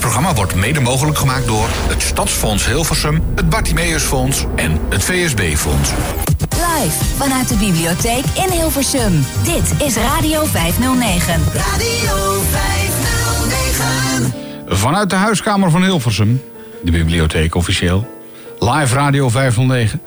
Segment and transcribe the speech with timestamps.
[0.00, 5.90] programma wordt mede mogelijk gemaakt door het Stadsfonds Hilversum, het Bartimeusfonds en het VSB-fonds.
[6.38, 9.24] Live vanuit de bibliotheek in Hilversum.
[9.42, 11.42] Dit is Radio 509.
[11.54, 14.32] Radio 509.
[14.66, 16.42] Vanuit de huiskamer van Hilversum,
[16.82, 18.10] de bibliotheek officieel.
[18.58, 20.00] Live Radio 509.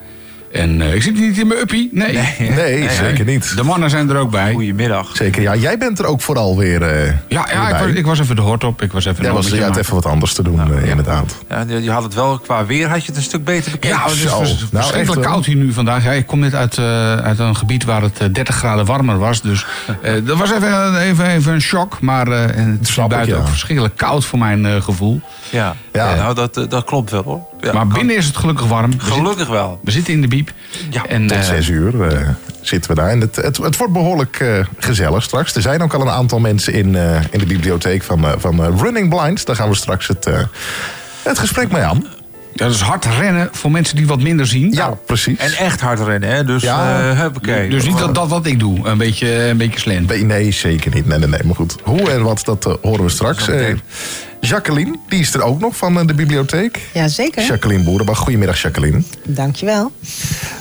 [0.53, 2.19] En eh, ik zit niet in mijn uppie, nee.
[2.39, 3.55] Nee, zeker niet.
[3.55, 4.51] De mannen zijn er ook bij.
[4.53, 5.15] Goedemiddag.
[5.15, 5.55] Zeker, ja.
[5.55, 8.41] Jij bent er ook vooral weer eh, Ja, ja ik, was, ik was even de
[8.41, 8.81] hort op.
[8.81, 11.35] Ik was even Jij was je had even wat anders te doen, eh, inderdaad.
[11.49, 13.97] Ja, je je had het wel qua weer, had je het een stuk beter bekeken.
[13.97, 14.37] Ja, het is Zo.
[14.37, 15.23] vers- Nou, verschrikkelijk echt, hoor.
[15.23, 16.03] koud hier nu vandaag.
[16.03, 16.77] Ja, ik kom net uit,
[17.23, 19.41] uit een gebied waar het eh, 30 graden warmer was.
[19.41, 19.65] Dus
[20.25, 22.01] dat was even, even, even een shock.
[22.01, 25.21] Maar het is buiten ook verschrikkelijk koud voor mijn gevoel.
[25.49, 25.75] ja.
[25.93, 26.15] Ja.
[26.15, 27.52] nou dat, dat klopt wel hoor.
[27.63, 28.85] Ja, maar kan- binnen is het gelukkig warm.
[28.91, 29.79] We zitten, Gelukkig wel.
[29.83, 30.51] we zitten in de biep.
[30.89, 32.27] Ja, en, Tot eh, zes uur eh,
[32.61, 33.09] zitten we daar.
[33.09, 35.55] En het, het, het wordt behoorlijk eh, gezellig straks.
[35.55, 38.63] Er zijn ook al een aantal mensen in, eh, in de bibliotheek van, eh, van
[38.63, 39.45] eh, Running Blind.
[39.45, 40.39] Daar gaan we straks het, eh,
[41.23, 42.05] het gesprek mee aan.
[42.55, 44.71] dat is hard rennen voor mensen die wat minder zien.
[44.71, 45.37] Ja, precies.
[45.37, 46.43] En echt hard rennen, hè?
[46.43, 46.99] Dus, Ja.
[47.13, 47.29] ja.
[47.69, 48.87] Dus niet dat, dat wat ik doe.
[48.87, 50.07] Een beetje, een beetje slant.
[50.07, 51.07] Nee, nee, zeker niet.
[51.07, 51.39] Nee, nee, nee.
[51.45, 53.47] Maar goed, hoe en wat, dat horen we straks.
[54.47, 56.79] Jacqueline, die is er ook nog van eh, de bibliotheek.
[56.93, 58.17] Jazeker, Jacqueline Boerenbach.
[58.17, 59.01] Goedemiddag, Jacqueline.
[59.25, 59.91] dankjewel.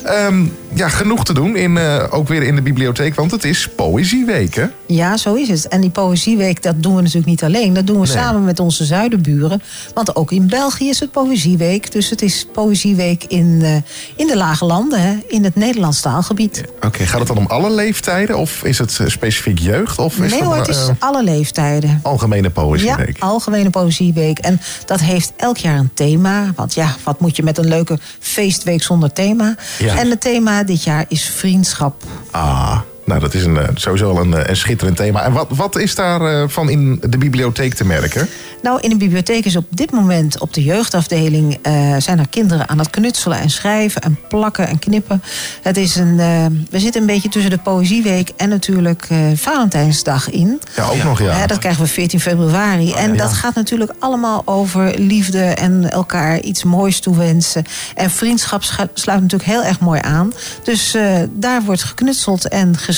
[0.03, 3.69] Ehm, ja, genoeg te doen, in, eh, ook weer in de bibliotheek, want het is
[3.75, 4.65] Poëzieweek, hè?
[4.87, 5.67] Ja, zo is het.
[5.67, 7.73] En die Poëzieweek, dat doen we natuurlijk niet alleen.
[7.73, 8.15] Dat doen we Nee.
[8.17, 9.61] samen met onze zuidenburen.
[9.93, 11.91] Want ook in België is het Poëzieweek.
[11.91, 13.75] Dus het is Poëzieweek in, eh,
[14.15, 16.63] in de Lage Landen, hè, in het Nederlands taalgebied.
[16.81, 19.99] Oké, gaat het dan om alle leeftijden of is het specifiek jeugd?
[19.99, 21.99] Of is nee het hoor, het is alle leeftijden.
[22.03, 23.17] algemene Poëzieweek?
[23.17, 24.39] Ja, Algemene Poëzieweek.
[24.39, 26.51] En dat heeft elk jaar een thema.
[26.55, 29.55] Want ja, wat moet je met een leuke feestweek zonder thema?
[29.79, 29.97] Ja.
[29.97, 32.03] En het thema dit jaar is vriendschap.
[32.31, 35.23] Ah, nou dat is een, eh, sowieso wel een, eh, een schitterend thema.
[35.23, 38.27] En wat, wat is daarvan van in de bibliotheek te merken?
[38.61, 41.57] Nou, in de bibliotheek is op dit moment op de jeugdafdeling...
[41.61, 45.23] eh, zijn er kinderen aan het knutselen en schrijven en plakken en knippen.
[45.61, 50.29] Het is een, eh, we zitten een beetje tussen de Poëzieweek en natuurlijk eh, Valentijnsdag
[50.29, 50.61] in.
[50.75, 51.47] Ja, ook nog ja.
[51.47, 52.93] Dat krijgen we 14 februari.
[52.93, 53.17] en ja.
[53.17, 57.63] dat gaat natuurlijk allemaal over liefde en elkaar iets moois toewensen.
[57.95, 60.33] En vriendschap scha- sluit natuurlijk heel erg mooi aan.
[60.63, 62.91] Dus eh, daar wordt geknutseld en geschreven.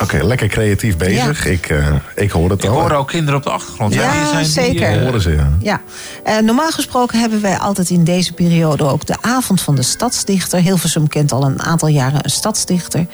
[0.00, 1.46] Oké, lekker creatief bezig.
[1.46, 2.80] Ik, eh, ik hoor het Ik al.
[2.80, 3.94] hoor ook kinderen op de achtergrond.
[3.94, 4.92] Ja, zijn, die, zeker.
[4.92, 5.50] eh, Horen ze, ja.
[5.60, 5.80] Ja,
[6.24, 10.60] eh, normaal gesproken hebben wij altijd in deze periode ook de avond van de stadsdichter.
[10.60, 13.06] Hilversum kent al een aantal jaren een stadsdichter.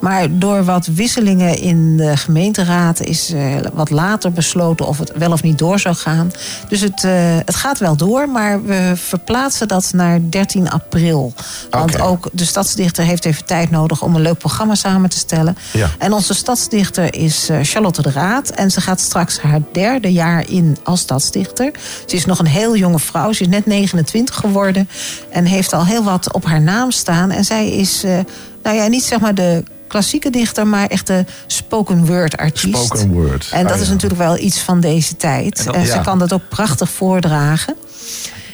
[0.00, 5.32] Maar door wat wisselingen in de gemeenteraad is eh, wat later besloten of het wel
[5.32, 6.30] of niet door zou gaan.
[6.68, 7.12] Dus het, eh,
[7.44, 11.32] het gaat wel door, maar we verplaatsen dat naar 13 april.
[11.70, 15.38] Want ook de stadsdichter heeft even tijd nodig om een leuk programma samen te stellen.
[15.72, 15.90] Ja.
[15.98, 18.50] En onze stadsdichter is eh, Charlotte de Raad.
[18.50, 21.70] En ze gaat straks haar derde jaar in als stadsdichter.
[22.06, 23.32] Ze is nog een heel jonge vrouw.
[23.32, 24.88] Ze is net 29 geworden.
[25.30, 27.30] En heeft al heel wat op haar naam staan.
[27.30, 28.18] En zij is, eh,
[28.62, 30.66] nou ja, niet zeg maar de klassieke dichter...
[30.66, 32.84] maar echt de spoken word artiest.
[32.84, 33.48] Spoken word.
[33.52, 35.58] En dat Ah, is natuurlijk wel iets van deze tijd.
[35.58, 35.92] En dat- En ja.
[35.92, 37.74] ze kan dat ook prachtig voordragen.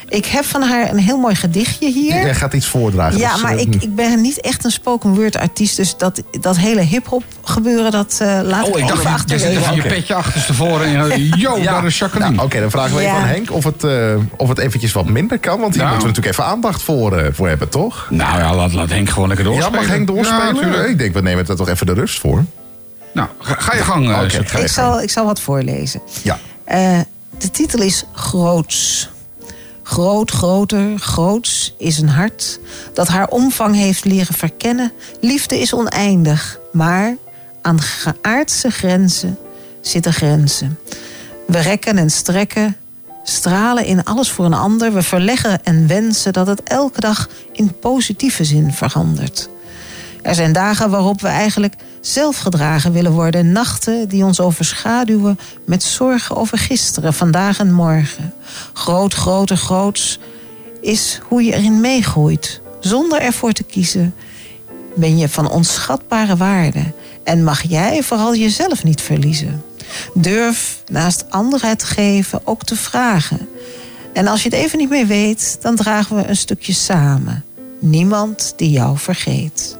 [0.08, 2.14] Ik heb van haar een heel mooi gedichtje hier.
[2.22, 3.18] Jij gaat iets voordragen.
[3.18, 5.76] Ja, dus, maar eh, ik, ik ben niet echt een spoken word artiest.
[5.76, 9.16] Dus dat, dat hele hip-hop gebeuren, dat eh laat Oh, ik ik dacht, even je
[9.16, 9.38] achter.
[9.38, 10.86] zit even je petje achterstevoren.
[10.86, 12.30] En, eh, yo, daar is Jacqueline.
[12.34, 13.20] Nou, Oké, dan vragen we even Ja.
[13.20, 15.60] aan Henk of het, eh, of het eventjes wat minder kan.
[15.60, 15.94] Want hier Nou.
[15.94, 18.06] moeten we natuurlijk even aandacht voor, eh, voor hebben, toch?
[18.10, 19.80] Nou ja, laat, laat Henk gewoon lekker Ja, doorspelen.
[19.80, 20.54] mag Henk Ja, doorspelen?
[20.54, 20.88] natuurlijk.
[20.88, 22.44] ik denk, we nemen er toch even de rust voor.
[23.12, 24.08] nou, ga, ga je gang.
[24.08, 24.20] ga
[24.58, 26.00] je Ik zal, ik zal wat voorlezen.
[26.22, 26.38] Ja.
[26.64, 26.98] Eh,
[27.38, 29.08] de titel is Groots.
[29.88, 32.58] Groot, groter, groots is een hart
[32.92, 34.92] dat haar omvang heeft leren verkennen.
[35.20, 37.16] Liefde is oneindig, maar
[37.62, 39.38] aan geaardse grenzen
[39.80, 40.78] zitten grenzen.
[41.46, 42.76] We rekken en strekken,
[43.22, 44.92] stralen in alles voor een ander.
[44.92, 49.48] We verleggen en wensen dat het elke dag in positieve zin verandert.
[50.26, 53.52] Er zijn dagen waarop we eigenlijk zelf gedragen willen worden.
[53.52, 58.34] Nachten die ons overschaduwen met zorgen over gisteren, vandaag en morgen.
[58.72, 60.18] Groot, groter, groots
[60.80, 62.60] is hoe je erin meegroeit.
[62.80, 64.14] Zonder ervoor te kiezen
[64.94, 66.92] ben je van onschatbare waarde.
[67.24, 69.64] En mag jij vooral jezelf niet verliezen.
[70.14, 73.48] Durf naast anderen het geven ook te vragen.
[74.12, 77.44] En als je het even niet meer weet, dan dragen we een stukje samen.
[77.80, 79.76] Niemand die jou vergeet.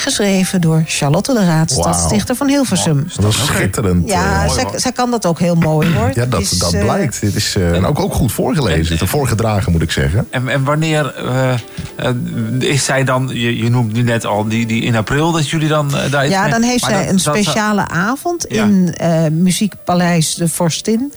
[0.00, 1.82] Geschreven door Charlotte de Raad, Wauw.
[1.82, 3.06] stadsdichter van Hilversum.
[3.20, 4.08] Dat is schitterend.
[4.08, 4.50] Ja, eh.
[4.50, 6.10] zij, zij kan dat ook heel mooi hoor.
[6.14, 7.20] ja, dat, is, dat eh, blijkt.
[7.20, 9.08] Dit is eh, en ook, ook goed voorgelezen.
[9.08, 10.26] Voorgedragen, moet ik zeggen.
[10.30, 11.14] En, en wanneer
[12.58, 15.68] is zij dan, je, je noemt nu net al, die, die in april dat jullie
[15.68, 18.64] dan daar iets Ja, dan heeft zij dat- een dat- speciale avond Ja.
[18.64, 21.12] in eh, Muziekpaleis de Vorstin.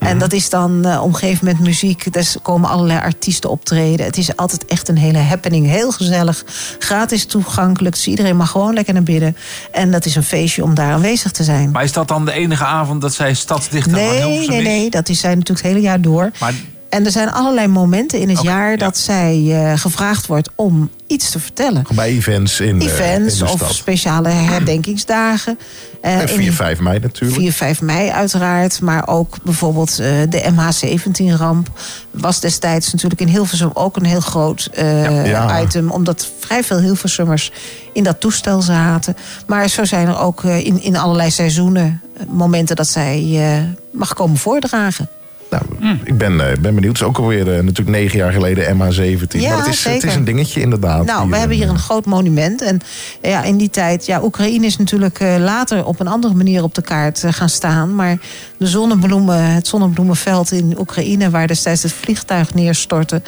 [0.00, 2.12] En dat is dan eh, omgeven met muziek.
[2.12, 4.06] Dus komen allerlei artiesten optreden.
[4.06, 5.66] Het is altijd echt een hele happening.
[5.66, 6.44] Heel gezellig.
[6.78, 7.94] Gratis toegankelijk.
[7.94, 9.36] Dus iedereen mag gewoon lekker naar binnen.
[9.72, 11.70] En dat is een feestje om daar aanwezig te zijn.
[11.70, 14.64] Maar is dat dan de enige avond dat zij stadsdichter van Nee, nee, is?
[14.64, 14.90] nee.
[14.90, 16.30] Dat is zij natuurlijk het hele jaar door.
[16.40, 16.54] Maar
[16.90, 18.76] En er zijn allerlei momenten in het jaar ja.
[18.76, 21.84] dat zij eh, gevraagd wordt om iets te vertellen.
[21.94, 23.74] Bij events in, eh, Events in de of stad.
[23.74, 25.58] speciale herdenkingsdagen.
[26.00, 27.40] Eh, En in 4, 5 mei natuurlijk.
[27.40, 28.80] 4, 5 mei uiteraard.
[28.80, 31.68] Maar ook bijvoorbeeld eh, de MH17-ramp.
[32.10, 35.60] Was destijds natuurlijk in Hilversum ook een heel groot eh, Ja.
[35.60, 35.90] item.
[35.90, 37.52] Omdat vrij veel Hilversummers
[37.92, 39.16] in dat toestel zaten.
[39.46, 43.62] Maar zo zijn er ook eh, in, in allerlei seizoenen eh, momenten dat zij eh,
[43.92, 45.08] mag komen voordragen.
[45.50, 45.62] Nou.
[46.04, 46.92] Ik ben, eh, ben benieuwd.
[46.92, 49.40] Het is ook alweer eh, natuurlijk negen jaar geleden MH17.
[49.40, 50.08] Ja, maar het is, het zeker.
[50.08, 51.04] is een dingetje inderdaad.
[51.04, 52.62] Nou, we hebben hier eh, een groot monument.
[52.62, 52.80] En
[53.22, 56.74] ja, in die tijd, ja, Oekraïne is natuurlijk eh, later op een andere manier op
[56.74, 57.94] de kaart eh, gaan staan.
[57.94, 58.18] Maar
[58.56, 63.22] de zonnebloemen, het zonnebloemenveld in Oekraïne, waar destijds het vliegtuig neerstortte.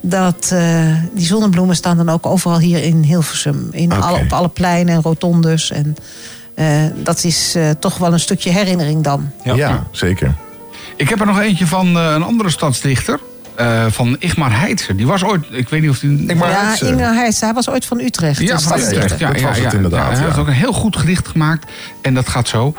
[0.00, 3.68] Dat, eh, die zonnebloemen staan dan ook overal hier in Hilversum.
[3.70, 5.70] In alle, op alle pleinen en rotondes.
[5.70, 5.96] En
[6.54, 6.66] eh,
[7.02, 9.30] dat is eh, toch wel een stukje herinnering dan.
[9.42, 10.34] Ja, zeker.
[10.98, 13.18] Ik heb er nog eentje van eh, een andere stadsdichter.
[13.54, 14.94] eh, van Igmar Heitse.
[14.94, 16.26] Die was ooit, ik weet niet of die...
[16.30, 16.86] Igmar ja, Heitse.
[16.86, 18.38] Inge hij was ooit van Utrecht.
[18.40, 19.10] Ja, van Utrecht.
[19.10, 20.16] echt- Ja, Dat ja, was het ja, inderdaad, ja.
[20.16, 21.70] Hij heeft ook een heel goed gedicht gemaakt.
[22.02, 22.74] En dat gaat zo.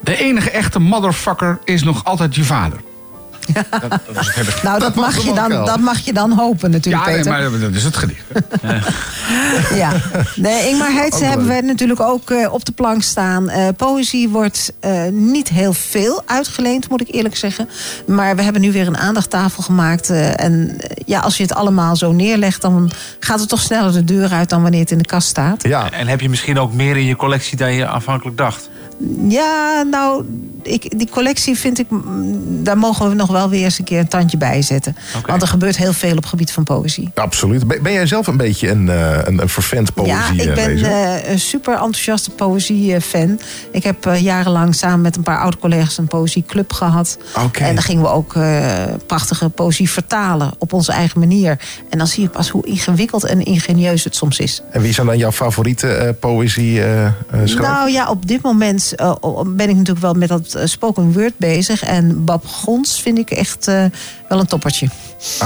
[0.00, 2.80] De enige echte motherfucker is nog altijd je vader.
[3.70, 4.62] Dat, dat is het hele gedicht.
[4.62, 5.64] Nou, dat, mag je dan, wel.
[5.64, 7.50] dat mag je dan hopen natuurlijk, Ja, nee, Peter.
[7.50, 8.24] maar dat is het gedicht.
[9.74, 9.92] Ja,
[10.36, 13.48] nee, Ingmar Heitse hebben wij natuurlijk ook eh, op de plank staan.
[13.48, 17.68] Eh, poëzie wordt eh, niet heel veel uitgeleend, moet ik eerlijk zeggen.
[18.06, 20.10] Maar we hebben nu weer een aandachttafel gemaakt.
[20.10, 22.90] eh, en ja, als je het allemaal zo neerlegt, dan
[23.20, 25.62] gaat het toch sneller de deur uit dan wanneer het in de kast staat.
[25.62, 28.68] Ja, En heb je misschien ook meer in je collectie dan je aanvankelijk dacht?
[29.28, 30.24] Ja, nou,
[30.62, 33.98] ik, die collectie vind ik, mm, daar mogen we nog wel weer eens een keer
[33.98, 34.96] een tandje bij zetten.
[35.26, 37.10] Want er gebeurt heel veel op het gebied van poëzie.
[37.14, 37.66] absoluut.
[37.66, 40.68] Ben, ben jij zelf een beetje een, eh, een, een vervent poëzie Ja, ik ben
[40.68, 40.88] lezer?
[40.90, 43.40] eh, een super enthousiaste poëzie-fan.
[43.72, 47.18] Ik heb eh, jarenlang samen met een paar oud-collega's een poëzieclub gehad.
[47.52, 51.58] En dan gingen we ook eh, prachtige poëzie vertalen op onze eigen manier.
[51.90, 54.62] En dan zie je pas hoe ingewikkeld en ingenieus het soms is.
[54.70, 57.12] En wie zijn dan jouw favoriete eh, poëzie eh eh?
[57.60, 61.32] Nou ja, op dit moment eh, ben ik natuurlijk wel met dat eh, spoken word
[61.36, 61.82] bezig.
[61.82, 63.84] En Bab Gons vind ik echt eh,
[64.28, 64.88] wel een toppertje.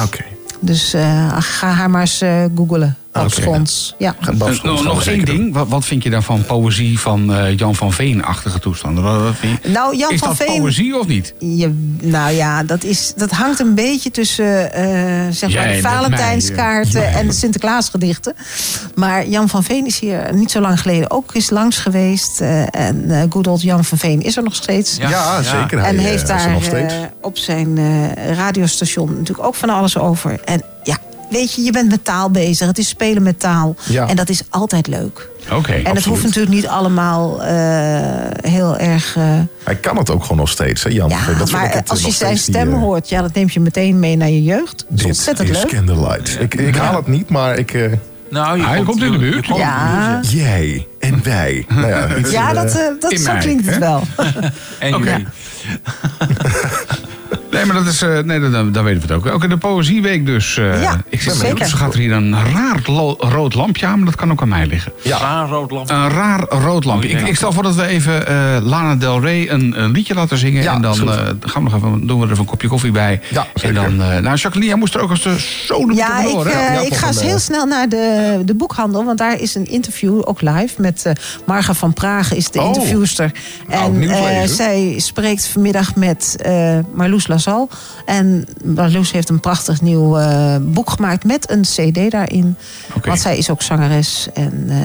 [0.05, 0.25] Oké.
[0.61, 0.91] Dus
[1.39, 2.97] ga haar maar eens googelen.
[3.25, 3.95] Gons.
[3.99, 4.15] Ja.
[4.63, 5.55] Nog nog één ding.
[5.55, 9.05] Wat, wat vind je dan van poëzie van eh, Jan van Veen-achtige toestanden?
[9.05, 10.61] Wat- wat vind je- Nou, Jan is van dat Veen.
[10.61, 11.35] poëzie of niet?
[11.39, 14.85] Je, nou ja, dat, is, dat hangt een beetje tussen eh,
[15.31, 17.17] zeg maar de Valentijnskaarten mij, ja.
[17.19, 18.35] en de Sinterklaasgedichten.
[18.95, 22.41] Maar Jan van Veen is hier niet zo lang geleden ook eens langs geweest.
[22.41, 24.97] eh, en eh good old Jan van Veen is er nog steeds.
[24.97, 25.79] Ja, zeker.
[25.81, 26.95] Hij, en heeft is er daar nog steeds.
[26.95, 30.41] eh, op zijn eh, radiostation natuurlijk ook van alles over.
[30.45, 30.97] En ja,
[31.31, 32.67] weet je, je bent met taal bezig.
[32.67, 33.77] Het is spelen met taal.
[33.89, 34.09] Ja.
[34.09, 35.29] En dat is altijd leuk.
[35.53, 35.73] Oké.
[35.73, 37.51] en het hoeft natuurlijk niet allemaal eh,
[38.51, 39.17] heel erg...
[39.17, 39.23] eh,
[39.65, 41.09] Hij kan het ook gewoon nog steeds, hè, Jan?
[41.09, 43.61] ja, Dat maar het, als je zijn die, stem eh, hoort, ja, dat neemt je
[43.61, 44.85] meteen mee naar je jeugd.
[44.89, 45.67] Dat is ontzettend is leuk.
[45.73, 46.41] Candlelight.
[46.41, 47.73] Ik, ik haal het niet, maar ik...
[47.73, 47.93] eh,
[48.31, 49.47] Nou, Hij komt in de buurt.
[49.47, 51.67] je komt in de Ja, jij en wij.
[51.69, 54.03] Nou ja, iets, ja dat, eh, dat, zo mij, klinkt het wel.
[54.79, 55.11] En Oké.
[55.11, 55.27] jullie.
[57.51, 59.35] Nee, maar dat is, eh, nee, dan, dan weten we het ook.
[59.35, 60.57] Ook in de Poëzieweek dus.
[60.59, 61.67] eh, Ja, ik zit zeker.
[61.67, 62.81] Ze gaat er hier een raar
[63.19, 64.93] rood lampje aan, maar dat kan ook aan mij liggen.
[65.03, 65.19] Ja.
[65.19, 65.91] Raar rood lamp.
[65.91, 67.15] Een raar rood lampje.
[67.15, 70.15] Oh, ik, ik stel voor dat we even eh, Lana Del Rey een, een liedje
[70.15, 70.63] laten zingen.
[70.63, 72.91] Ja, en dan eh, gaan we nog even, doen we er even een kopje koffie
[72.93, 73.21] bij.
[73.31, 73.75] Ja, en zeker.
[73.75, 75.37] dan, eh, nou, Jacqueline, jij moest er ook als de
[75.67, 79.05] zoden Ja, ik, eh, Ja, ik ga een, eens heel snel naar de, de boekhandel.
[79.05, 81.13] Want daar is een interview, ook live, met eh
[81.47, 82.67] Marga van Pragen is de Oh.
[82.67, 83.33] interviewster.
[83.69, 84.57] En eh, lezen.
[84.57, 87.69] zij spreekt vanmiddag met eh Marloes Lazal.
[88.05, 92.57] En Marloes heeft een prachtig nieuw eh, boek gemaakt met een cd daarin.
[93.05, 94.29] Want zij is ook zangeres.
[94.35, 94.77] En eh,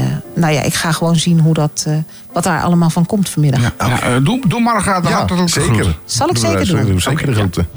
[0.41, 1.93] nou ja, ik ga gewoon zien hoe dat, eh,
[2.33, 3.61] wat daar allemaal van komt vanmiddag.
[3.61, 5.73] Ja, ja, doe, doe Marga de Ja, hartelijke zeker.
[5.75, 5.95] groet.
[6.05, 7.01] Zal ik zeker doen.
[7.01, 7.67] Zeker de groeten.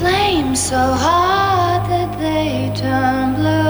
[0.00, 3.65] Flames so hot that they turn blue.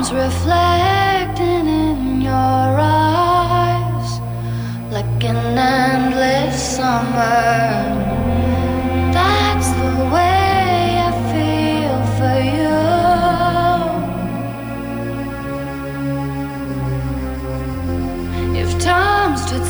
[0.00, 4.20] arms reflecting in your eyes
[4.90, 7.98] like an endless summer.
[18.56, 19.66] if time stood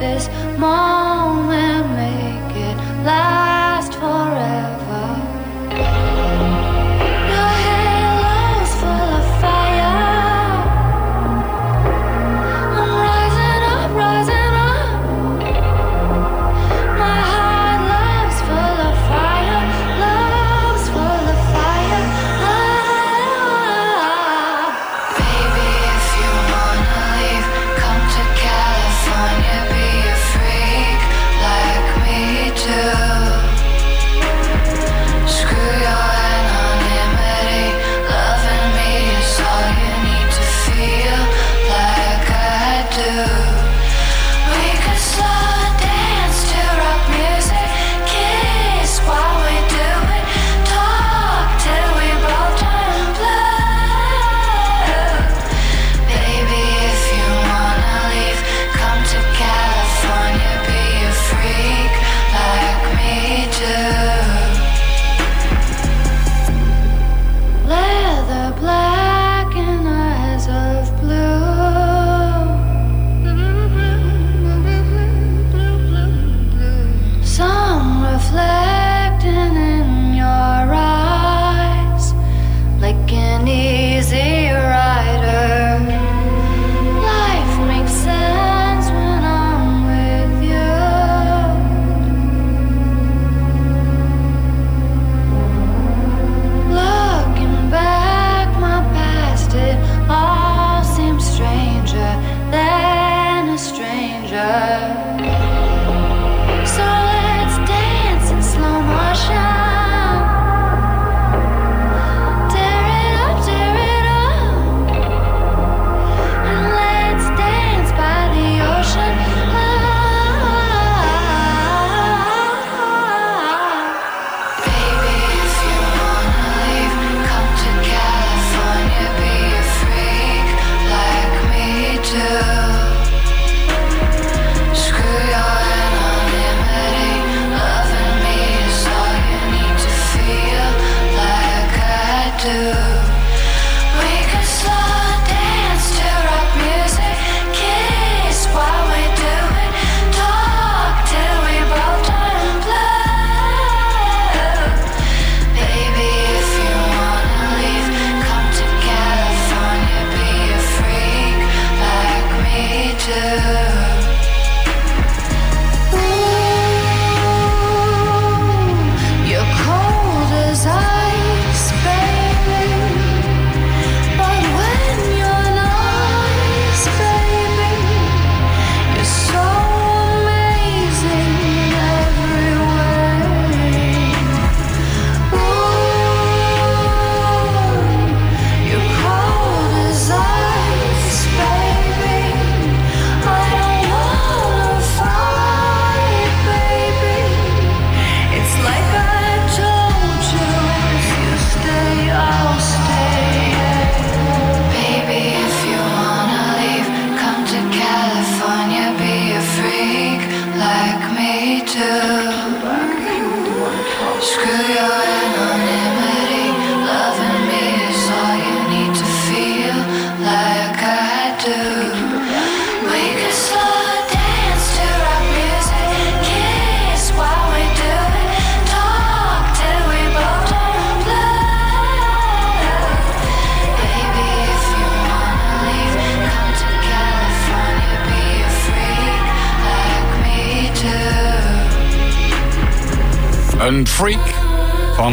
[0.00, 4.61] this moment, make it last forever.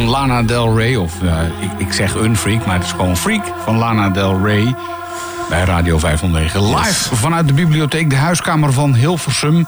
[0.00, 0.96] Van Lana Del Rey.
[0.96, 4.44] Of eh, ik, ik zeg een freak, maar het is gewoon freak van Lana Del
[4.44, 4.74] Rey.
[5.48, 6.76] Bij Radio 509.
[6.76, 9.66] Live vanuit de bibliotheek, de huiskamer van Hilversum.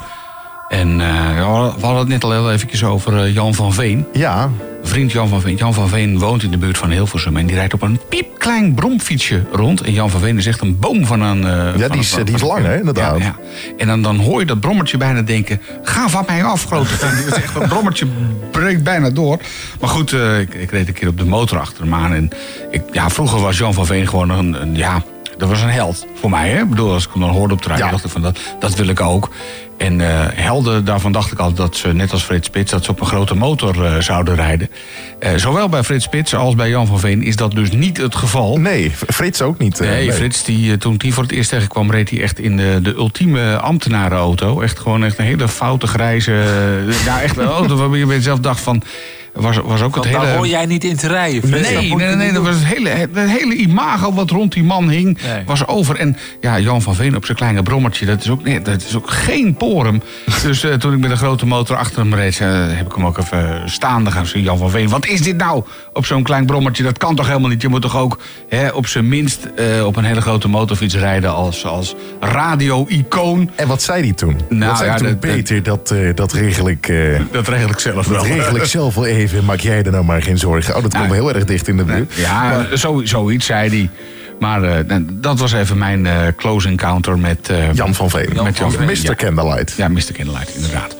[0.73, 4.07] En eh, ja, we hadden het net al heel eventjes over eh, Jan van Veen.
[4.12, 4.50] Ja,
[4.83, 5.57] Vriend Jan van Veen.
[5.57, 7.37] Jan van Veen woont in de buurt van Hilversum.
[7.37, 9.81] En die rijdt op een piepklein bromfietsje rond.
[9.81, 11.45] En Jan van Veen is echt een boom van een...
[11.45, 13.19] eh, van die is- die is lang, hè, inderdaad.
[13.19, 13.35] Ja, ja.
[13.79, 15.61] En dan, dan hoor je dat brommertje bijna denken...
[15.83, 16.88] Ga van mij af, grote
[17.35, 18.07] echt, Dat brommertje
[18.50, 19.38] breekt bijna door.
[19.81, 22.12] Maar goed, ik, ik reed een keer op de motor achter hem aan.
[22.12, 22.31] En
[22.71, 24.62] ik, ja, vroeger was Jan van Veen gewoon een...
[24.62, 25.02] een ja,
[25.42, 26.50] dat was een held voor mij.
[26.50, 26.61] Hè?
[26.61, 27.90] Ik bedoel, als ik hem dan hoorde op de radio, Ja.
[27.90, 29.30] dacht ik van dat, dat wil ik ook.
[29.76, 32.70] En eh, helden, daarvan dacht ik altijd dat ze, net als Frits Spits...
[32.70, 34.70] dat ze op een grote motor eh, zouden rijden.
[35.18, 38.14] Eh, zowel bij Frits Spits als bij Jan van Veen is dat dus niet het
[38.14, 38.56] geval.
[38.56, 39.80] nee, Frits ook niet.
[39.80, 42.94] Nee, Frits, die, toen die voor het eerst tegenkwam, reed hij echt in de, de
[42.94, 44.61] ultieme ambtenarenauto.
[44.61, 46.32] Echt gewoon echt een hele foute grijze.
[47.04, 48.82] ja, echt een auto waarbij je jezelf dacht van.
[49.32, 50.18] Was, was ook het hele.
[50.20, 51.50] Daar hoor jij niet in te rijden.
[51.50, 55.18] Nee, nee, nee, dat was het hele, het hele imago wat rond die man hing,
[55.26, 55.42] Nee.
[55.46, 55.96] was over.
[55.96, 58.96] En ja, Jan van Veen op zijn kleine brommertje, dat is ook, nee, dat is
[58.96, 60.02] ook geen porum.
[60.42, 63.06] Dus eh, toen ik met een grote motor achter hem reed, eh, heb ik hem
[63.06, 64.42] ook even staande gaan zien.
[64.42, 66.82] Jan van Veen, wat is dit nou op zo'n klein brommertje?
[66.82, 67.62] Dat kan toch helemaal niet?
[67.62, 71.34] Je moet toch ook hè, op zijn minst eh, op een hele grote motorfiets rijden
[71.34, 73.50] als, als radio-icoon.
[73.54, 74.40] En wat zei hij toen?
[74.48, 75.06] Nou, wat zei ja, hij toen?
[75.12, 76.88] dat- dat- Peter, dat, eh, dat regel ik...
[76.88, 78.18] eh, Dat regel ik zelf wel.
[78.18, 79.20] dat regel ik zelf wel even.
[79.45, 80.76] Maak jij er nou maar geen zorgen.
[80.76, 82.12] Oh, dat komt Nou, heel erg dicht in de buurt.
[82.14, 83.91] Ja, zo, zoiets zei hij.
[84.41, 87.49] Maar eh, nou, dat was even mijn eh, close encounter met...
[87.49, 88.29] eh, Jan van Veen.
[88.43, 89.02] Met Jan van Veen, Mr.
[89.02, 89.14] ja.
[89.14, 89.73] Candlelight.
[89.76, 90.12] Ja, Mr.
[90.12, 90.97] Candlelight, inderdaad.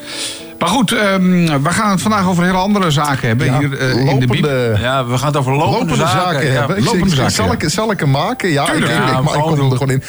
[0.59, 1.21] Maar goed, ehm,
[1.62, 4.45] we gaan het vandaag over hele andere zaken hebben Ja, hier eh, in de bieb.
[4.45, 6.76] lopende, Ja, we gaan het over lopende, lopende zaken, hebben.
[6.76, 7.52] Ik lopende zaken, zal, ja.
[7.52, 8.49] ik, zal ik hem maken?
[8.50, 8.93] Ja, Tuurlijk.
[8.93, 10.02] ik, Ja, ik- maar ik kom er gewoon in.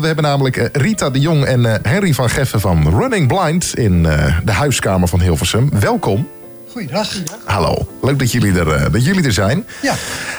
[0.00, 3.72] We hebben namelijk Rita de Jong en eh, Henry van Geffen van Running Blind...
[3.74, 5.68] in eh, de huiskamer van Hilversum.
[5.80, 6.28] Welkom.
[6.76, 7.12] Goeiedag.
[7.44, 9.64] Hallo, leuk dat jullie er, eh, dat jullie er zijn.
[9.82, 9.94] Ja,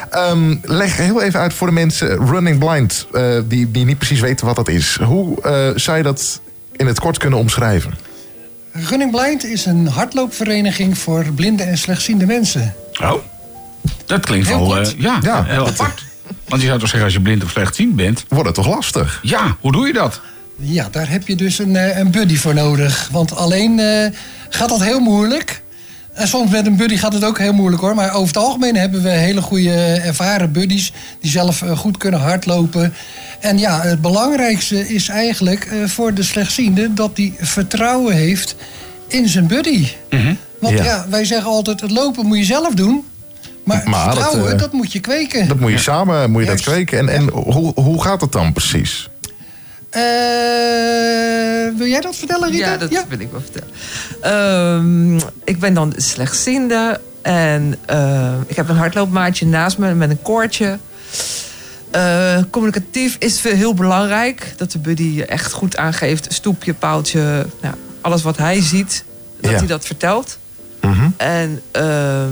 [0.10, 3.08] Ehm, leg heel even uit voor de mensen Running Blind...
[3.13, 4.98] eh, die, die niet precies weten wat dat is.
[5.03, 6.41] Hoe eh, zou je dat
[6.75, 7.94] in het kort kunnen omschrijven?
[8.72, 12.74] Running Blind is een hardloopvereniging voor blinde en slechtziende mensen.
[13.01, 13.13] Oh,
[14.06, 14.77] dat klinkt Heel wel...
[14.77, 15.44] eh, ja, Ja.
[15.44, 16.03] heel apart.
[16.48, 18.25] Want je zou toch zeggen, als je blind of slechtziend bent...
[18.27, 19.20] Wordt het toch lastig?
[19.22, 20.22] Ja, hoe doe je dat?
[20.56, 23.10] Ja, daar heb je dus een, eh, een buddy voor nodig.
[23.12, 24.12] Want alleen eh,
[24.50, 25.62] gaat dat heel moeilijk.
[26.18, 27.96] En soms met een buddy gaat het ook heel moeilijk hoor.
[27.96, 30.94] Maar over het algemeen hebben we hele goede eh, ervaren buddies...
[31.22, 32.94] die zelf eh, goed kunnen hardlopen.
[33.40, 36.94] En ja, het belangrijkste is eigenlijk eh, voor de slechtziende...
[36.94, 38.56] dat hij vertrouwen heeft
[39.08, 39.88] in zijn buddy.
[40.60, 40.84] Want Ja.
[40.84, 41.06] ja.
[41.10, 43.06] wij zeggen altijd, het lopen moet je zelf doen...
[43.64, 45.48] Maar, Maar dat, vertrouwen, dat moet je kweken.
[45.48, 47.00] Dat moet je samen moet je dat kweken.
[47.00, 49.10] En, en hoe, hoe gaat het dan precies?
[49.98, 52.66] Eh, wil jij dat vertellen, Rita?
[52.72, 53.70] Ja, dat wil ik wel vertellen.
[54.22, 57.00] Ehm, ik ben dan slechtziende.
[57.22, 60.77] En eh, ik heb een hardloopmaatje naast me met een koordje.
[61.92, 64.54] Eh, communicatief is veel- heel belangrijk.
[64.58, 66.34] Dat de buddy je echt goed aangeeft.
[66.34, 67.46] Stoepje, paaltje.
[67.62, 69.04] Nou, alles wat hij ziet.
[69.42, 69.57] Dat Ja.
[69.57, 70.38] hij dat vertelt.
[70.81, 71.10] Mhm.
[71.18, 72.31] En ehm,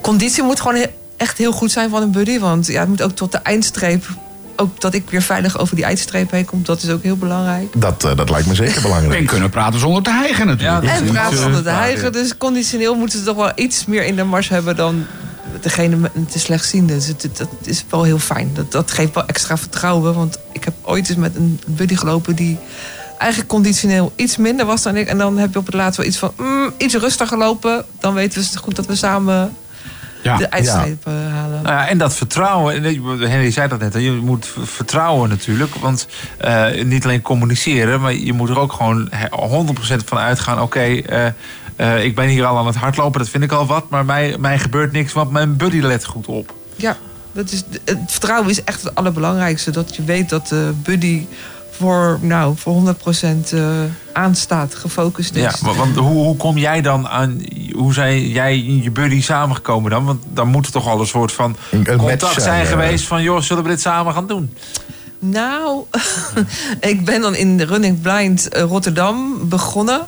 [0.00, 2.38] conditie moet gewoon echt heel goed zijn van een buddy.
[2.38, 4.04] Want ja, het moet ook tot de eindstreep.
[4.60, 6.62] Ook dat ik weer veilig over die eindstreep heen kom.
[6.64, 7.80] Dat is ook heel belangrijk.
[7.80, 9.20] Dat, eh, dat lijkt me zeker belangrijk.
[9.20, 10.84] En kunnen praten zonder te hijgen natuurlijk.
[10.84, 12.12] Ja, En praten eh, zonder te waar, hijgen.
[12.12, 15.06] Dus conditioneel moeten ze toch wel iets meer in de mars hebben dan
[15.60, 16.94] degene met de slechtziende.
[16.94, 18.50] Dus het, dat is wel heel fijn.
[18.54, 20.14] Dat, dat geeft wel extra vertrouwen.
[20.14, 22.58] Want ik heb ooit eens met een buddy gelopen die
[23.18, 25.08] eigenlijk conditioneel iets minder was dan ik.
[25.08, 27.84] En dan heb je op het laatst wel iets van mm, iets rustiger gelopen.
[28.00, 29.56] Dan weten we goed dat we samen
[30.22, 30.36] Ja.
[30.36, 31.12] de eindstreep eh.
[31.62, 32.82] Nou ja, en dat vertrouwen, en
[33.30, 35.74] Henry zei dat net, je moet vertrouwen natuurlijk.
[35.74, 40.60] Want eh, niet alleen communiceren, maar je moet er ook gewoon he- 100% van uitgaan.
[40.60, 41.26] Oké, eh,
[41.76, 43.90] eh, ik ben hier al aan het hardlopen, dat vind ik al wat.
[43.90, 46.54] Maar mij, mij gebeurt niks, want mijn buddy let goed op.
[46.76, 46.96] Ja,
[47.32, 49.70] dat is, het vertrouwen is echt het allerbelangrijkste.
[49.70, 51.26] Dat je weet dat de buddy
[51.78, 53.60] voor, nou, voor 100% eh
[54.12, 55.42] aanstaat, gefocust is.
[55.42, 57.42] Ja, wa- want hoe, hoe kom jij dan aan,
[57.74, 60.04] hoe zijn jij en je buddy samengekomen dan?
[60.04, 62.68] Want dan moet er toch al een soort van Een- een contact zijn zijn, eh.
[62.70, 63.22] geweest van...
[63.22, 64.54] joh, zullen we dit samen gaan doen?
[65.18, 65.82] Nou,
[66.80, 70.00] ik ben dan in de Running Blind eh, Rotterdam begonnen.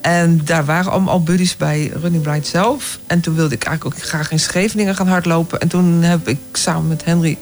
[0.00, 2.98] En daar waren allemaal al buddies bij Running Blind zelf.
[3.06, 5.60] En toen wilde ik eigenlijk ook graag in Scheveningen gaan hardlopen.
[5.60, 7.38] En toen heb ik samen met Henry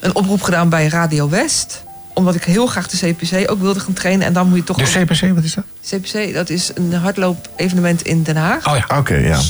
[0.00, 1.82] een oproep gedaan bij Radio West.
[2.14, 4.26] Omdat ik heel graag de CPC ook wilde gaan trainen.
[4.26, 4.76] En dan moet je toch...
[4.76, 5.64] De ook- CPC, wat is dat?
[5.86, 8.68] CPC, dat is een hardloop-evenement in Den Haag.
[8.68, 8.98] Oh ja.
[8.98, 9.40] Oké, ja.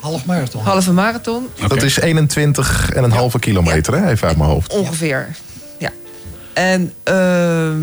[0.00, 0.62] Half marathon.
[0.62, 4.08] Halve marathon, Dat is 21 en een halve kilometer, hè?
[4.10, 4.72] even uit mijn hoofd.
[4.72, 5.28] ongeveer.
[5.78, 5.90] Ja.
[6.52, 7.78] En ehm,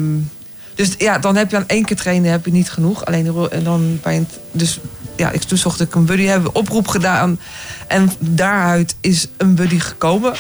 [0.75, 3.05] dus ja, dan heb je aan één keer trainen heb je niet genoeg.
[3.05, 4.79] Alleen dan bij een, dus
[5.15, 7.39] ja, ik, toen zocht ik een buddy, hebben we oproep gedaan.
[7.87, 10.33] En daaruit is een buddy gekomen.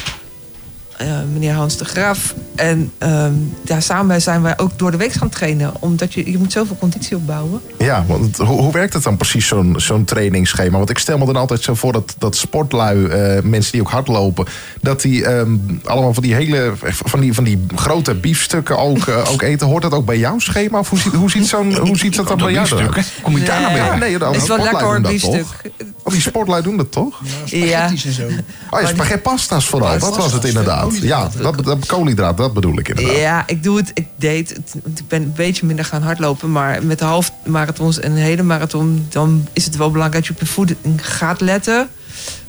[0.97, 2.33] Eh, meneer Hans de Graaf.
[2.55, 3.33] En ehm,
[3.65, 5.71] ja, samen zijn wij ook door de week gaan trainen.
[5.79, 7.61] Omdat je, je moet zoveel conditie opbouwen.
[7.77, 10.77] Ja, want hoe, hoe werkt het dan precies, zo'n zo'n trainingsschema?
[10.77, 13.89] Want ik stel me dan altijd zo voor dat, dat sportlui, eh, mensen die ook
[13.89, 14.45] hardlopen...
[14.81, 19.31] dat die ehm, allemaal van die hele, van die, van die grote biefstukken ook, eh,
[19.31, 19.67] ook eten.
[19.67, 20.79] Hoort dat ook bij jouw schema?
[20.79, 22.95] Of hoe ziet, hoe ziet, zo'n, hoe ziet dat dan bij jou eruit?
[22.95, 23.01] hè?
[23.21, 25.31] Kom je daar nou Ja, nee, dan, Het is wel lekker hoor, dat biefstuk.
[25.31, 25.55] toch?
[26.03, 27.21] Oh, die sportlui doen dat toch?
[27.23, 27.29] Ja.
[27.45, 28.23] Spaghetti's en zo.
[28.69, 29.99] Oh ja, spaghetti pasta's vooral.
[29.99, 30.86] Dat was het inderdaad.
[30.93, 33.15] Ja, dat, dat, koolhydraat, dat bedoel ik inderdaad.
[33.15, 33.91] Ja, ik doe het.
[33.93, 34.75] Ik deed het.
[34.95, 36.51] Ik ben een beetje minder gaan hardlopen.
[36.51, 39.05] Maar met de halfmarathons en een hele marathon...
[39.09, 41.89] dan is het wel belangrijk dat je op je voeding gaat letten.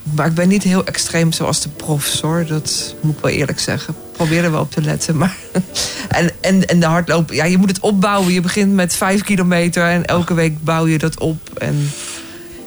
[0.03, 2.47] Maar ik ben niet heel extreem zoals de professor.
[2.47, 3.95] Dat moet ik wel eerlijk zeggen.
[3.95, 5.17] Ik probeer er wel op te letten.
[5.17, 5.37] Maar
[6.09, 7.35] en, en, en de hardlopen...
[7.35, 8.33] Ja, je moet het opbouwen.
[8.33, 9.85] Je begint met vijf kilometer.
[9.85, 11.59] En elke week bouw je dat op.
[11.59, 11.91] En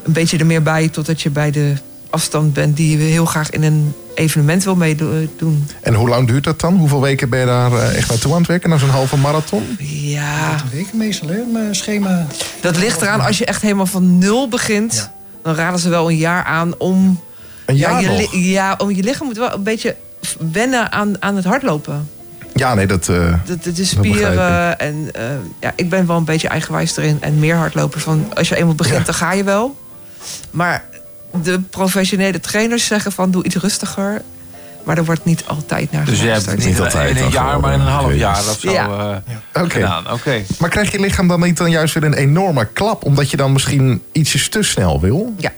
[0.03, 0.89] een beetje er meer bij...
[0.89, 1.73] totdat je bij de
[2.09, 2.77] afstand bent...
[2.77, 5.67] die je heel graag in een evenement wil meedoen.
[5.81, 6.75] En hoe lang duurt dat dan?
[6.77, 8.69] Hoeveel weken ben je daar eh, echt naartoe aan het werken?
[8.69, 9.75] Naar zo'n halve marathon?
[9.79, 10.51] Ja...
[10.53, 11.39] Een week meestal, hè?
[11.53, 12.25] Mijn schema.
[12.61, 15.09] Dat ligt eraan, als je echt helemaal van nul begint,
[15.43, 17.19] dan raden ze wel een jaar aan om.
[17.65, 18.33] Een jaar ja, je, nog?
[18.35, 19.95] ja, om je lichaam moet wel een beetje
[20.51, 22.09] wennen aan, aan het hardlopen.
[22.53, 23.09] Ja, nee, dat...
[23.09, 25.23] eh, De, de, de Dat begrijp spieren en eh,
[25.59, 28.01] ja, ik ben wel een beetje eigenwijs erin en meer hardlopen.
[28.01, 29.03] Van als je eenmaal begint, Ja.
[29.03, 29.77] dan ga je wel.
[30.51, 30.83] Maar
[31.43, 34.21] de professionele trainers zeggen van doe iets rustiger.
[34.83, 37.59] Maar er wordt niet altijd naar Dus je hebt niet Niet altijd in een jaar,
[37.59, 39.21] maar in een half jaar of zo Ja.
[39.53, 39.69] eh, Oké.
[39.69, 40.11] gedaan.
[40.11, 40.41] Oké.
[40.59, 43.05] Maar krijgt je lichaam dan niet dan juist weer een enorme klap...
[43.05, 45.33] omdat je dan misschien ietsjes te snel wil?
[45.37, 45.51] Ja,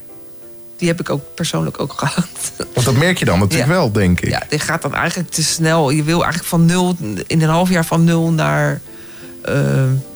[0.77, 2.27] die heb ik ook persoonlijk ook gehad.
[2.73, 3.75] Want dat merk je dan natuurlijk Ja.
[3.75, 4.29] wel, denk ik.
[4.29, 5.89] Ja, dit gaat dan eigenlijk te snel.
[5.89, 6.95] Je wil eigenlijk van nul,
[7.27, 8.81] in een half jaar van nul naar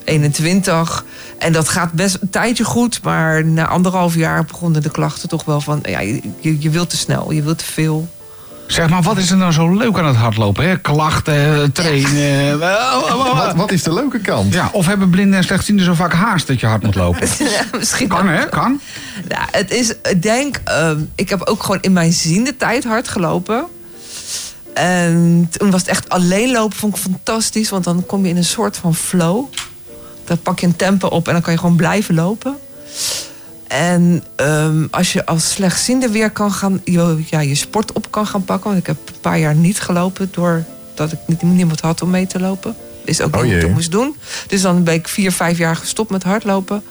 [0.04, 1.06] 21.
[1.38, 3.00] En dat gaat best een tijdje goed.
[3.04, 5.80] Maar na anderhalf jaar begonnen de klachten toch wel van...
[5.84, 6.22] Ja, je,
[6.60, 8.08] je, wilt te snel, je wilt te veel.
[8.68, 10.70] Zeg maar, wat is er nou zo leuk aan het hardlopen?
[10.70, 10.78] Hè?
[10.78, 12.60] Klachten, trainen.
[12.60, 14.54] wel, Wat, wat is de leuke kant?
[14.54, 17.28] Ja, of hebben blinden en slechtzienden zo vaak haast dat je hard moet lopen?
[17.40, 18.80] Ja, misschien Kan hè, kan.
[19.28, 23.08] Ja, het is, ik denk, ehm, ik heb ook gewoon in mijn ziende tijd hard
[23.08, 23.66] gelopen.
[24.78, 27.70] En toen was het echt alleen lopen, vond ik fantastisch.
[27.70, 29.46] Want dan kom je in een soort van flow.
[30.26, 32.58] Dan pak je een tempo op en dan kan je gewoon blijven lopen.
[33.68, 38.28] En ehm, als je als slechtziende weer kan gaan, je, ja, je sport op kan
[38.28, 38.70] gaan pakken.
[38.70, 42.28] Want ik heb een paar jaar niet gelopen doordat ik niet, niemand had om mee
[42.28, 42.76] te lopen.
[43.06, 44.16] Is ook Oh niet wat ik moest doen.
[44.48, 46.84] Dus dan ben ik vier, vijf jaar gestopt met hardlopen.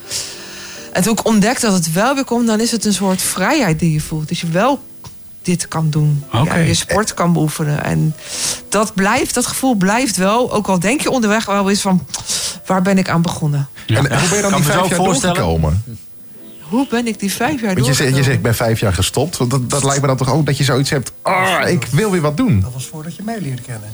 [0.93, 3.79] En toen ik ontdekte dat het wel weer komt, dan is het een soort vrijheid
[3.79, 4.29] die je voelt.
[4.29, 4.81] Dat je wel
[5.47, 6.25] dit kan doen.
[6.33, 6.55] Oké.
[6.55, 7.85] Ja, je sport kan beoefenen.
[7.85, 8.15] En
[8.69, 10.53] dat blijft, dat gevoel blijft wel.
[10.53, 12.07] Ook al denk je onderweg wel eens van,
[12.67, 13.69] waar ben ik aan begonnen?
[13.87, 15.37] En hoe ben je dan Kan die vijf jaar voorstellen.
[15.37, 15.85] doorgekomen?
[16.61, 18.93] Hoe ben ik die vijf jaar Want je zegt, je zegt, ik ben vijf jaar
[18.93, 19.37] gestopt.
[19.37, 21.13] Want dat, dat lijkt me dan toch ook dat je zoiets hebt...
[21.23, 22.61] Ah, ik wil weer wat doen.
[22.61, 23.89] Dat was voordat je mij leerde kennen.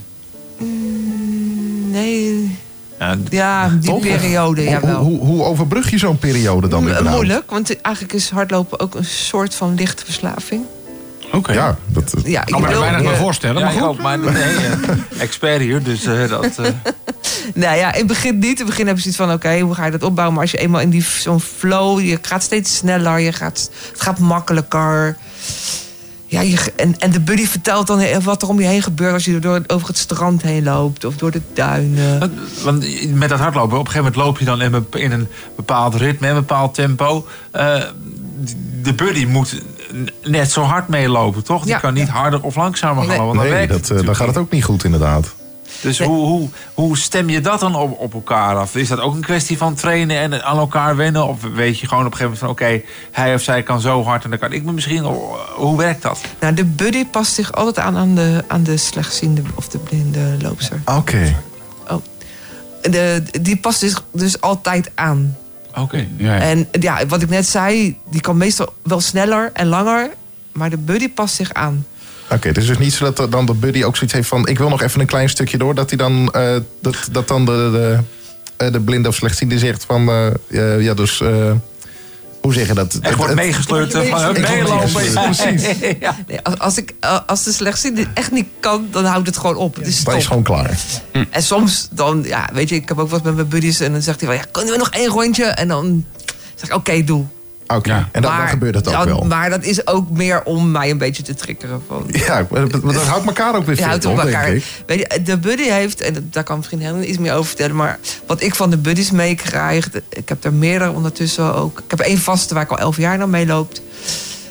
[1.91, 2.59] Nee,
[2.99, 4.01] Ja, ja, die Toch?
[4.01, 5.03] periode, Hoe, jawel.
[5.03, 7.11] hoe, hoe, hoe overbrug je zo'n periode dan M- überhaupt?
[7.15, 10.65] Moeilijk, want eigenlijk is hardlopen ook een soort van lichte verslaving.
[11.33, 11.53] Oké.
[11.53, 13.89] Ja, dat, Ja, Kan me er weinig bij voorstellen, ja, maar ik goed.
[13.89, 16.59] ook, maar nee, eh, expert hier, dus eh, dat...
[16.59, 16.67] eh,
[17.55, 18.45] Nou ja, in het begin niet.
[18.51, 20.35] In het begin heb je zoiets van, oké, hoe ga je dat opbouwen?
[20.35, 24.01] Maar als je eenmaal in die zo'n flow, je gaat steeds sneller, je gaat, het
[24.01, 25.17] gaat makkelijker.
[26.27, 29.25] Ja, je, en, en de buddy vertelt dan wat er om je heen gebeurt als
[29.25, 32.19] je door, over het strand heen loopt of door de duinen.
[32.19, 35.13] Want- Want met dat hardlopen, op een gegeven moment loop je dan in een, in
[35.13, 37.27] een bepaald ritme, een bepaald tempo.
[37.51, 37.83] Eh,
[38.83, 39.63] de buddy moet
[40.23, 41.63] net zo hard meelopen, toch?
[41.63, 41.79] Die Ja.
[41.79, 43.19] kan niet harder of langzamer gaan, Nee.
[43.27, 45.35] want dan nee, werkt dat, eh, dan gaat het ook niet goed inderdaad.
[45.81, 48.77] Dus hoe, hoe, hoe stem je dat dan op, op elkaar af?
[48.77, 51.29] Is dat ook een kwestie van trainen en aan elkaar wennen?
[51.29, 52.69] Of weet je gewoon op een gegeven moment van...
[52.69, 55.05] oké, hij of zij kan zo hard en dan kan ik me misschien...
[55.55, 56.21] Hoe werkt dat?
[56.41, 60.37] Nou, de buddy past zich altijd aan aan de, aan de slechtziende of de blinde
[60.41, 60.81] loopster.
[60.85, 61.37] Oké.
[62.83, 65.37] De, die past zich dus altijd aan.
[65.75, 66.07] Oké.
[66.17, 66.41] Ja, ja.
[66.41, 70.11] En ja, wat ik net zei, die kan meestal wel sneller en langer.
[70.53, 71.87] Maar de buddy past zich aan.
[72.31, 74.47] Oké, het is dus niet zo dat er dan de buddy ook zoiets heeft van...
[74.49, 75.75] ik wil nog even een klein stukje door.
[75.75, 77.99] Dat, hij dan, eh, dat, dat dan de, de,
[78.65, 80.09] eh, de blinde of slechtziende zegt van...
[80.09, 80.27] eh,
[80.75, 81.21] eh, ja, dus...
[81.21, 81.53] eh,
[82.43, 82.99] hoe zeg je dat?
[83.01, 84.93] Echt wordt Het- meegesleurd eh, van word meelopen.
[84.93, 85.77] meegesleurd, precies.
[86.01, 86.17] Ja.
[86.27, 89.57] Nee, als, ik, eh, als de slechtziende het echt niet kan, dan houdt het gewoon
[89.57, 89.77] op.
[89.77, 90.79] Het is Dat is gewoon klaar.
[91.31, 94.03] En soms dan, ja, weet je, ik heb ook wat met mijn buddies en dan
[94.03, 95.45] zegt hij van, ja, kunnen we nog één rondje?
[95.45, 96.05] En dan
[96.55, 97.25] zeg ik, oké, doe.
[97.67, 98.09] Oké, Ja.
[98.13, 99.25] en dan, dan gebeurt het ook dan- wel.
[99.25, 101.83] Maar dat is ook meer om mij een beetje te triggeren.
[101.89, 104.51] Van, Ja, maar dat dat houdt elkaar ook weer fit, houdt op elkaar.
[104.87, 107.77] Weet je, de buddy heeft, en dat- daar kan misschien helemaal iets meer over vertellen.
[107.77, 109.91] Maar wat ik van de buddies meekrijg.
[110.09, 111.79] Ik heb er meerdere ondertussen ook.
[111.79, 113.83] Ik heb één vaste waar ik al elf jaar naar mee loopt.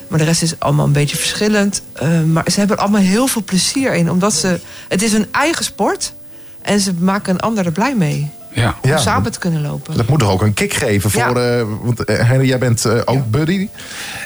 [0.08, 1.82] Maar de rest is allemaal een beetje verschillend.
[1.94, 4.12] Eh, maar ze hebben er allemaal heel veel plezier in.
[4.12, 4.60] Omdat ze.
[4.88, 6.14] Het is hun eigen sport.
[6.62, 8.30] En ze maken een ander er blij mee.
[8.54, 8.76] Ja.
[8.82, 9.98] Om Ja, samen te kunnen lopen.
[9.98, 11.22] Dat moet toch ook een kick geven voor...
[11.40, 11.58] Ja.
[11.60, 13.70] eh, want eh, Henry, jij bent eh, ook buddy.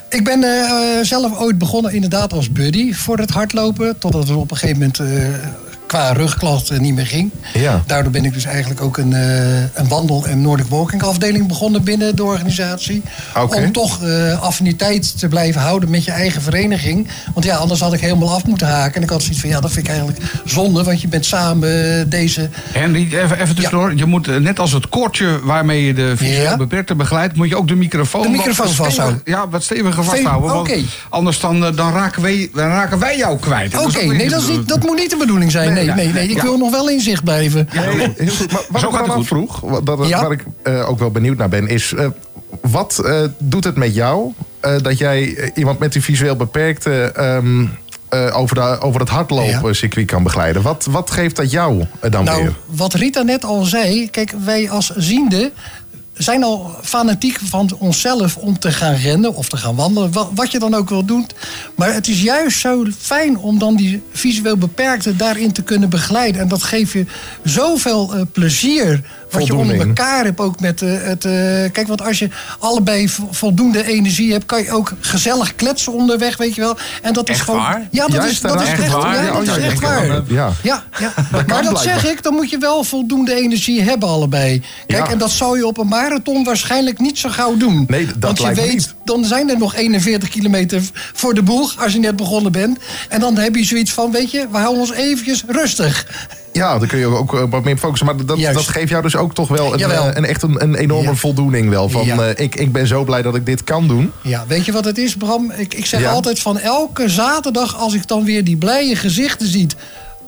[0.10, 0.46] Ik ben
[1.06, 3.98] zelf ooit begonnen inderdaad als buddy voor het hardlopen.
[3.98, 7.32] Totdat het op een gegeven moment eh, qua rugklachten niet meer ging.
[7.54, 7.84] Ja.
[7.86, 11.84] Daardoor ben ik dus eigenlijk ook een, eh, een wandel- en Nordic Walking afdeling begonnen
[11.84, 13.02] binnen de organisatie.
[13.50, 17.08] Om toch eh, affiniteit te blijven houden met je eigen vereniging.
[17.34, 18.96] Want ja, anders had ik helemaal af moeten haken.
[18.96, 20.84] En ik had zoiets van, ja, dat vind ik eigenlijk zonde.
[20.84, 22.50] Want je bent samen eh, deze...
[22.72, 23.96] Henry, even, even tussendoor.
[23.96, 26.58] Je moet net als het koordje waarmee je de visueel Ja.
[26.58, 27.36] beperkte begeleidt...
[27.36, 29.22] moet je ook de microfoon, De microfoon vasthouden.
[29.24, 30.50] Ja, wat steviger vasthouden.
[30.50, 30.80] want oké.
[31.10, 33.74] Anders dan, dan, raken wij, dan raken wij jou kwijt.
[33.78, 35.74] Oké, ook nee, dat, is niet, dat moet niet de bedoeling zijn.
[35.74, 35.96] Nee, ja.
[35.96, 36.28] nee, nee.
[36.28, 36.42] Ik Ja.
[36.42, 37.68] wil nog wel in zicht blijven.
[37.72, 38.52] Heel goed.
[38.52, 39.28] Maar wat Zo ik gaat het me goed.
[39.28, 40.22] vroeg, wat, dat, Ja.
[40.22, 41.94] waar ik eh, ook wel benieuwd naar ben, is...
[41.94, 42.08] eh,
[42.62, 47.12] wat eh, doet het met jou eh, dat jij iemand met die visueel beperkte...
[47.16, 47.66] ehm,
[48.10, 50.62] eh, over, de, over het hardlopen circuit kan begeleiden?
[50.62, 52.56] Wat, wat geeft dat jou dan Nou, weer?
[52.66, 55.52] wat Rita net al zei, kijk, wij als ziende
[56.18, 60.12] zijn al fanatiek van onszelf om te gaan rennen of te gaan wandelen.
[60.32, 61.28] Wat, je dan ook wil doen.
[61.76, 66.42] Maar het is juist zo fijn om dan die visueel beperkte daarin te kunnen begeleiden.
[66.42, 67.06] En dat geeft je
[67.44, 69.02] zoveel eh, plezier.
[69.40, 71.26] Wat je onder elkaar hebt ook met eh, het.
[71.26, 71.32] eh,
[71.72, 76.38] kijk, want als je allebei vo- voldoende energie hebt, kan je ook gezellig kletsen onderweg,
[76.38, 76.78] weet je wel.
[77.02, 77.60] En dat is Echt gewoon.
[77.62, 77.88] waar?
[77.92, 79.16] Ja, dat Juist, is, dat is echt, echt waar?
[79.16, 80.06] ja, Ja, dat oh, is ja, echt waar.
[80.28, 80.52] Ja.
[80.64, 81.14] Ja, ja.
[81.16, 81.84] maar dat blijkbaar.
[81.84, 84.62] zeg ik, dan moet je wel voldoende energie hebben allebei.
[84.88, 85.12] Kijk, Ja.
[85.12, 87.86] en dat zou je op een marathon waarschijnlijk niet zo gauw doen.
[87.88, 88.94] Nee, dat Want je lijkt weet, niet.
[89.04, 90.82] dan zijn er nog 41 kilometer
[91.14, 92.78] voor de boeg als je net begonnen bent.
[93.10, 96.08] En dan heb je zoiets van, weet je, we houden ons eventjes rustig.
[96.56, 98.06] Ja, dan kun je ook eh, wat meer focussen.
[98.06, 98.58] Maar dat, Juist.
[98.58, 100.04] dat geeft jou dus ook toch wel een, Jawel.
[100.08, 101.16] eh, een echt een, een enorme Ja.
[101.16, 101.90] voldoening wel.
[101.90, 102.18] Van, Ja.
[102.28, 104.12] eh, ik, ik ben zo blij dat ik dit kan doen.
[104.22, 105.52] Ja, weet je wat het is, Bram?
[105.52, 106.12] Ik, ik zeg Ja.
[106.12, 109.76] altijd van elke zaterdag als ik dan weer die blije gezichten ziet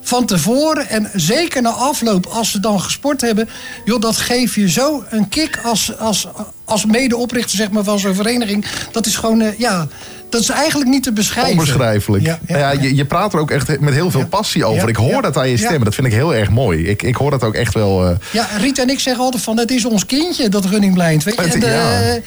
[0.02, 3.50] van tevoren en zeker na afloop als ze dan gesport hebben,
[3.86, 6.28] joh, dat geeft je zo een kick als, als,
[6.66, 8.66] als medeoprichter zeg maar, van zo'n vereniging.
[8.92, 9.88] Dat is gewoon, eh, ja,
[10.30, 11.52] dat is eigenlijk niet te beschrijven.
[11.52, 12.24] Onbeschrijfelijk.
[12.24, 14.26] Ja, Ja, ja, je, je praat er ook echt met heel veel Ja.
[14.26, 14.82] passie over.
[14.82, 15.78] Ja, Ik hoor ja, dat aan je stem.
[15.78, 15.84] ja.
[15.84, 16.88] Dat vind ik heel erg mooi.
[16.88, 18.06] Ik, ik hoor dat ook echt wel.
[18.08, 21.24] eh, Ja, Riet en ik zeggen altijd van het is ons kindje, dat Running Blind.
[21.24, 21.42] Weet je?
[21.42, 22.22] En, eh,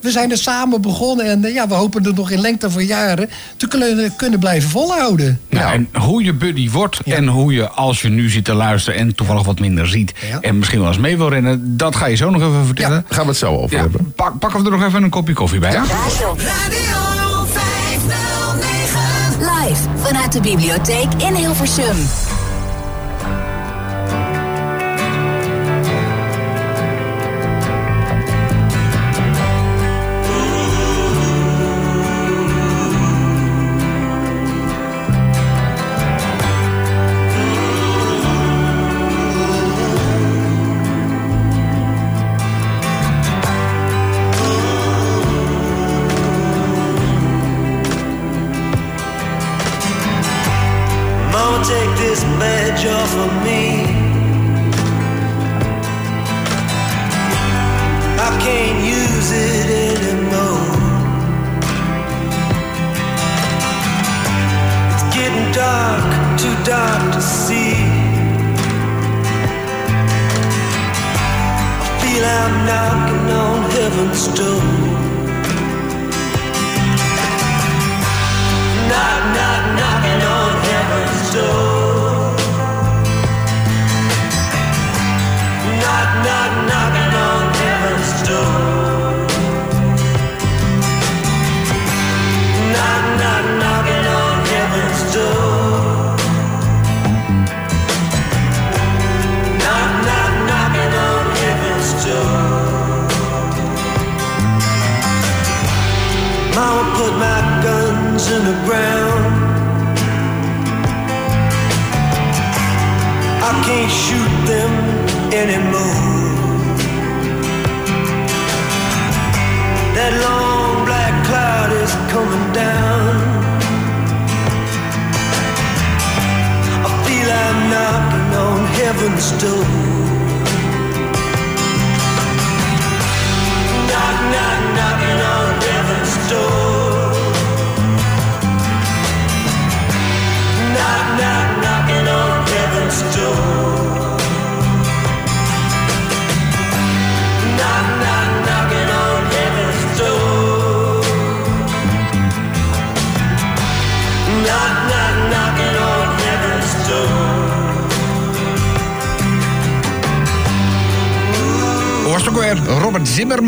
[0.00, 2.84] we zijn er samen begonnen en eh, ja, we hopen er nog in lengte van
[2.86, 5.40] jaren te kunnen, kunnen blijven volhouden.
[5.50, 7.14] Nou, en hoe je buddy wordt Ja.
[7.16, 10.40] en hoe je als je nu zit te luisteren en toevallig wat minder ziet Ja.
[10.40, 12.90] en misschien wel eens mee wil rennen, dat ga je zo nog even vertellen.
[13.08, 14.12] daar gaan we het zo over Ja, hebben.
[14.16, 15.72] pak, pakken we er nog even een kopje koffie bij.
[15.72, 17.23] Radio 509.
[19.96, 21.96] Vanuit de bibliotheek in Hilversum.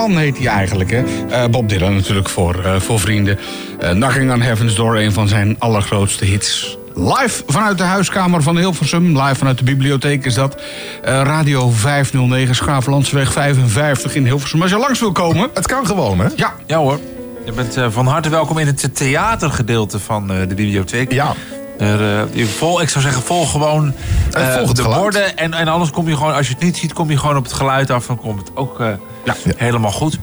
[0.06, 0.90] Zimmerman heet hij eigenlijk.
[0.90, 1.02] Hè?
[1.30, 3.38] Eh, Bob Dylan natuurlijk voor, eh, voor vrienden.
[3.80, 6.78] Eh Knocking on Heaven's Door, een van zijn allergrootste hits.
[6.94, 9.18] Live vanuit de huiskamer van Hilversum.
[9.22, 10.56] Live vanuit de bibliotheek is dat.
[11.02, 14.62] Eh, Radio 509, Schaaflandsweg 55 in Hilversum.
[14.62, 15.50] Als je langs wil komen...
[15.54, 16.26] Het kan gewoon, hè?
[16.36, 16.54] Ja.
[16.66, 16.98] Ja hoor.
[17.44, 21.12] Je bent eh, van harte welkom in het theatergedeelte van eh, de bibliotheek.
[21.12, 21.34] Ja.
[21.78, 23.94] Er, eh, je vol, ik zou zeggen, volg gewoon
[24.32, 25.02] En eh, volg het de geluid.
[25.02, 25.36] borden.
[25.36, 27.42] En, en anders kom je gewoon, als je het niet ziet, kom je gewoon op
[27.44, 28.06] het geluid af.
[28.06, 28.82] Dan komt het ook
[29.26, 30.18] eh, helemaal goed.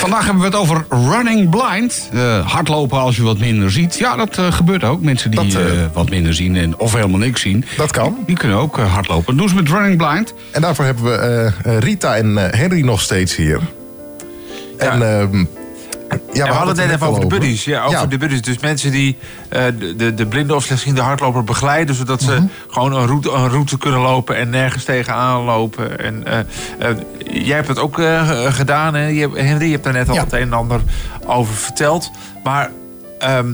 [0.00, 2.08] Vandaag hebben we het over running blind.
[2.12, 3.98] Eh, hardlopen als je wat minder ziet.
[3.98, 5.00] Ja, dat eh, gebeurt ook.
[5.02, 7.64] Mensen die Dat, eh, wat minder zien en, of helemaal niks zien.
[7.76, 8.16] Dat kan.
[8.26, 9.36] Die kunnen ook hardlopen.
[9.36, 10.34] Doen ze met running blind.
[10.50, 13.60] En daarvoor hebben we Rita en Henry nog steeds hier.
[14.76, 15.44] En, ehm,
[16.32, 17.64] ja, we hadden het net even over de buddies.
[17.64, 18.06] Ja, over Ja.
[18.06, 18.42] de buddies.
[18.42, 19.16] Dus mensen die
[19.48, 21.94] eh, de, de, de blinde of slechtziende hardloper begeleiden...
[21.94, 22.30] zodat Mhm.
[22.30, 25.98] ze gewoon een route, een route kunnen lopen en nergens tegenaan lopen.
[25.98, 26.38] En, eh,
[26.90, 26.96] eh,
[27.44, 28.00] jij hebt het ook
[28.48, 29.06] gedaan, hè?
[29.06, 29.64] Je, Henry.
[29.64, 30.20] Je hebt daar net al Ja.
[30.24, 30.80] het een en ander
[31.26, 32.10] over verteld.
[32.44, 32.70] Maar
[33.18, 33.52] ehm,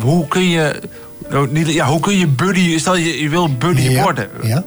[0.00, 0.80] hoe kun je...
[1.30, 2.78] nou, niet- Ja, hoe kun je buddy...
[2.78, 4.28] Stel je, je wil buddy Ja, worden.
[4.42, 4.64] Ja.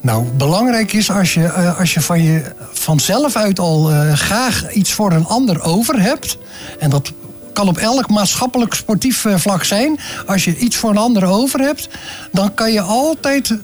[0.00, 2.42] Nou, belangrijk is als je, eh, als je van je
[2.72, 6.38] vanzelf uit al eh, graag iets voor een ander over hebt.
[6.78, 7.12] En dat
[7.52, 9.98] kan op elk maatschappelijk sportief eh, vlak zijn.
[10.26, 11.88] Als je iets voor een ander over hebt,
[12.32, 13.56] dan kan je altijd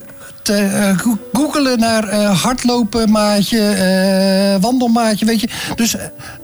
[0.42, 5.48] te, go- googelen naar eh, hardlopen maatje, wandelmaatje, weet je.
[5.74, 5.96] Dus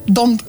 [0.06, 0.40] dan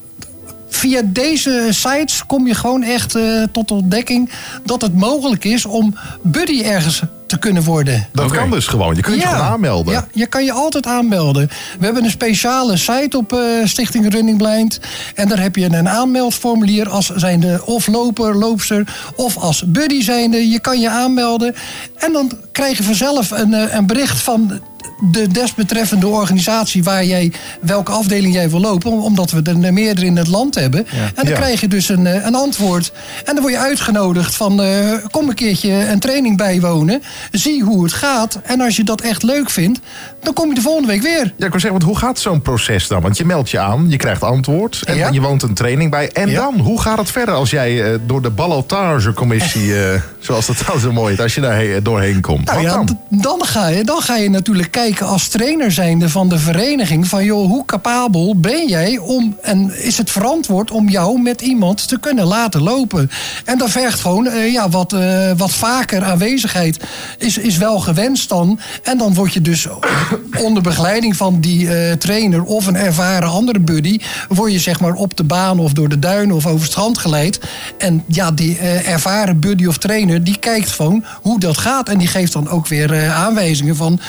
[0.73, 4.29] via deze sites kom je gewoon echt eh, tot ontdekking
[4.65, 8.07] dat het mogelijk is om buddy ergens te kunnen worden.
[8.11, 8.95] Dat kan dus gewoon.
[8.95, 9.93] Je kunt je gewoon aanmelden.
[9.93, 11.49] Ja, je kan je altijd aanmelden.
[11.79, 14.79] We hebben een speciale site op eh, Stichting Running Blind.
[15.15, 18.87] En daar heb je een aanmeldformulier als zijnde of loper, loopster...
[19.15, 20.49] of als buddy zijnde.
[20.49, 21.55] Je kan je aanmelden.
[21.95, 24.61] En dan krijg je vanzelf een, eh, een bericht van
[25.11, 26.83] de desbetreffende organisatie...
[26.83, 28.91] waar jij, welke afdeling jij wil lopen.
[28.91, 30.87] Omdat we er meerdere in het land hebben.
[30.87, 31.35] En dan Ja.
[31.35, 32.91] krijg je dus een, eh, een antwoord.
[33.25, 34.61] En dan word je uitgenodigd van...
[34.61, 37.01] eh, kom een keertje een training bijwonen.
[37.31, 38.39] Zie hoe het gaat.
[38.43, 39.79] En als je dat echt leuk vindt,
[40.23, 41.23] dan kom je de volgende week weer.
[41.37, 43.01] Ja, ik wil zeggen, want hoe gaat zo'n proces dan?
[43.01, 45.09] Want je meldt je aan, je krijgt antwoord en Ja.
[45.11, 46.09] je woont een training bij.
[46.11, 49.73] En dan, hoe gaat het verder als jij eh, door de ballotagecommissie,
[50.19, 52.45] zoals dat dan zo mooi heet, als je daar he- doorheen komt?
[52.45, 52.99] Nou dan?
[53.09, 57.07] dan ga, je, dan ga je natuurlijk kijken als trainer zijnde van de vereniging...
[57.07, 59.37] van joh, hoe capabel ben jij om...
[59.41, 63.11] en is het verantwoord om jou met iemand te kunnen laten lopen?
[63.45, 66.79] En dat vergt gewoon eh, ja, wat, eh, wat vaker aanwezigheid.
[67.17, 68.59] Is, is wel gewenst dan.
[68.83, 69.67] En dan word je dus
[70.45, 72.43] onder begeleiding van die eh, trainer...
[72.43, 73.99] of een ervaren andere buddy...
[74.29, 76.97] word je zeg maar op de baan of door de duinen of over het strand
[76.97, 77.39] geleid.
[77.77, 80.23] En ja, die ervaren buddy of trainer...
[80.23, 81.89] die kijkt gewoon hoe dat gaat.
[81.89, 83.99] En die geeft dan ook weer aanwijzingen van...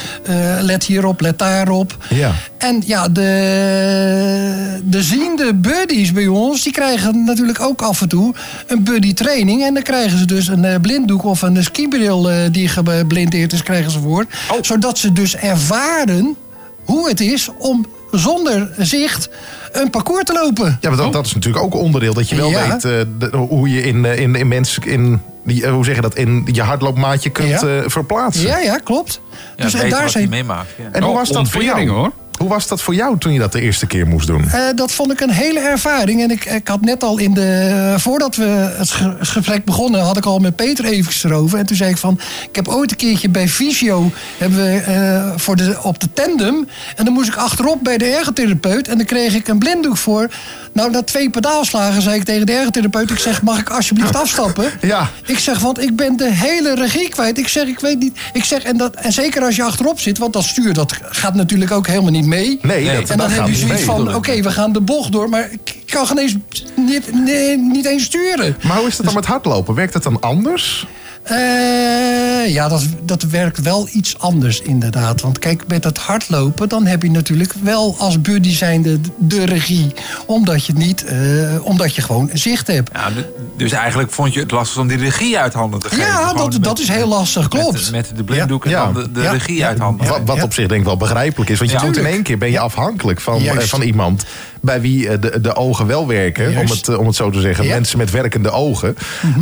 [0.61, 1.97] let hierop, let daarop.
[2.09, 2.33] Ja.
[2.59, 6.62] En ja, de, de ziende buddies bij ons...
[6.62, 8.35] die krijgen natuurlijk ook af en toe
[8.67, 9.65] een buddy training.
[9.65, 12.31] En dan krijgen ze dus een eh, blinddoek of een skibril...
[12.31, 14.27] eh, die geblindeerd is, krijgen ze voor.
[14.61, 16.37] Zodat ze dus ervaren
[16.85, 19.29] hoe het is om zonder zicht
[19.72, 20.78] een parcours te lopen.
[20.80, 22.68] Ja, maar dat, dat is natuurlijk ook onderdeel dat je wel Ja.
[22.68, 25.94] weet eh, de- hoe je in, eh, in, in mensen in die, eh, hoe zeg
[25.94, 27.66] je dat, in je hardloopmaatje kunt Ja.
[27.68, 28.46] eh, verplaatsen.
[28.46, 29.20] Ja, ja, klopt.
[29.56, 30.68] Ja, dus en daar wat zijn, je meemaakt.
[30.78, 30.85] Ja.
[30.92, 31.88] En hoe Oh, was dat voor jou?
[31.88, 32.12] hoor.
[32.42, 34.48] Hoe was dat voor jou toen je dat de eerste keer moest doen?
[34.50, 36.22] Eh, dat vond ik een hele ervaring.
[36.22, 37.94] En ik, ik had net al in de.
[37.98, 41.59] Voordat we het ge- gesprek begonnen, had ik al met Peter even erover.
[41.59, 42.18] En toen zei ik van.
[42.48, 44.11] Ik heb ooit een keertje bij Visio.
[44.38, 46.68] Hebben we eh, voor de, op de tandem.
[46.96, 48.88] En dan moest ik achterop bij de ergotherapeut.
[48.88, 50.28] En dan kreeg ik een blinddoek voor.
[50.72, 53.11] Nou, na twee pedaalslagen zei ik tegen de ergotherapeut.
[53.11, 54.70] Ik zeg, mag ik alsjeblieft afstappen?
[54.81, 55.09] Ja.
[55.26, 57.38] Ik zeg, want ik ben de hele regie kwijt.
[57.38, 58.18] Ik zeg, ik weet niet.
[58.33, 61.35] Ik zeg, en, dat, en zeker als je achterop zit, want dat stuur dat gaat
[61.35, 62.59] natuurlijk ook helemaal niet mee.
[62.62, 65.49] Nee, dat- en dan heb je zoiets van, oké, we gaan de bocht door, maar
[65.53, 66.37] ik kan geen eens,
[66.77, 68.57] niet, nee, niet eens sturen.
[68.62, 69.75] Maar hoe is het dan met hardlopen?
[69.75, 70.87] Werkt het dan anders?
[71.22, 75.20] Eh, ja, dat, dat werkt wel iets anders inderdaad.
[75.20, 79.92] Want kijk, met het hardlopen, dan heb je natuurlijk wel als buddy zijnde de regie.
[80.26, 81.18] Omdat je niet, eh,
[81.62, 82.90] omdat je gewoon zicht hebt.
[82.92, 86.04] Ja, du- dus eigenlijk vond je het lastig om die regie uit handen te geven.
[86.04, 87.72] Ja, dat, met- dat is heel lastig, klopt.
[87.72, 88.85] Met, met de blinddoek en Ja.
[88.85, 89.30] dan de, de Ja.
[89.30, 90.06] regie uit handen.
[90.08, 90.42] Wat, wat ja.
[90.42, 91.58] op zich denk ik wel begrijpelijk is.
[91.58, 93.62] Want je doet in één keer ben je afhankelijk van, Juist.
[93.62, 94.24] eh, van iemand
[94.62, 96.57] bij wie eh, de, de ogen wel werken.
[96.59, 97.64] Om het, eh, om het zo te zeggen.
[97.64, 97.68] Ja.
[97.70, 97.79] Mhm.
[97.79, 98.96] Mensen met werkende ogen.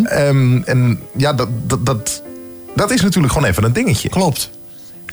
[0.04, 2.22] Ehm, en ja, dat, dat, dat,
[2.74, 4.08] dat is natuurlijk gewoon even een dingetje.
[4.08, 4.50] Klopt.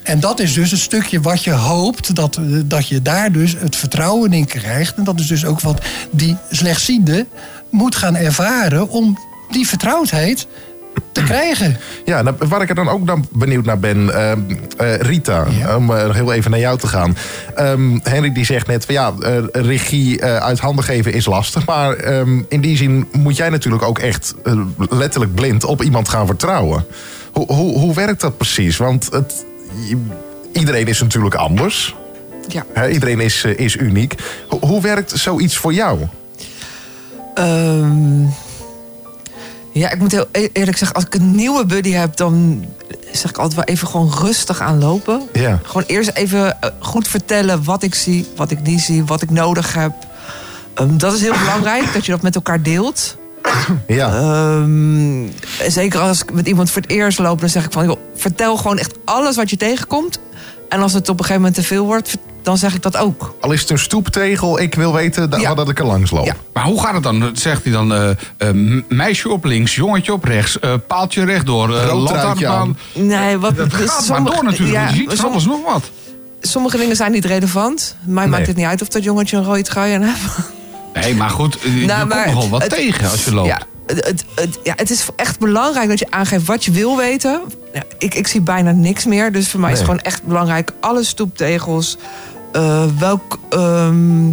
[0.03, 3.55] En dat is dus het stukje wat je hoopt, dat, eh, dat je daar dus
[3.57, 4.95] het vertrouwen in krijgt.
[4.95, 7.25] En dat is dus ook wat die slechtziende
[7.69, 9.17] moet gaan ervaren om
[9.49, 10.47] die vertrouwdheid
[11.17, 11.77] te krijgen.
[12.05, 14.39] Ja, nou, waar ik er dan ook dan benieuwd naar ben, ehm,
[14.77, 17.17] eh, Rita, om eh, heel even naar jou te gaan.
[17.55, 21.65] Ehm, Henry die zegt net, van, ja, eh, regie uit handen geven is lastig.
[21.65, 24.33] Maar ehm, in die zin moet jij natuurlijk ook echt
[24.89, 26.85] letterlijk blind op iemand gaan vertrouwen.
[27.31, 28.77] Hoe, hoe, hoe werkt dat precies?
[28.77, 29.45] Want het,
[30.51, 31.95] iedereen is natuurlijk anders.
[32.47, 32.87] Ja.
[32.87, 34.15] Iedereen is, is uniek.
[34.47, 35.99] Hoe, hoe werkt zoiets voor jou?
[39.77, 42.65] Ja, ik moet heel e- eerlijk zeggen, als ik een nieuwe buddy heb, dan
[43.11, 45.21] zeg ik altijd wel even gewoon rustig aan lopen.
[45.33, 45.59] Ja.
[45.63, 49.29] Gewoon eerst even eh, goed vertellen wat ik zie, wat ik niet zie, wat ik
[49.29, 49.93] nodig heb.
[50.73, 53.17] Ehm, dat is heel belangrijk, dat je dat met elkaar deelt.
[53.87, 54.17] Ja.
[54.17, 55.27] Ehm,
[55.67, 58.57] zeker als ik met iemand voor het eerst loop, dan zeg ik van, joh, vertel
[58.57, 60.19] gewoon echt alles wat je tegenkomt.
[60.69, 62.17] En als het op een gegeven moment te veel wordt,
[62.47, 63.35] dan zeg ik dat ook.
[63.41, 66.33] Al is het een stoeptegel, ik wil weten dat, dat ik er langs loop.
[66.53, 67.29] Maar hoe gaat het dan?
[67.33, 71.83] Zegt hij dan eh, eh, meisje op links, jongetje op rechts, eh, paaltje rechtdoor, uh,
[71.85, 72.77] Rood truitje aan.
[72.93, 75.83] Nee, wat Dat gaat maar door natuurlijk, want je ziet van alles nog wat.
[76.41, 77.95] Sommige dingen zijn niet relevant.
[78.03, 80.21] Mij maakt het niet uit of dat jongetje een rode trui aan heeft.
[80.93, 83.47] Nee, maar goed, je Nou, komt maar nogal wat het- tegen als je loopt.
[83.47, 86.97] Ja, het, het, het- ja, het is echt belangrijk dat je aangeeft wat je wil
[86.97, 87.41] weten.
[87.73, 89.31] Ja, ik, ik zie bijna niks meer.
[89.31, 90.71] Dus voor mij is het gewoon echt belangrijk.
[90.79, 91.97] Alle stoeptegels.
[92.51, 93.39] Eh, welk...
[93.49, 94.31] ehm,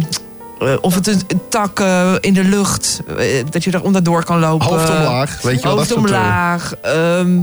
[0.59, 3.01] eh, of het een, tak eh, in de lucht.
[3.49, 4.67] dat je er onderdoor kan lopen.
[4.67, 6.75] Hoofd omlaag, weet je wel, dat Hoofd omlaag.
[6.81, 7.39] ehm,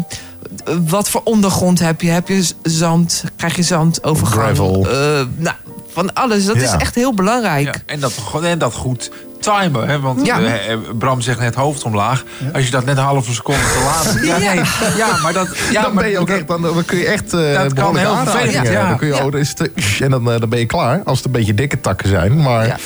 [0.89, 2.11] wat voor ondergrond heb je?
[2.11, 3.25] Heb je zand?
[3.37, 4.43] Krijg je zand overgang?
[4.43, 4.87] Gravel.
[4.87, 5.57] Eh, nou,
[5.93, 6.45] van alles.
[6.47, 7.65] Dat is echt heel belangrijk.
[7.65, 8.13] Ja, en, dat,
[8.43, 9.11] en dat goed
[9.43, 9.89] timen.
[9.89, 10.01] Hè?
[10.01, 10.39] Want Ja.
[10.41, 12.25] eh, eh, Bram zegt net hoofd omlaag.
[12.53, 14.17] Als je dat net een halve seconde te laat...
[14.25, 14.53] Ja, Ja.
[14.55, 14.65] nee.
[14.97, 15.49] ja maar dat...
[15.71, 18.17] Ja, dan, ben je ook echt, dan, dan kun je echt eh Dat kan heel
[18.17, 18.89] vervelend, ja.
[18.89, 19.25] Dan kun je, Ja.
[19.25, 19.71] oh, dan is het,
[20.01, 21.01] en dan, dan ben je klaar.
[21.05, 22.43] Als het een beetje dikke takken zijn.
[22.43, 22.77] Maar Ja.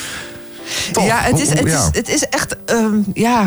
[0.93, 3.43] toch, ja, het is, het, is, het is echt, ehm, ja.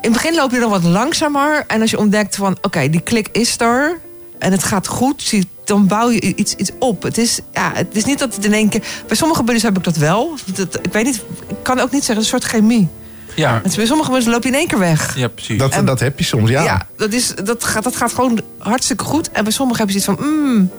[0.00, 1.64] In het begin loop je nog wat langzamer.
[1.66, 3.98] En als je ontdekt van, oké, die klik is er.
[4.38, 5.34] En het gaat goed,
[5.64, 7.02] dan bouw je iets, iets op.
[7.02, 8.82] Het is, ja, het is niet dat het in één keer...
[9.06, 10.34] Bij sommige buddies heb ik dat wel.
[10.54, 12.88] Dat, ik weet niet, ik kan ook niet zeggen, een soort chemie.
[13.36, 15.16] Ja, Het is bij sommige mensen loop je in één keer weg.
[15.16, 15.58] ja precies.
[15.58, 16.62] dat, En- dat heb je soms, ja.
[16.62, 19.30] Ja, dat, is, dat, gaat, dat gaat gewoon hartstikke goed.
[19.30, 20.70] En bij sommigen heb je zoiets van, mm,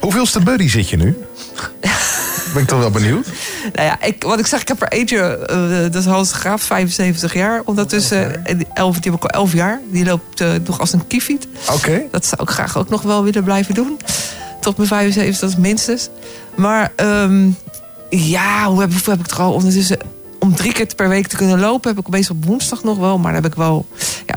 [0.00, 1.16] Hoeveelste buddy zit je nu?
[2.52, 3.26] ben ik toch wel benieuwd.
[3.72, 6.62] Nou ja, ik, wat ik zeg, ik heb er eentje, eh, dat is Hans Graaf,
[6.62, 7.62] 75 jaar.
[7.64, 9.80] Ondertussen, en die, elf, die heb ik al 11 jaar.
[9.90, 11.48] Die loopt eh, nog als een kiefiet.
[11.70, 12.02] Oké.
[12.10, 13.98] Dat zou ik graag ook nog wel willen blijven doen.
[14.60, 16.08] Tot mijn 75, dat is minstens.
[16.54, 17.50] Maar ehm,
[18.10, 19.98] ja, hoe heb, hoe heb ik het al ondertussen...
[20.38, 23.18] Om drie keer per week te kunnen lopen, heb ik meestal op woensdag nog wel.
[23.18, 23.86] Maar dan heb ik wel...
[24.26, 24.34] Ja,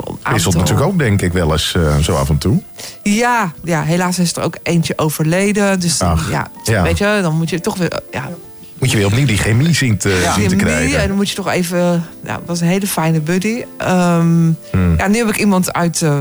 [0.00, 2.62] wel Wisselt aantal- natuurlijk ook, denk ik, wel eens eh, zo af en toe.
[3.02, 5.80] Ja, ja, helaas is er ook eentje overleden.
[5.80, 6.82] Dus Ach, ja, ja.
[6.82, 8.00] weet je, dan moet je toch weer...
[8.10, 8.30] Ja,
[8.78, 11.00] Moet je weer opnieuw die chemie zien te, zien te krijgen.
[11.00, 11.78] En dan moet je toch even.
[12.22, 13.64] Nou, het was een hele fijne buddy.
[13.78, 14.94] Ehm, Hmm.
[14.96, 16.18] ja, nu heb ik iemand uit eh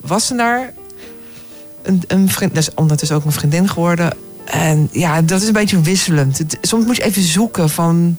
[0.00, 0.72] Wassenaar.
[1.82, 4.14] Een, een vriend, dat is ondertussen ook mijn vriendin geworden.
[4.44, 6.40] En ja, dat is een beetje wisselend.
[6.60, 8.16] Soms moet je even zoeken van.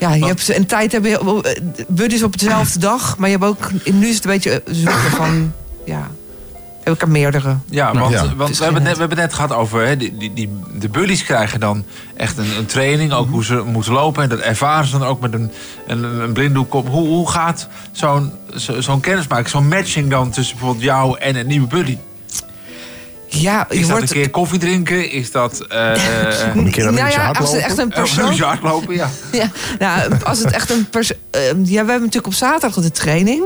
[0.00, 3.48] Ja, je hebt een tijd heb je eh, buddies op dezelfde dag, maar je hebt
[3.48, 3.70] ook.
[3.92, 5.52] Nu is het een beetje zoeken van.
[5.84, 6.10] Ja,
[6.82, 7.56] heb ik er meerdere.
[7.70, 8.34] Ja, want, Ja.
[8.36, 9.86] want we, hebben net, we hebben net gehad over...
[9.86, 11.84] Hè, die, die, die, de buddies krijgen dan
[12.16, 13.12] echt een, een training.
[13.12, 14.22] Ook hoe ze moeten lopen.
[14.22, 15.50] En dat ervaren ze dan ook met een,
[15.86, 16.88] een, een blinddoek op.
[16.88, 20.30] Hoe, hoe gaat zo'n zo, zo'n kennismaking, zo'n matching dan...
[20.30, 21.96] tussen bijvoorbeeld jou en een nieuwe buddy?
[23.28, 24.10] Ja, je Is dat wordt.
[24.10, 25.10] een keer koffie drinken?
[25.10, 25.60] Is dat...
[25.68, 25.92] eh
[26.54, 28.38] Een keer een nou ja, als het echt een persoon.
[28.38, 29.10] hardlopen, ja.
[29.32, 31.16] Ja, nou, als het echt een persoon.
[31.42, 33.42] ja, we hebben natuurlijk op zaterdag de training.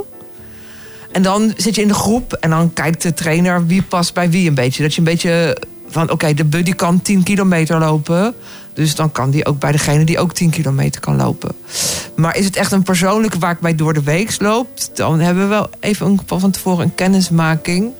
[1.12, 4.30] En dan zit je in de groep en dan kijkt de trainer wie past bij
[4.30, 4.83] wie een beetje.
[4.83, 5.57] Dat je een beetje
[5.89, 8.35] van, oké, de buddy kan 10 kilometer lopen.
[8.74, 11.55] Dus dan kan die ook bij degene die ook 10 kilometer kan lopen.
[12.16, 14.68] Maar is het echt een persoonlijke waar ik bij door de week loop...
[14.95, 17.93] dan hebben we wel even een, van tevoren een kennismaking.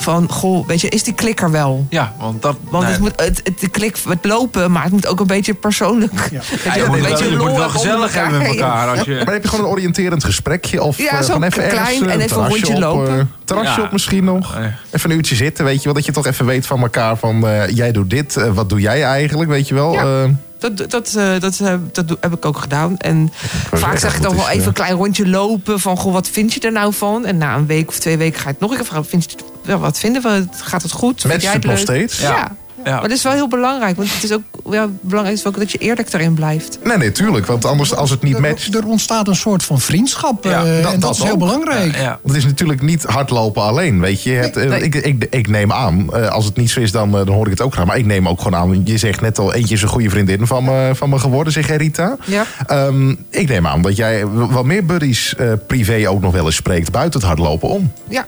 [0.00, 1.86] Van, goh, weet je, is die klikker wel?
[1.90, 2.56] Ja, want dat...
[2.70, 5.26] Want nee, het moet het, het, de klik, het lopen, maar het moet ook een
[5.26, 6.12] beetje persoonlijk.
[6.16, 6.30] Dat
[6.64, 8.88] ja, je moet wel, je moet wel gezellig hebben met elkaar.
[8.88, 10.82] Als je, Maar heb je gewoon een oriënterend gesprekje?
[10.82, 12.80] Of Ja, eh, zo gewoon even klein ergens, eh, en even een terrasje rondje op,
[12.80, 13.18] lopen.
[13.18, 13.86] eh, terrasje Ja.
[13.86, 14.58] op misschien nog.
[14.90, 15.94] Even een uurtje zitten, weet je wel.
[15.94, 17.46] Dat je toch even weet van elkaar van...
[17.46, 19.92] eh, jij doet dit, eh, wat doe jij eigenlijk, weet je wel.
[19.92, 20.00] Ja.
[20.22, 22.96] Eh, Dat, dat, eh, dat, eh, dat heb ik ook gedaan.
[22.96, 23.32] En
[23.72, 25.80] vaak zeg ik dan wel even eh, een klein rondje lopen.
[25.80, 27.26] Van, goh, wat vind je er nou van?
[27.26, 29.06] En na een week of twee weken ga ik nog een keer vragen.
[29.06, 30.44] Vind je, ja, wat vinden we?
[30.50, 31.24] Gaat het goed?
[31.24, 31.82] Matcht jij het nog leuk?
[31.82, 32.20] steeds?
[32.20, 32.56] Ja.
[32.84, 33.96] Maar dat is wel heel belangrijk.
[33.96, 36.78] Want het is ook ja, belangrijk is ook dat je eerlijk daarin blijft.
[36.84, 37.46] Nee, nee, tuurlijk.
[37.46, 38.74] Want anders, als het niet matcht...
[38.74, 40.44] Er ontstaat een soort van vriendschap.
[40.44, 41.96] Ja, eh, dat- en dat, dat is heel belangrijk.
[41.96, 44.30] Want het is natuurlijk niet hardlopen alleen, weet je.
[44.30, 44.80] Hebt, eh, nee.
[44.82, 47.50] Ik, ik, ik neem aan, eh, als het niet zo is, dan, dan hoor ik
[47.50, 47.86] het ook graag.
[47.86, 50.46] Maar ik neem ook gewoon aan, je zegt net al, eentje is een goede vriendin
[50.46, 52.16] van me, van me geworden, zeg jij Rita.
[52.24, 52.44] Ja.
[52.66, 56.54] Ehm, ik neem aan dat jij wat meer buddies eh, privé ook nog wel eens
[56.54, 57.92] spreekt buiten het hardlopen om.
[58.08, 58.26] Ja,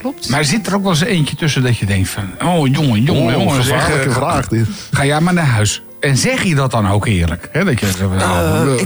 [0.00, 0.28] klopt.
[0.28, 2.24] Maar zit er ook wel eens eentje tussen dat je denkt van...
[2.42, 3.62] Oh, jongen, jongen, Oh, jongen.
[3.64, 4.66] gevaarlijke zeg, vraag dit.
[4.90, 5.82] Ga jij maar naar huis.
[6.00, 7.48] En zeg je dat dan ook eerlijk?
[7.52, 7.86] Hè, dat je,
[8.18, 8.78] nou,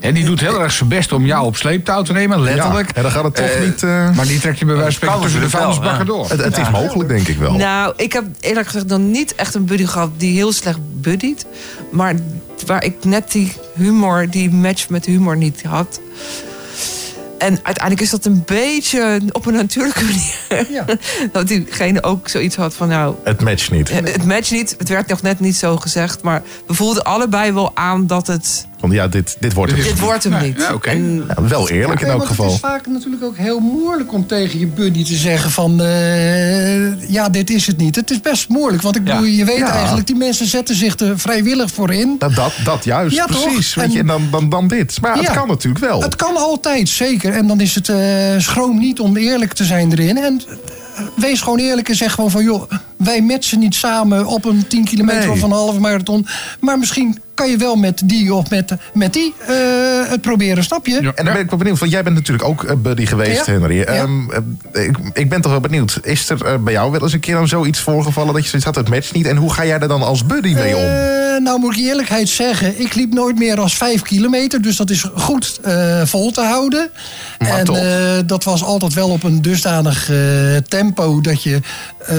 [0.00, 2.88] hè, die doet heel erg zijn best om jou op sleeptouw te nemen, letterlijk.
[2.88, 3.82] Ja, en dan gaat het toch Eh, niet...
[3.82, 6.30] eh, Maar die trek je bij wijze van spreken tussen de vuilnisbakken door.
[6.30, 7.52] Het, het is mogelijk, denk ik wel.
[7.56, 11.46] Nou, ik heb eerlijk gezegd nog niet echt een buddy gehad die heel slecht buddiet.
[11.90, 12.14] Maar
[12.66, 16.00] waar ik net die humor, die match met humor niet had.
[17.38, 20.84] En uiteindelijk is dat een beetje op een natuurlijke manier.
[21.32, 23.90] dat diegene ook zoiets had van nou, Het matcht niet.
[23.90, 24.74] het match niet.
[24.78, 26.22] Het werd nog net niet zo gezegd.
[26.22, 28.66] Maar we voelden allebei wel aan dat het...
[28.80, 30.00] Want ja, dit, dit wordt hem Dit niet.
[30.00, 30.56] wordt hem niet.
[30.82, 32.44] En- Ja, wel eerlijk in elk geval.
[32.44, 35.80] Het is vaak natuurlijk ook heel moeilijk om tegen je buddy te zeggen van...
[35.82, 37.96] eh, ja, dit is het niet.
[37.96, 39.72] Het is best moeilijk, want ik bedoel, je weet Ja.
[39.72, 40.06] eigenlijk...
[40.06, 42.16] die mensen zetten zich er vrijwillig voor in.
[42.18, 43.42] Nou, dat, dat juist, Ja, toch?
[43.44, 43.74] precies.
[43.74, 45.00] Weet En- je, en dan, dan, dan dit.
[45.00, 45.34] Maar ja, het Ja.
[45.34, 46.02] kan natuurlijk wel.
[46.02, 47.32] Het kan altijd, zeker.
[47.32, 47.98] En dan is het eh,
[48.38, 50.16] schroom niet om eerlijk te zijn erin.
[50.18, 52.42] En eh, wees gewoon eerlijk en zeg gewoon van...
[52.44, 55.30] joh, wij matchen niet samen op een 10 kilometer Nee.
[55.30, 56.26] of een halve marathon.
[56.60, 59.54] Maar misschien kan je wel met die of met, met die eh,
[60.08, 60.96] het proberen, snap je?
[60.96, 63.52] En dan ben ik wel benieuwd, want jij bent natuurlijk ook eh, buddy geweest, Ja.
[63.52, 63.76] Henry.
[63.78, 63.84] Ja.
[63.84, 64.30] Ehm,
[64.72, 65.98] eh, ik, ik ben toch wel benieuwd.
[66.02, 68.74] Is er bij jou wel eens een keer dan zoiets voorgevallen dat je zoiets had,
[68.76, 69.26] het matcht niet?
[69.26, 71.16] En hoe ga jij er dan als buddy mee om?
[71.42, 74.62] Nou moet ik je eerlijkheid zeggen, ik liep nooit meer dan 5 kilometer.
[74.62, 76.90] Dus dat is goed eh, vol te houden.
[77.38, 77.76] Maar en toch.
[77.76, 80.16] eh, dat was altijd wel op een dusdanig eh,
[80.68, 81.60] tempo dat je
[82.06, 82.16] eh,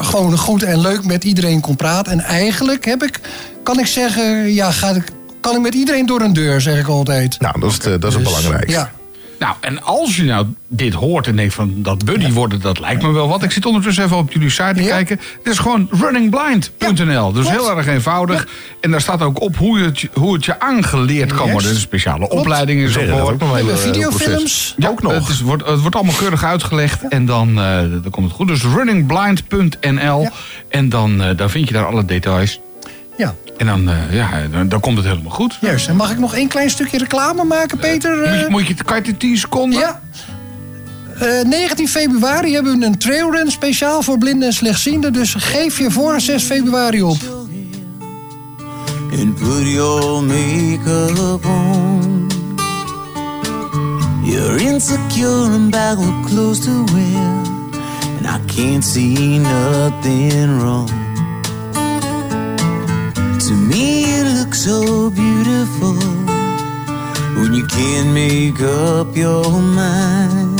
[0.00, 2.12] gewoon goed en leuk met iedereen kon praten.
[2.12, 3.20] En eigenlijk heb ik,
[3.62, 5.04] kan ik zeggen, ja, ga ik,
[5.40, 7.40] kan ik met iedereen door een deur, zeg ik altijd.
[7.40, 8.72] Nou, dat is, het, eh, dat is het Dus, belangrijkste.
[8.78, 8.90] Ja.
[9.38, 13.02] Nou, en als je nou dit hoort en denkt van dat buddy worden, dat lijkt
[13.02, 13.42] me wel wat.
[13.42, 15.20] Ik zit ondertussen even op jullie site te kijken.
[15.42, 17.32] Het is gewoon runningblind.nl.
[17.32, 18.46] dus heel erg eenvoudig.
[18.80, 21.52] En daar staat ook op hoe het, je- hoe het je aangeleerd kan Yes.
[21.52, 21.70] worden.
[21.70, 22.32] Een speciale Klopt.
[22.32, 23.36] opleiding is ervoor.
[23.54, 24.74] heel videofilms.
[24.86, 25.12] ook nog.
[25.12, 28.48] Het, is, wordt, het wordt allemaal keurig uitgelegd en dan, eh, dan komt het goed.
[28.48, 30.28] Dus runningblind.nl
[30.68, 32.60] en dan, eh, dan vind je daar alle details.
[33.16, 33.34] Ja.
[33.56, 35.58] En dan, eh, ja, dan, dan komt het helemaal goed.
[35.60, 35.88] Juist.
[35.88, 38.16] En mag ik nog één klein stukje reclame maken, Peter?
[38.16, 39.78] Moet je, Eh, moet je, kan je het in 10 seconden?
[39.78, 40.00] Ja.
[41.18, 45.12] Eh, 19 februari hebben we een trailrun speciaal voor blinden en slechtzienden.
[45.12, 47.16] Dus geef je voor 6 februari op.
[49.20, 52.26] and put your makeup on.
[54.24, 57.42] You're insecure and backward close to wear,
[58.18, 60.90] and I can't see nothing wrong.
[63.54, 65.94] To me, you look so beautiful
[67.38, 70.58] when you can't make up your mind.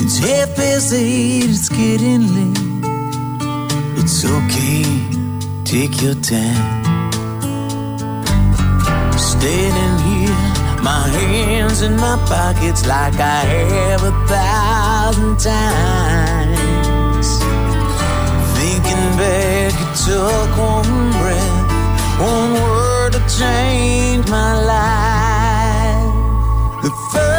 [0.00, 2.84] It's half past eight, it's getting late.
[3.98, 4.84] It's okay,
[5.64, 6.84] take your time.
[9.18, 10.44] Standing here,
[10.80, 13.40] my hands in my pockets like I
[13.74, 16.33] have a thousand times.
[20.04, 26.12] Took one breath, one word to change my life.
[26.82, 27.33] The first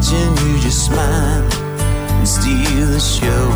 [0.00, 0.46] attention.
[0.46, 1.42] You just smile
[2.18, 3.46] and steal the show.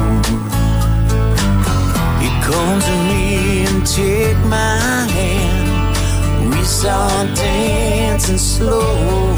[2.23, 6.55] You come to me and take my hand.
[6.55, 9.35] We start dancing slow.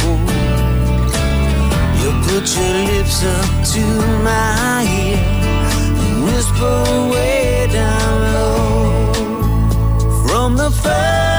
[2.01, 3.85] You put your lips up to
[4.23, 5.19] my ear
[6.03, 9.13] and whisper way down low.
[10.27, 11.36] From the first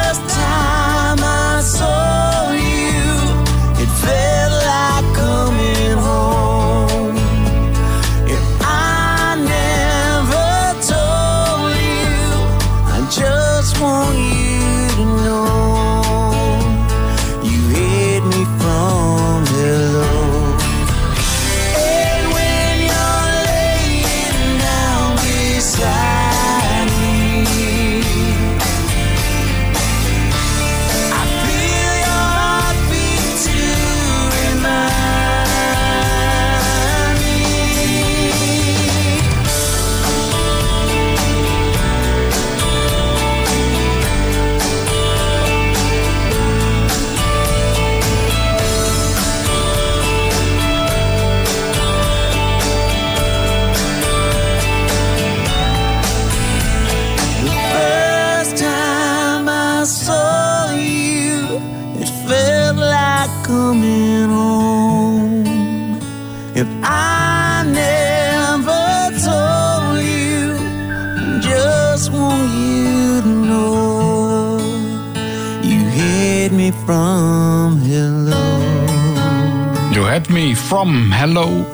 [80.67, 81.65] from Hello.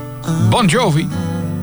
[0.50, 1.08] Bon Jovi.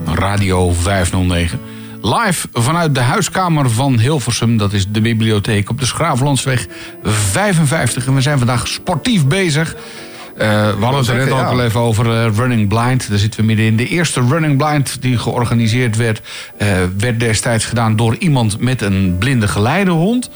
[0.05, 1.61] Radio 509.
[2.03, 4.57] Live vanuit de huiskamer van Hilversum.
[4.57, 6.66] Dat is de bibliotheek op de Schraaflandsweg
[7.03, 8.07] 55.
[8.07, 9.74] En we zijn vandaag sportief bezig.
[10.37, 13.09] Eh, we hadden het er net ook al even over eh, Running Blind.
[13.09, 13.76] Daar zitten we middenin.
[13.76, 16.20] De eerste Running Blind die georganiseerd werd...
[16.57, 16.68] eh,
[16.99, 20.31] werd destijds gedaan door iemand met een blinde geleidehond.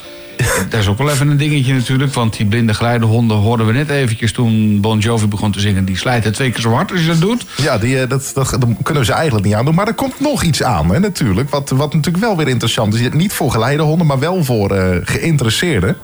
[0.71, 2.15] Dat is ook wel even een dingetje natuurlijk.
[2.15, 5.85] Want die blinde geleidehonden hoorden we net eventjes toen Bon Jovi begon te zingen.
[5.85, 7.47] Die slijten twee keer zo hard als je dat doet.
[7.57, 9.75] Ja, die, eh, dat, dat, dat kunnen we ze eigenlijk niet aan doen.
[9.75, 11.51] Maar er komt nog iets aan, hè, natuurlijk.
[11.51, 13.09] Wat, wat natuurlijk wel weer interessant is.
[13.13, 15.97] Niet voor geleidehonden, maar wel voor eh, geïnteresseerden.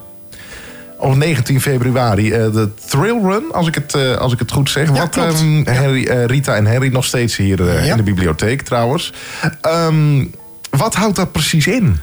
[0.98, 4.88] Op 19 februari eh, de Thrill Run, als ik het, als ik het goed zeg.
[4.88, 7.90] Ja, wat ehm, eh, Rita en Henry nog steeds hier Ja.
[7.90, 9.12] in de bibliotheek trouwens.
[9.60, 10.24] Ehm,
[10.70, 11.96] wat houdt dat precies in?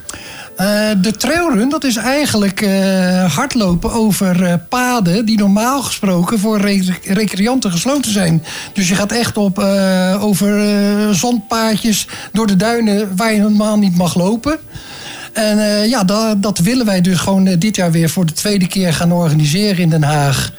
[0.58, 6.60] Eh, de trailrun, dat is eigenlijk eh, hardlopen over eh, paden die normaal gesproken voor
[6.60, 8.44] re- recreanten gesloten zijn.
[8.74, 9.60] Dus je gaat echt op,
[10.20, 10.76] over
[11.16, 14.58] zandpaadjes door de duinen waar je normaal niet mag lopen.
[15.34, 16.04] En ja,
[16.38, 19.90] dat, willen wij dus gewoon dit jaar weer voor de tweede keer gaan organiseren in
[19.90, 20.52] Den Haag.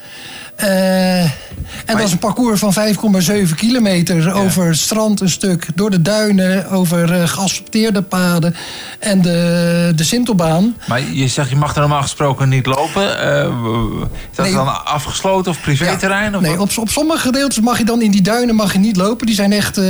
[0.58, 5.90] Eh, en dat is een parcours van 5,7 kilometer over het strand een stuk, door
[5.90, 8.54] de duinen, over eh, geasfalteerde paden
[8.98, 10.76] en de, de Sintelbaan.
[10.86, 13.20] Maar je zegt, je mag er normaal gesproken niet lopen.
[13.20, 13.44] Eh,
[14.30, 14.54] is dat Nee.
[14.54, 16.34] dan afgesloten of privéterrein?
[16.36, 18.96] Of Nee, op, op sommige gedeeltes mag je dan in die duinen mag je niet
[18.96, 19.26] lopen.
[19.26, 19.84] Die zijn echt eh,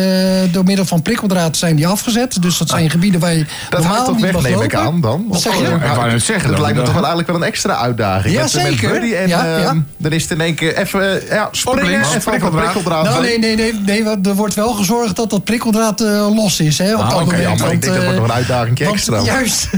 [0.51, 2.43] door middel van prikkeldraad zijn die afgezet.
[2.43, 4.67] Dus dat zijn gebieden waar je Dat normaal toch niet weg, mag neem lopen.
[4.67, 5.25] ik aan dan?
[5.29, 5.63] Wat zeg je?
[5.63, 7.77] Ja, Ik wou net zeggen, Dat dat lijkt me toch wel eigenlijk wel een extra
[7.77, 8.35] uitdaging.
[8.35, 8.91] Ja, Met- zeker.
[8.91, 9.83] Buddy en Ja, ehm, ja.
[9.97, 12.63] dan is het in één even eh, ja, springen en van prikkeldraad.
[12.73, 13.05] prikkeldraad.
[13.05, 16.79] Nou, nee, nee, nee, nee, er wordt wel gezorgd dat dat prikkeldraad eh, los is.
[16.79, 17.43] Hè, op Ah, dat oké, moment.
[17.59, 19.21] ja, maar ik denk dat wordt eh, nog een uitdaging extra.
[19.23, 19.69] Juist.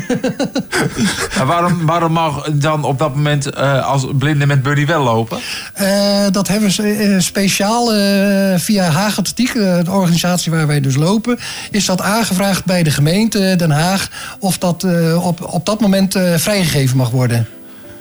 [1.37, 5.39] Maar waarom, waarom mag dan op dat moment eh, als blinden met Buddy wel lopen?
[5.74, 5.87] Eh,
[6.31, 10.97] dat hebben ze eh, speciaal eh, via Haag Atletiek, eh, de organisatie waar wij dus
[10.97, 11.39] lopen,
[11.70, 14.09] is dat aangevraagd bij de gemeente Den Haag
[14.39, 17.47] of dat eh, op, op dat moment eh, vrijgegeven mag worden.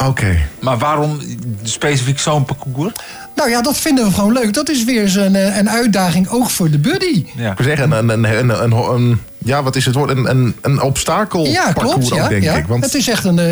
[0.07, 0.37] Oké.
[0.61, 1.19] Maar waarom
[1.63, 2.93] specifiek zo'n parcours?
[3.36, 4.53] Nou ja, dat vinden we gewoon leuk.
[4.53, 7.25] Dat is weer eens een, eh, een uitdaging ook voor de buddy.
[7.38, 7.51] Ja.
[7.51, 10.09] Ik wil zeggen, een, een, een, een, een- een- ja, wat is het woord?
[10.09, 12.11] Een, een, een Ja, obstakelparcours klopt.
[12.11, 12.53] ook, Ja, denk ja.
[12.55, 12.67] ik.
[12.67, 13.45] Want Het is echt een eh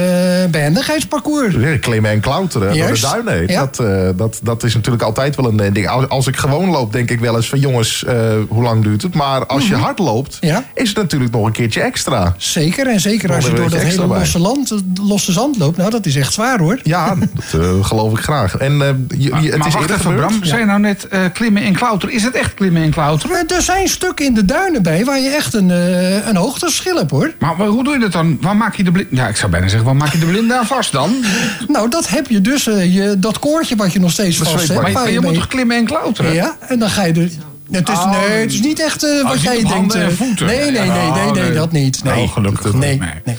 [0.51, 1.55] behendigheidsparcours.
[1.79, 3.01] Klimmen en klauteren Juist.
[3.01, 3.33] door de duinen.
[3.47, 3.47] heen.
[3.55, 3.59] Ja.
[3.59, 5.87] Dat, eh, dat, dat is natuurlijk altijd wel een ding.
[5.87, 8.15] Als, als ik gewoon loop, denk ik wel eens van jongens, eh,
[8.47, 9.13] hoe lang duurt het?
[9.13, 10.51] Maar als je hard loopt, Mhm.
[10.51, 10.63] Ja.
[10.73, 12.33] is het natuurlijk nog een keertje extra.
[12.37, 15.77] Zeker, en zeker als je door dat hele losse, land, losse zand loopt.
[15.77, 16.79] Nou, dat is echt zwaar hoor.
[16.83, 17.15] Ja,
[17.51, 18.55] dat geloof ik graag.
[18.57, 18.87] En, eh,
[19.19, 20.27] je, Maar, je- het maar is wacht even, gebeurd.
[20.27, 20.43] Bram.
[20.43, 22.15] Zei je nou net eh, klimmen en klauteren?
[22.15, 23.47] Is het echt klimmen en klauteren?
[23.47, 26.95] Eh, Er zijn stukken in de duinen bij waar je echt een, eh, een hoogteverschil
[26.97, 27.33] hebt hoor.
[27.39, 28.37] Maar hoe doe je dat dan?
[28.41, 29.07] Waar maak je de blind...
[29.11, 31.15] Ja, ik zou bijna zeggen, waar maak je de blinde aan vast dan?
[31.67, 34.91] Nou, dat heb je dus, je, dat koordje wat je nog steeds Dat vast hebt.
[34.93, 36.33] Maar je moet mee- toch klimmen en klauteren?
[36.33, 37.29] Ja, en dan ga je er...
[37.71, 38.11] Het is, Oh.
[38.11, 39.93] nee, het is niet echt eh, wat Oh, jij denkt.
[39.93, 40.05] Nee,
[40.39, 41.53] nee, nee, Oh, nee, nee, nee.
[41.53, 42.03] dat niet.
[42.03, 42.23] Nee.
[42.23, 42.73] Oh, gelukkig.
[42.73, 43.37] Nee, Nee.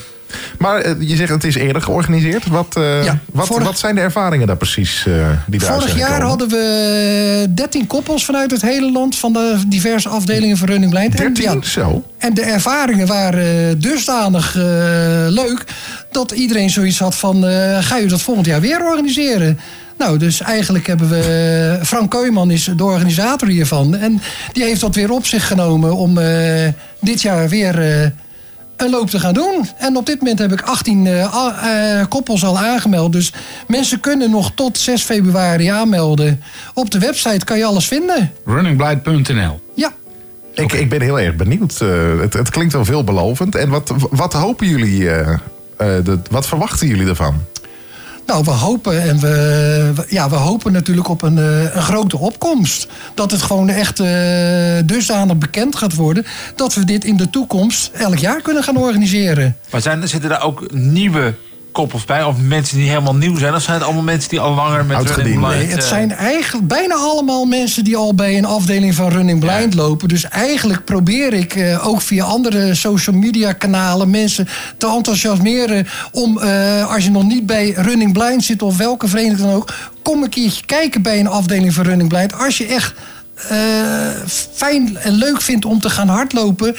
[0.57, 2.47] Maar eh, je zegt het is eerder georganiseerd.
[2.47, 5.97] Wat, eh, Ja, wat, vorig- wat zijn de ervaringen daar precies eh, die daar Vorig
[5.97, 10.91] jaar hadden we 13 koppels vanuit het hele land van de diverse afdelingen van Running
[10.91, 11.15] Blind.
[11.15, 11.43] En 13?
[11.43, 12.03] ja, Zo.
[12.17, 14.53] En de ervaringen waren dusdanig
[15.29, 15.63] leuk
[16.11, 17.43] dat iedereen zoiets had van:
[17.81, 19.59] ga je dat volgend jaar weer organiseren?
[19.97, 21.79] Nou, dus eigenlijk hebben we.
[21.83, 23.95] Frank Keuman is de organisator hiervan.
[23.95, 24.21] En
[24.51, 26.19] die heeft dat weer op zich genomen om
[26.99, 28.11] dit jaar weer.
[28.81, 29.67] Een loop te gaan doen.
[29.77, 31.23] En op dit moment heb ik 18 eh,
[31.99, 33.11] eh, koppels al aangemeld.
[33.11, 33.33] Dus
[33.67, 36.41] mensen kunnen nog tot 6 februari aanmelden.
[36.73, 38.31] Op de website kan je alles vinden.
[38.45, 39.91] Runningblind.nl Ja,
[40.53, 41.81] Ik, ik ben heel erg benieuwd.
[41.81, 43.55] Eh, het, het klinkt wel veelbelovend.
[43.55, 45.37] En wat, wat hopen jullie, eh, eh,
[45.77, 47.35] de, wat verwachten jullie ervan?
[48.29, 52.87] Nou, we hopen, en we, ja, we hopen natuurlijk op een, eh, een grote opkomst.
[53.13, 54.07] Dat het gewoon echt eh,
[54.85, 56.25] dusdanig bekend gaat worden...
[56.55, 59.57] dat we dit in de toekomst elk jaar kunnen gaan organiseren.
[59.71, 61.33] Maar zijn, zitten daar ook nieuwe
[61.71, 62.23] koppels bij?
[62.23, 63.55] Of mensen die helemaal nieuw zijn?
[63.55, 65.09] Of zijn het allemaal mensen die al langer met.
[65.09, 65.55] Running Blind...
[65.55, 69.39] Nee, het eh, zijn eigenlijk bijna allemaal mensen die al bij een afdeling van Running
[69.39, 70.07] Blind lopen.
[70.07, 74.47] Dus eigenlijk probeer ik eh, ook via andere social media kanalen mensen
[74.77, 79.47] te enthousiasmeren om, eh, als je nog niet bij Running Blind zit of welke vereniging
[79.47, 82.33] dan ook, kom een keertje kijken bij een afdeling van Running Blind.
[82.33, 82.93] Als je echt
[83.47, 84.09] eh,
[84.53, 86.75] fijn en leuk vindt om te gaan hardlopen.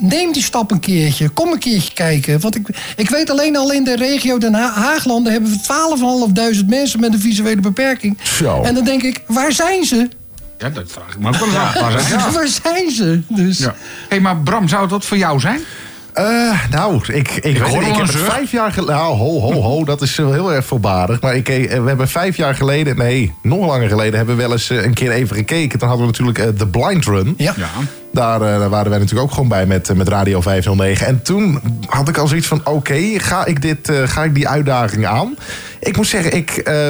[0.00, 1.28] Neem die stap een keertje.
[1.28, 2.40] Kom een keertje kijken.
[2.40, 6.28] Want ik, ik weet alleen al in de regio Den Ha- Haaglanden hebben we
[6.60, 8.18] 12.500 mensen met een visuele beperking.
[8.22, 8.62] Zo.
[8.62, 10.08] En dan denk ik, waar zijn ze?
[10.58, 11.82] Ja, dat vraag ik me ook wel.
[11.82, 12.32] Waar zijn ze?
[12.38, 13.20] Waar zijn ze?
[13.28, 13.74] Dus Ja.
[14.08, 15.60] Hé, maar Bram, zou dat voor jou zijn?
[16.12, 16.24] Eh,
[16.70, 18.94] nou, ik, ik, weet ik heb het vijf jaar geleden...
[18.96, 21.20] Nou, ho, ho, ho, dat is wel heel erg voorbarig.
[21.20, 22.96] Maar ik, eh, we hebben vijf jaar geleden...
[22.96, 25.78] Nee, nog langer geleden hebben we wel eens eh, een keer even gekeken.
[25.78, 27.34] Toen hadden we natuurlijk de Blind Run.
[27.36, 27.54] Ja.
[27.56, 27.68] Ja.
[28.12, 31.06] Daar, eh, daar waren wij natuurlijk ook gewoon bij met, eh, met Radio 509.
[31.06, 32.60] En toen had ik al zoiets van...
[32.64, 35.36] Oké, ga, ik dit, eh, ga ik die uitdaging aan?
[35.80, 36.88] Ik moet zeggen, ik, eh,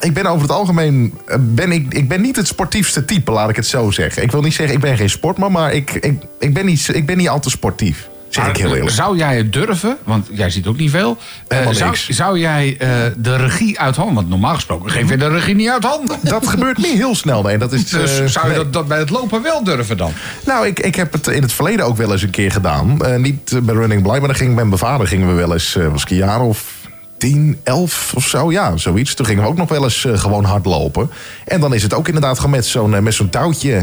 [0.00, 1.14] ik ben over het algemeen...
[1.40, 4.22] ben ik, ik ben niet het sportiefste type, laat ik het zo zeggen.
[4.22, 5.52] Ik wil niet zeggen, ik ben geen sportman...
[5.52, 8.10] maar ik, ik, ik, ben, niet, ik ben niet al te sportief.
[8.34, 8.90] Zeg ik heel eerlijk.
[8.90, 9.96] Zou jij het durven?
[10.04, 11.16] Want jij ziet ook niet veel.
[11.48, 14.14] Eh, zou, zou jij eh, de regie uit handen?
[14.14, 16.18] Want normaal gesproken geef je de regie niet uit handen.
[16.22, 17.58] Dat gebeurt niet heel snel, nee.
[17.58, 18.62] Dat is, Dus eh, zou je nee.
[18.62, 20.12] dat, dat bij het lopen wel durven dan?
[20.46, 22.96] Nou, ik, ik heb het in het verleden ook wel eens een keer gedaan.
[23.16, 26.10] Niet bij Running Blind, maar dan ging mijn vader gingen we wel eens, was ik
[26.10, 26.80] een jaar of
[27.22, 29.14] 10, 11 of zo, ja, zoiets.
[29.14, 31.10] Toen gingen we ook nog wel eens eh, gewoon hardlopen.
[31.44, 33.76] En dan is het ook inderdaad gewoon met zo'n met zo'n touwtje.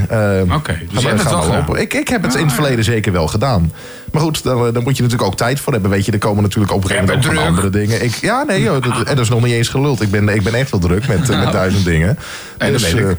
[0.53, 1.81] Oké, dus gaan lopen.
[1.81, 2.61] Ik, ik heb het Ah, in het ja.
[2.61, 3.71] verleden zeker wel gedaan.
[4.11, 5.91] Maar goed, dan, eh, dan moet je natuurlijk ook tijd voor hebben.
[5.91, 8.03] Weet je, er komen natuurlijk op een gegeven moment ook van andere dingen.
[8.03, 10.01] Ik, ja, nee, joh, dat, en dat is nog niet eens geluld.
[10.01, 12.17] Ik ben, ik ben echt wel druk met, eh, met duizend dingen.
[12.57, 13.15] Dat ik.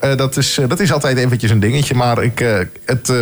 [0.00, 1.94] eh, eh, dat, is, eh, dat is altijd eventjes een dingetje.
[1.94, 2.38] Maar ik,
[2.84, 3.12] het,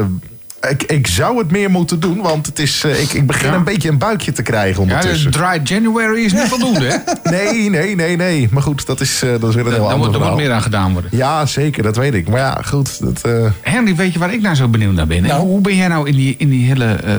[0.68, 2.20] ik, ik zou het meer moeten doen.
[2.20, 3.54] Want het is, eh, ik, ik begin Ja.
[3.54, 5.30] een beetje een buikje te krijgen Ja, de ondertussen.
[5.30, 6.96] dry January is niet voldoende, hè?
[7.36, 8.48] nee, nee, nee, nee.
[8.50, 10.52] Maar goed, dat is, eh, dat is weer een heel ander moet, daar moet meer
[10.52, 11.10] aan gedaan worden.
[11.14, 11.82] Ja, zeker.
[11.82, 12.28] Dat weet ik.
[12.28, 13.00] Maar ja, goed.
[13.00, 15.22] Dat, eh, Henry, weet je waar ik nou zo benieuwd naar ben?
[15.22, 15.40] Nou?
[15.46, 17.14] Hoe ben jij nou in die, in die hele eh,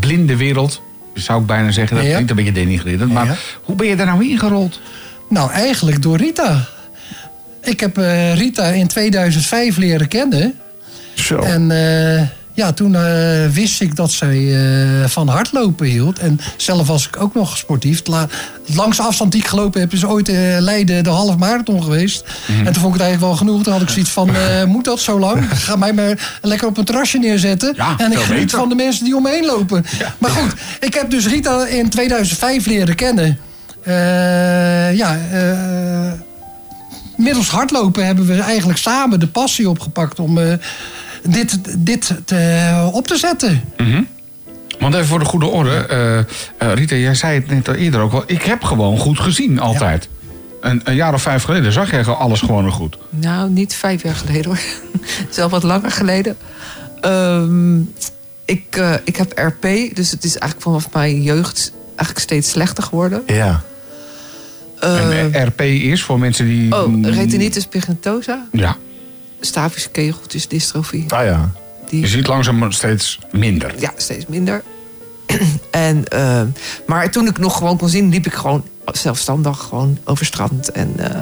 [0.00, 0.80] blinde wereld...
[1.14, 2.10] zou ik bijna zeggen, dat Ja.
[2.12, 3.12] klinkt een beetje denigrerend...
[3.12, 3.34] maar Ja.
[3.62, 4.80] hoe ben je daar nou ingerold?
[5.28, 6.68] Nou, eigenlijk door Rita.
[7.62, 10.54] Ik heb eh, Rita in 2005 leren kennen.
[11.14, 11.38] zo.
[11.38, 12.22] En eh,
[12.54, 16.18] ja, toen eh, wist ik dat zij eh, van hardlopen hield.
[16.18, 17.98] En zelf was ik ook nog sportief.
[17.98, 18.28] Het la-
[18.66, 22.24] het langste afstand die ik gelopen heb is ooit eh, Leiden de half marathon geweest.
[22.46, 23.62] En toen vond ik het eigenlijk wel genoeg.
[23.62, 24.30] Toen had ik zoiets van,
[24.66, 25.48] moet dat zo lang?
[25.64, 27.72] Ga mij maar lekker op een terrasje neerzetten.
[27.76, 29.84] Ja, en ik geniet van de mensen die om me heen lopen.
[30.18, 33.38] Maar goed, ik heb dus Rita in 2005 leren kennen.
[34.94, 35.18] Ja,
[37.16, 40.38] middels hardlopen hebben we eigenlijk samen de passie opgepakt om
[41.28, 43.60] dit, dit te, op te zetten.
[44.78, 45.70] Want even voor de goede orde.
[45.70, 46.24] eh, eh,
[46.74, 48.22] Rita, jij zei het net al eerder ook wel.
[48.26, 50.08] Ik heb gewoon goed gezien, altijd.
[50.60, 52.98] Een, een jaar of vijf geleden zag jij gewoon alles gewoon nog goed.
[53.10, 54.58] Nou, niet vijf jaar geleden hoor.
[55.18, 56.36] Het is al wat langer geleden.
[57.00, 57.80] Ehm,
[58.44, 62.84] ik, eh, ik heb RP, dus het is eigenlijk vanaf mijn jeugd eigenlijk steeds slechter
[62.84, 63.22] geworden.
[63.26, 63.62] ja.
[64.80, 66.74] Eh, en eh, RP is voor mensen die...
[66.76, 68.76] oh, retinitis pigmentosa, Ja,
[69.46, 71.04] stavische kegeltjes, dystrofie.
[71.08, 71.50] Ah ja.
[71.84, 73.74] je Die, ziet langzaam steeds minder.
[73.78, 74.62] ja, steeds minder.
[75.70, 76.42] en, eh,
[76.86, 80.70] maar toen ik nog gewoon kon zien, liep ik gewoon zelfstandig gewoon over strand.
[80.72, 81.20] En eh,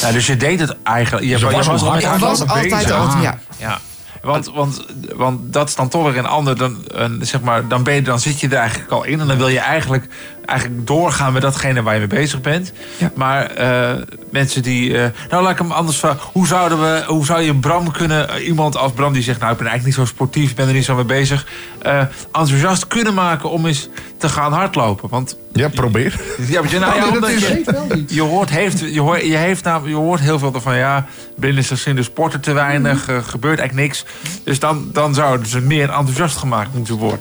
[0.00, 1.24] Ja, dus je deed het eigenlijk.
[1.24, 2.90] Je, Dus je was was hard- altijd bezig.
[2.92, 3.38] al, ja.
[3.58, 3.80] Ja.
[4.22, 4.84] Want, want,
[5.16, 6.56] want dat is dan toch weer een ander.
[6.56, 9.20] Dan, een, zeg maar, dan, ben je, dan zit je er eigenlijk al in.
[9.20, 10.06] En dan wil je eigenlijk,
[10.46, 12.72] eigenlijk doorgaan met datgene waar je mee bezig bent.
[12.96, 13.10] Ja.
[13.14, 14.98] Maar eh, mensen die.
[14.98, 16.20] eh, nou, laat ik hem anders vragen.
[16.32, 18.28] Hoe, zouden we, hoe zou je Bram kunnen.
[18.28, 19.40] eh, iemand als Bram die zegt.
[19.40, 20.50] Nou, ik ben eigenlijk niet zo sportief.
[20.50, 21.46] Ik ben er niet zo mee bezig.
[21.82, 21.98] eh,
[22.32, 23.88] enthousiast kunnen maken om eens
[24.18, 25.08] te gaan hardlopen.
[25.08, 25.36] Want.
[25.52, 26.20] Ja, probeer.
[26.48, 28.14] Ja, maar je, nou, ja, omdat je, Weet wel niet.
[28.14, 31.64] je hoort, heeft, je, hoort, je, heeft nou, je hoort heel veel van ja, binnen
[31.94, 34.04] de sporten te weinig, eh, gebeurt eigenlijk niks.
[34.44, 37.20] Dus dan, dan zouden ze meer enthousiast gemaakt moeten worden.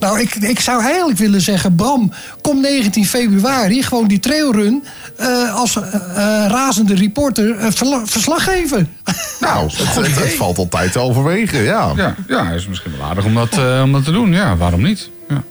[0.00, 4.84] Nou, ik, ik zou eigenlijk willen zeggen, Bram, kom 19 februari gewoon die trailrun
[5.16, 8.88] eh, als eh, eh, razende reporter verla- verslag geven.
[9.40, 11.92] Nou, het, het, het valt altijd te overwegen, ja.
[11.96, 14.32] Ja, ja is misschien wel aardig om dat, eh, om dat te doen.
[14.32, 15.10] Ja, waarom niet?
[15.28, 15.42] Ja,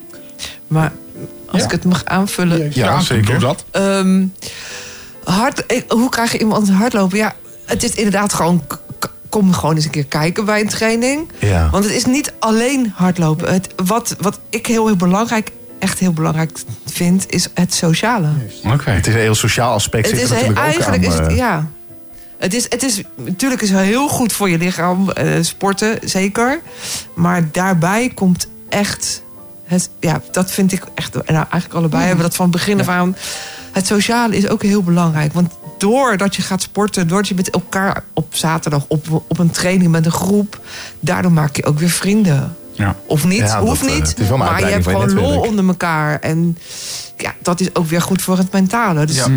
[0.67, 0.91] Maar
[1.51, 2.71] als ik het mag aanvullen.
[2.73, 3.25] Ja, zeker.
[3.25, 3.65] Doe dat.
[3.71, 4.25] Ehm,
[5.23, 7.17] hard, hoe krijg je iemand hardlopen?
[7.17, 7.33] Ja,
[7.65, 8.63] het is inderdaad gewoon...
[9.35, 11.29] Kom gewoon eens een keer kijken bij een training.
[11.39, 11.69] Ja.
[11.69, 13.53] Want het is niet alleen hardlopen.
[13.53, 18.27] Het, wat, wat ik heel, heel belangrijk, echt heel belangrijk vind, is het sociale.
[18.73, 18.89] Oké.
[18.89, 20.09] Het is een heel sociaal aspect.
[20.09, 21.67] Het zit is er heel- eigenlijk aan, is het, eh, ja.
[22.37, 26.61] Het is, het is, natuurlijk is het heel goed voor je lichaam, eh, sporten, zeker.
[27.13, 29.23] Maar daarbij komt echt,
[29.65, 32.87] het, ja, dat vind ik echt, nou eigenlijk allebei hebben we dat van begin af
[32.87, 33.15] aan.
[33.71, 35.33] Het sociale is ook heel belangrijk.
[35.33, 35.51] Want
[35.89, 40.05] doordat je gaat sporten, doordat je met elkaar op zaterdag op, op een training met
[40.05, 40.59] een groep,
[40.99, 42.55] daardoor maak je ook weer vrienden.
[42.71, 42.95] Ja.
[43.07, 44.37] Of niet, Ja, hoeft dat, eh, niet.
[44.37, 46.19] maar je hebt gewoon lol onder elkaar.
[46.19, 46.57] En
[47.17, 49.05] ja, dat is ook weer goed voor het mentale.
[49.05, 49.27] Dus Ja.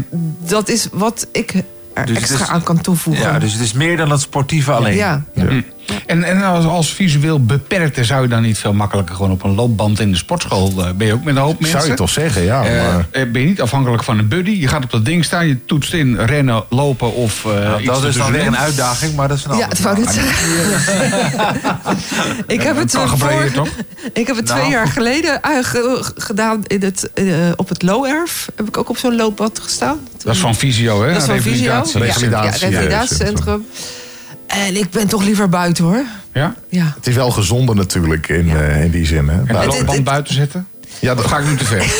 [0.46, 1.54] dat is wat ik
[1.94, 3.22] er Dus extra is- aan kan toevoegen.
[3.24, 4.94] Ja, dus het is meer dan het sportieve alleen.
[4.96, 5.22] Ja.
[5.34, 5.62] Ja.
[6.06, 9.54] En, en als, als visueel beperkte zou je dan niet veel makkelijker gewoon op een
[9.54, 10.72] loopband in de sportschool.
[10.78, 11.78] eh, ben je ook met een hoop mensen?
[11.78, 12.64] Zou je toch zeggen, ja.
[12.64, 13.06] Eh, maar...
[13.10, 14.50] eh, ben je niet afhankelijk van een buddy?
[14.50, 18.04] Je gaat op dat ding staan, je toetst in rennen, lopen of Nou, iets dat
[18.04, 20.48] is dan weer een uitdaging, maar dat is een Ja, het wou zeggen.
[22.46, 23.68] ik heb het, voor- toch?
[24.12, 24.70] Ik heb het twee Nou.
[24.72, 27.24] jaar geleden ge- gedaan in het, eh,
[27.56, 28.48] op het Low-Erf.
[28.56, 29.98] Heb ik ook op zo'n loopbad gestaan.
[30.24, 31.12] Dat is van Visio, hè?
[31.12, 31.72] Dat is van Visio.
[31.72, 31.84] Ja.
[34.48, 36.04] En ik ben toch liever buiten hoor.
[36.32, 36.54] Ja?
[36.68, 36.92] Ja.
[36.96, 39.28] Het is wel gezonder natuurlijk in, eh, in die zin.
[39.28, 39.38] Hè?
[39.38, 40.66] En de loopband buiten zetten?
[41.00, 41.82] ja, dat ga ik nu te ver?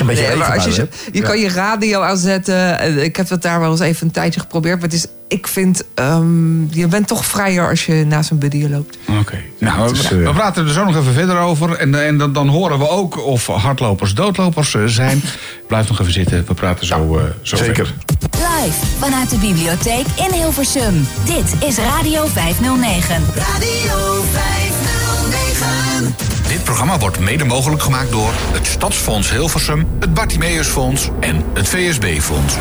[0.00, 2.78] een beetje Nee, maar als je, zo- je kan je radio aanzetten.
[2.78, 4.74] En Ik heb dat daar wel eens even een tijdje geprobeerd.
[4.74, 8.66] Maar het is, ik vind, ehm, je bent toch vrijer als je naast een buddy
[8.68, 8.98] loopt.
[9.20, 9.36] Oké.
[9.58, 11.72] Nou, we, eh, we praten er zo nog even verder over.
[11.76, 15.22] En, eh, en dan, dan horen we ook of hardlopers doodlopers eh, zijn.
[15.68, 16.44] Blijf nog even zitten.
[16.46, 17.74] We praten zo, eh, zo Zeker.
[17.74, 17.94] verder.
[18.36, 21.08] Live vanuit de bibliotheek in Hilversum.
[21.24, 23.24] Dit is Radio 509.
[23.34, 26.14] Radio 509.
[26.48, 32.54] Dit programma wordt mede mogelijk gemaakt door het Stadsfonds Hilversum, het Bartimeusfonds en het VSB-fonds.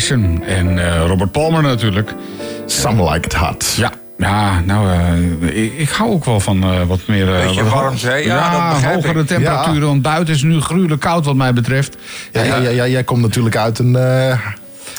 [0.00, 2.14] Station en eh, Robert Palmer natuurlijk.
[2.66, 3.74] Some like it hot.
[3.76, 7.34] Ja, Ja, nou, eh, ik, ik hou ook wel van eh, wat meer...
[7.34, 8.14] eh, Beetje wat- warmte, hè?
[8.14, 9.04] Ja, dat begrijp ik.
[9.04, 9.88] hogere temperaturen.
[9.88, 11.96] Want buiten is nu gruwelijk koud wat mij betreft.
[12.32, 13.96] Ja, ja, ja, ja, jij komt natuurlijk uit een...
[13.96, 14.38] eh,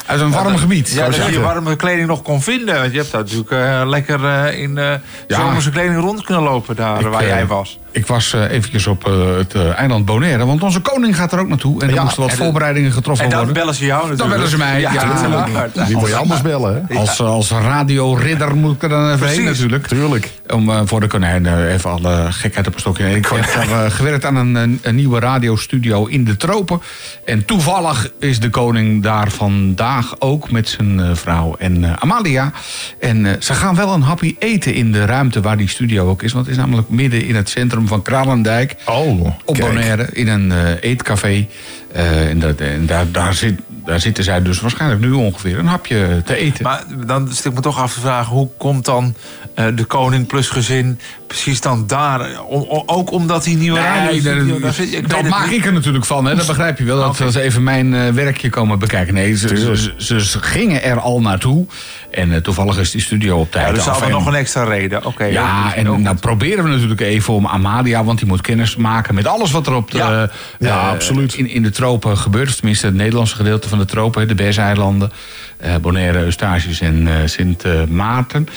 [0.06, 0.90] Uit een warm gebied.
[0.90, 2.74] Ja, dat je warme kleding nog kon vinden.
[2.80, 4.84] Want je hebt daar natuurlijk lekker eh, in eh
[5.26, 5.36] Ja.
[5.36, 7.78] zomerse kleding rond kunnen lopen daar Ik, waar jij was.
[8.12, 10.46] Ik was eh, eventjes op eh, het eh, eiland Bonaire.
[10.46, 11.82] Want onze koning gaat er ook naartoe.
[11.82, 13.62] En er Ja, moesten wat voorbereidingen getroffen En dan worden.
[13.62, 14.18] bellen ze jou natuurlijk.
[14.18, 15.88] Dan bellen ze mij, ja, natuurlijk.
[15.88, 16.96] Wie wil je anders bellen, hè?
[16.96, 19.86] Als, als radioridder moet ik er dan even heen natuurlijk.
[19.86, 20.30] Tuurlijk.
[20.48, 23.14] Om eh, voor de konijn even alle gekheid op een stokje.
[23.16, 26.80] Ik heb gewerkt aan een, een, nieuwe radiostudio in de tropen.
[27.24, 32.52] En toevallig is de koning daar vandaag ook met zijn eh, vrouw en eh, Amalia.
[33.00, 36.22] En eh, ze gaan wel een happy eten in de ruimte waar die studio ook
[36.22, 36.32] is.
[36.32, 38.76] Want het is namelijk midden in het centrum van Kralendijk.
[38.86, 39.58] Oh, Op kijk.
[39.58, 41.46] Bonaire, in een eh, eetcafé.
[41.92, 45.66] Eh, en dat, en daar, daar, zit, daar zitten zij dus waarschijnlijk nu ongeveer een
[45.66, 46.64] hapje te eten.
[46.64, 48.32] Maar dan zit ik me toch af te vragen...
[48.32, 49.14] hoe komt dan
[49.54, 50.98] eh, de koning plus gezin
[51.32, 52.40] precies dan daar?
[52.42, 54.10] Om, o- ook omdat die nieuwe radio...
[54.32, 56.34] Nee, dat, dat maak ik er natuurlijk van, hè?
[56.34, 56.96] dat begrijp je wel.
[57.00, 57.30] Dat Oké.
[57.30, 59.14] ze even mijn eh, werkje komen bekijken.
[59.14, 61.66] Nee, ze, ze, ze, ze gingen er al naartoe.
[62.10, 63.86] En eh, toevallig is die studio op tijd Ja, dus af.
[63.88, 65.04] hadden En- nog een extra reden.
[65.04, 65.24] Oké.
[65.24, 69.14] ja, en ook nou proberen we natuurlijk even om Amalia, want die moet kennis maken
[69.14, 70.22] met alles wat er op de, Ja.
[70.22, 70.28] eh,
[70.58, 71.34] Ja, eh, absoluut.
[71.34, 72.48] In, in de tropen gebeurt.
[72.48, 77.14] Of tenminste, het Nederlandse gedeelte van de tropen, de Bezeilanden, eh Bonaire, Eustatius en eh,
[77.24, 78.48] Sint eh, Maarten.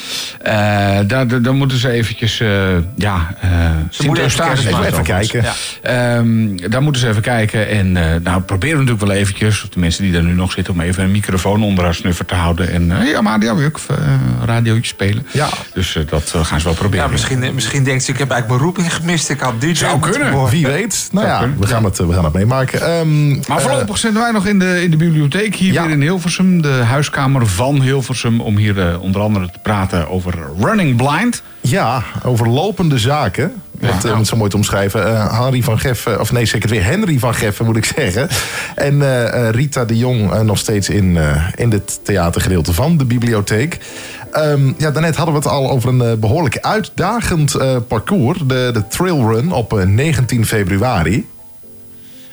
[0.41, 0.53] Eh,
[1.07, 2.49] daar, daar, daar moeten ze eventjes, eh,
[2.95, 3.49] ja, eh
[3.89, 4.65] Sint even Eustatius.
[4.65, 5.43] Even kijken.
[5.81, 7.67] Ehm, daar moeten ze even kijken.
[7.69, 10.51] En eh, nou, proberen we natuurlijk wel eventjes, of de mensen die er nu nog
[10.51, 12.71] zitten, om even een microfoon onder haar snuffer te houden.
[12.71, 13.97] En eh, ja, maar die wil ook uh,
[14.45, 15.25] radiootje spelen.
[15.31, 15.47] Ja.
[15.73, 17.05] Dus eh, dat eh, gaan ze wel proberen.
[17.05, 19.29] Ja, misschien, misschien denkt ze, ik heb eigenlijk mijn roeping gemist.
[19.29, 20.31] Ik had DJ Zou kunnen.
[20.31, 20.51] worden.
[20.51, 21.09] Wie weet.
[21.11, 21.59] Nou ja, kunnen.
[21.59, 22.81] we gaan het, we gaan het meemaken.
[22.81, 25.83] Ehm, Maar eh, voorlopig zitten wij nog in de, in de bibliotheek hier Ja.
[25.83, 26.61] weer in Hilversum.
[26.61, 28.41] De huiskamer van Hilversum.
[28.41, 31.41] Om hier eh, onder andere te praten over Running Blind.
[31.61, 33.53] Ja, over lopende zaken.
[33.79, 35.07] Eh, om het zo mooi te omschrijven.
[35.07, 38.27] Eh, Henry van Geffen, of nee, zeker weer Henry van Geffen moet ik zeggen.
[38.75, 39.01] En
[39.51, 43.79] Rita de Jong nog steeds in, eh, in het theatergedeelte van de bibliotheek.
[44.35, 48.39] Ehm, ja, daarnet hadden we het al over een eh, behoorlijk uitdagend eh, parcours.
[48.39, 51.27] De, de Trail Run op eh, 19 februari.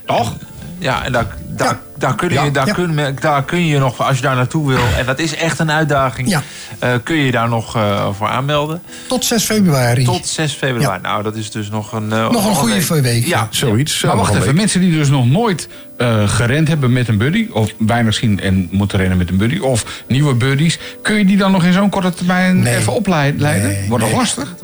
[0.07, 0.37] Toch?
[0.79, 2.51] Ja, en daar, daar, daar, kun je, Ja.
[2.51, 2.73] daar, Ja.
[2.73, 4.81] kun, je- daar kun je nog, als je daar naartoe wil...
[4.99, 6.29] en dat is echt een uitdaging...
[6.29, 6.43] Ja.
[6.79, 8.83] eh, kun je daar nog eh, voor aanmelden.
[9.09, 10.05] Tot 6 februari.
[10.05, 11.01] Tot 6 februari.
[11.03, 12.13] Nou, dat is dus nog een...
[12.13, 13.03] eh, Nog een goede week.
[13.03, 13.27] week.
[13.27, 14.03] Ja, Zoiets.
[14.03, 14.55] Maar eh, wacht even, week.
[14.55, 15.69] mensen die dus nog nooit
[16.03, 17.47] eh, gerend hebben met een buddy...
[17.53, 19.59] of weinig zien en moeten rennen met een buddy...
[19.59, 22.77] of nieuwe buddies, kun je die dan nog in zo'n korte termijn Nee.
[22.77, 23.41] even opleiden?
[23.41, 24.21] Nee, Wordt dat nee.
[24.21, 24.55] lastig?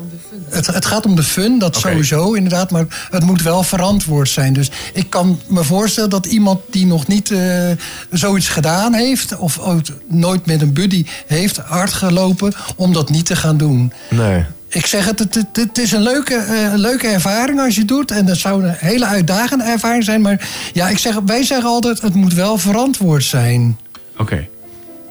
[0.49, 2.71] Het, het gaat om de fun, dat sowieso inderdaad.
[2.71, 4.53] Maar het moet wel verantwoord zijn.
[4.53, 7.69] Dus ik kan me voorstellen dat iemand die nog niet eh,
[8.11, 9.37] zoiets gedaan heeft...
[9.37, 12.53] of ook nooit met een buddy heeft hard gelopen...
[12.75, 13.93] om dat niet te gaan doen.
[14.09, 14.43] Nee.
[14.69, 17.89] Ik zeg het, het, het, het is een leuke, eh, leuke ervaring als je het
[17.89, 18.11] doet.
[18.11, 20.21] En dat zou een hele uitdagende ervaring zijn.
[20.21, 23.77] Maar ja, ik zeg, wij zeggen altijd, het moet wel verantwoord zijn.
[24.17, 24.47] Oké.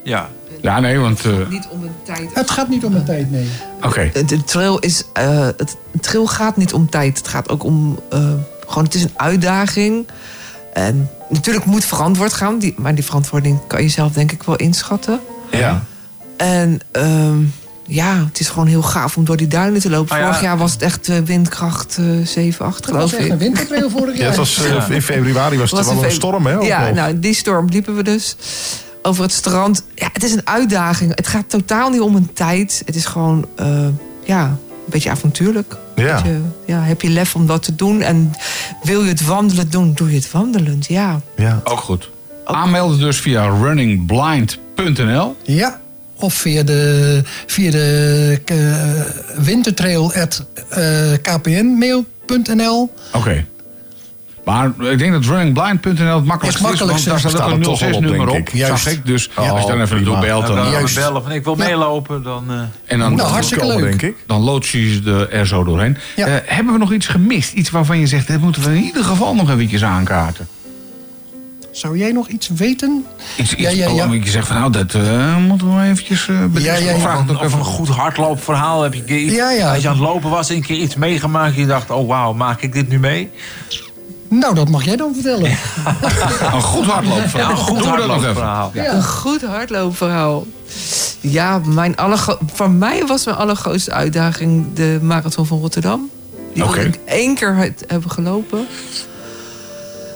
[0.04, 0.28] ja.
[0.62, 1.24] Ja, nee, want...
[1.24, 2.30] eh, Niet om een tijd.
[2.34, 3.48] Het gaat niet om de tijd, nee.
[3.82, 4.11] Oké.
[4.12, 5.04] De, de trail is.
[5.12, 7.18] eh, het een trail gaat niet om tijd.
[7.18, 7.98] Het gaat ook om.
[8.11, 8.32] eh,
[8.66, 10.06] gewoon, het is een uitdaging.
[10.72, 12.59] En natuurlijk moet verantwoord gaan.
[12.59, 15.20] Die, maar die verantwoording kan je zelf denk ik wel inschatten.
[15.50, 15.82] Ja.
[16.36, 17.38] En ehm,
[17.91, 20.12] ja, het is gewoon heel gaaf om door die duinen te lopen.
[20.12, 20.24] Ah, ja.
[20.26, 23.30] Vorig jaar was het echt eh, windkracht eh 7, 8 Dat was geloof echt ik.
[23.32, 24.28] een wintertrail vorig Ja, jaar.
[24.28, 26.53] het was, eh, in februari was het Was wel een storm, hè?
[26.53, 26.95] Ja, nog.
[26.95, 28.36] nou, die storm liepen we dus
[29.03, 29.82] over het strand.
[29.95, 31.12] Ja, het is een uitdaging.
[31.14, 32.82] Het gaat totaal niet om een tijd.
[32.84, 33.86] Het is gewoon, eh,
[34.24, 34.59] ja, een
[34.95, 35.76] beetje avontuurlijk.
[35.97, 36.14] Ja.
[36.14, 38.03] Beetje, ja, heb je lef om dat te doen?
[38.03, 38.32] En
[38.82, 41.20] wil je het wandelen doen, doe je het wandelend, ja.
[41.36, 41.61] ja.
[41.64, 42.11] Ook goed.
[42.45, 45.36] Aanmelden dus via runningblind.nl.
[45.43, 45.80] Ja,
[46.18, 50.44] of via de, via de uh, wintertrail at
[50.78, 52.94] uh, kpnmail.nl.
[53.12, 53.44] Oké.
[54.44, 57.62] Maar ik denk dat runningblind.nl het makkelijkste is, makkelijk, want daar staat ook Staat een
[57.62, 58.58] toch wel op, 06-nummer denk op, ik.
[58.60, 58.86] zag Juist.
[58.86, 59.06] ik.
[59.06, 60.10] Dus Oh, als je dan even prima.
[60.10, 60.94] naartoe belt, En dan, dan Juist.
[60.94, 62.44] bellen van ik wil meelopen, dan...
[62.50, 63.98] eh, en dan, Nou, hartstikke Komen, leuk.
[64.00, 64.24] denk ik.
[64.26, 65.96] dan loods je ze er zo doorheen.
[66.16, 66.26] Ja.
[66.26, 67.52] Eh, hebben we nog iets gemist?
[67.52, 70.48] Iets waarvan je zegt, dit moeten we in ieder geval nog eventjes aankaarten.
[71.78, 73.04] Zou jij nog iets weten?
[73.36, 74.06] Iets, iets Ja, ja, ja.
[74.08, 77.16] Oh, je zegt van, nou, dat eh, moeten we eventjes uh, Ja, ja, ja.
[77.16, 77.58] Ook of even.
[77.58, 78.82] een goed hardloopverhaal.
[78.82, 79.72] Heb je iets, Ja, ja.
[79.72, 81.54] Als je aan het lopen was, een keer iets meegemaakt.
[81.54, 83.30] En je dacht, oh wauw, maak ik dit nu mee?
[84.28, 85.50] Nou, dat mag jij dan vertellen.
[86.54, 87.50] Een goed hardloopverhaal.
[87.50, 88.42] Ja, een goed Doen we dat nog even.
[88.42, 88.70] hardloopverhaal.
[88.74, 88.92] Ja.
[88.94, 90.46] Een goed hardloopverhaal.
[91.20, 91.94] Ja, mijn
[92.54, 96.10] voor mij was mijn allergrootste uitdaging de marathon van Rotterdam.
[96.54, 98.66] Die ik één keer hebben gelopen.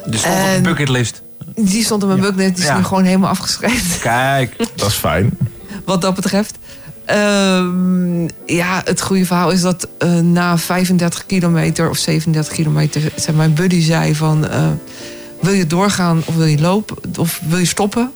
[0.07, 1.23] Dus op de En- bucketlist.
[1.55, 2.77] Die stond op mijn bucketlist, die is Ja.
[2.77, 4.01] nu gewoon helemaal afgeschreven.
[4.01, 4.57] Kijk.
[4.77, 5.31] Dat is fijn.
[5.85, 6.59] wat dat betreft.
[7.05, 13.13] Ehm, ja, het goede verhaal is dat eh, na 35 kilometer of 37 kilometer...
[13.17, 14.49] zei mijn buddy zei van...
[14.49, 14.67] eh,
[15.41, 18.11] wil je doorgaan of wil je lopen of wil je stoppen?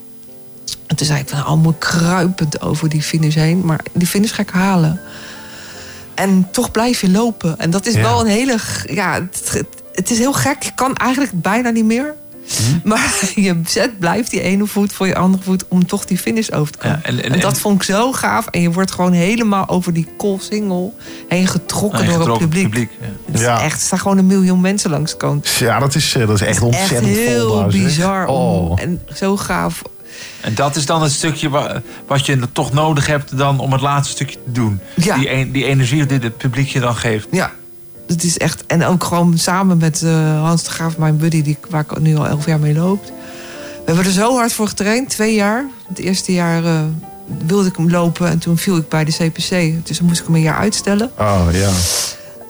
[0.87, 3.61] En toen zei ik van allemaal kruipend over die finish heen.
[3.65, 5.01] Maar die finish ga ik halen.
[6.15, 7.59] En toch blijf je lopen.
[7.59, 8.01] En dat is Ja.
[8.01, 8.57] wel een hele...
[8.87, 10.63] Ja, het, het- het is heel gek.
[10.63, 12.15] Je kan eigenlijk bijna niet meer.
[12.47, 12.89] Hm?
[12.89, 15.65] Maar je zet blijft die ene voet voor je andere voet...
[15.69, 17.01] om toch die finish over te komen.
[17.03, 18.47] Ja, en- en, en- dat en- vond ik zo gaaf.
[18.47, 20.97] En je wordt gewoon helemaal over die koolsingel
[21.29, 22.65] heen getrokken door het publiek.
[22.71, 23.07] publiek, ja.
[23.27, 23.61] Het is Ja.
[23.63, 25.49] echt, er staan gewoon een miljoen mensen langs kant.
[25.49, 28.27] Ja, dat is, eh, dat is echt Echt ontzettend vol heel bizar.
[28.27, 28.81] om- Oh.
[28.83, 29.83] En zo gaaf.
[30.41, 33.81] En dat is dan het stukje wa- wat je toch nodig hebt dan om het
[33.81, 34.81] laatste stukje te doen.
[34.95, 35.17] Ja.
[35.19, 37.27] Die, en- die energie die het publiek je dan geeft.
[37.31, 37.53] Ja,
[38.07, 38.65] het is echt.
[38.67, 42.17] En ook gewoon samen met eh, Hans de Graaf, mijn buddy, die, waar ik nu
[42.17, 43.05] al elf jaar mee loop.
[43.05, 45.65] We hebben er zo hard voor getraind, twee jaar.
[45.89, 46.81] Het eerste jaar eh,
[47.47, 49.87] wilde ik hem lopen en toen viel ik bij de CPC.
[49.87, 51.11] Dus dan moest ik hem een jaar uitstellen.
[51.19, 51.71] Oh, ja.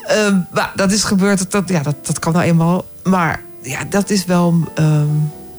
[0.06, 2.84] Ehm, maar dat is gebeurd, dat, dat, ja, dat, dat kan nou eenmaal.
[3.04, 4.54] Maar ja, dat is wel.
[4.74, 5.06] ehm,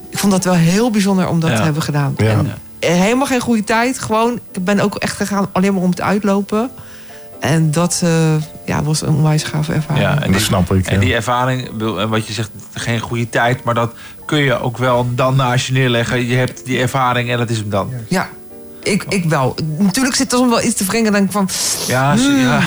[0.10, 1.56] ik vond dat wel heel bijzonder om dat Ja.
[1.58, 2.14] te hebben gedaan.
[2.18, 2.26] Ja.
[2.30, 4.00] En, eh, helemaal geen goede tijd.
[4.00, 6.70] Gewoon, ik ben ook echt gegaan alleen maar om het uitlopen.
[7.39, 8.33] En dat eh,
[8.65, 10.05] ja, was een onwijs gave ervaring.
[10.05, 10.99] Ja, en Dat die, snap ik, En ja.
[10.99, 11.69] die ervaring,
[12.09, 13.93] wat je zegt, geen goede tijd, maar dat
[14.25, 16.25] kun je ook wel dan naast je neerleggen.
[16.27, 17.89] Je hebt die ervaring en dat is hem dan.
[18.07, 18.29] Ja,
[18.83, 19.55] ik, ik wel.
[19.77, 21.11] Natuurlijk zit er soms wel iets te wringen.
[21.11, 21.49] Dan denk ik van,
[21.88, 22.39] Ja, Hmm.
[22.39, 22.61] ja.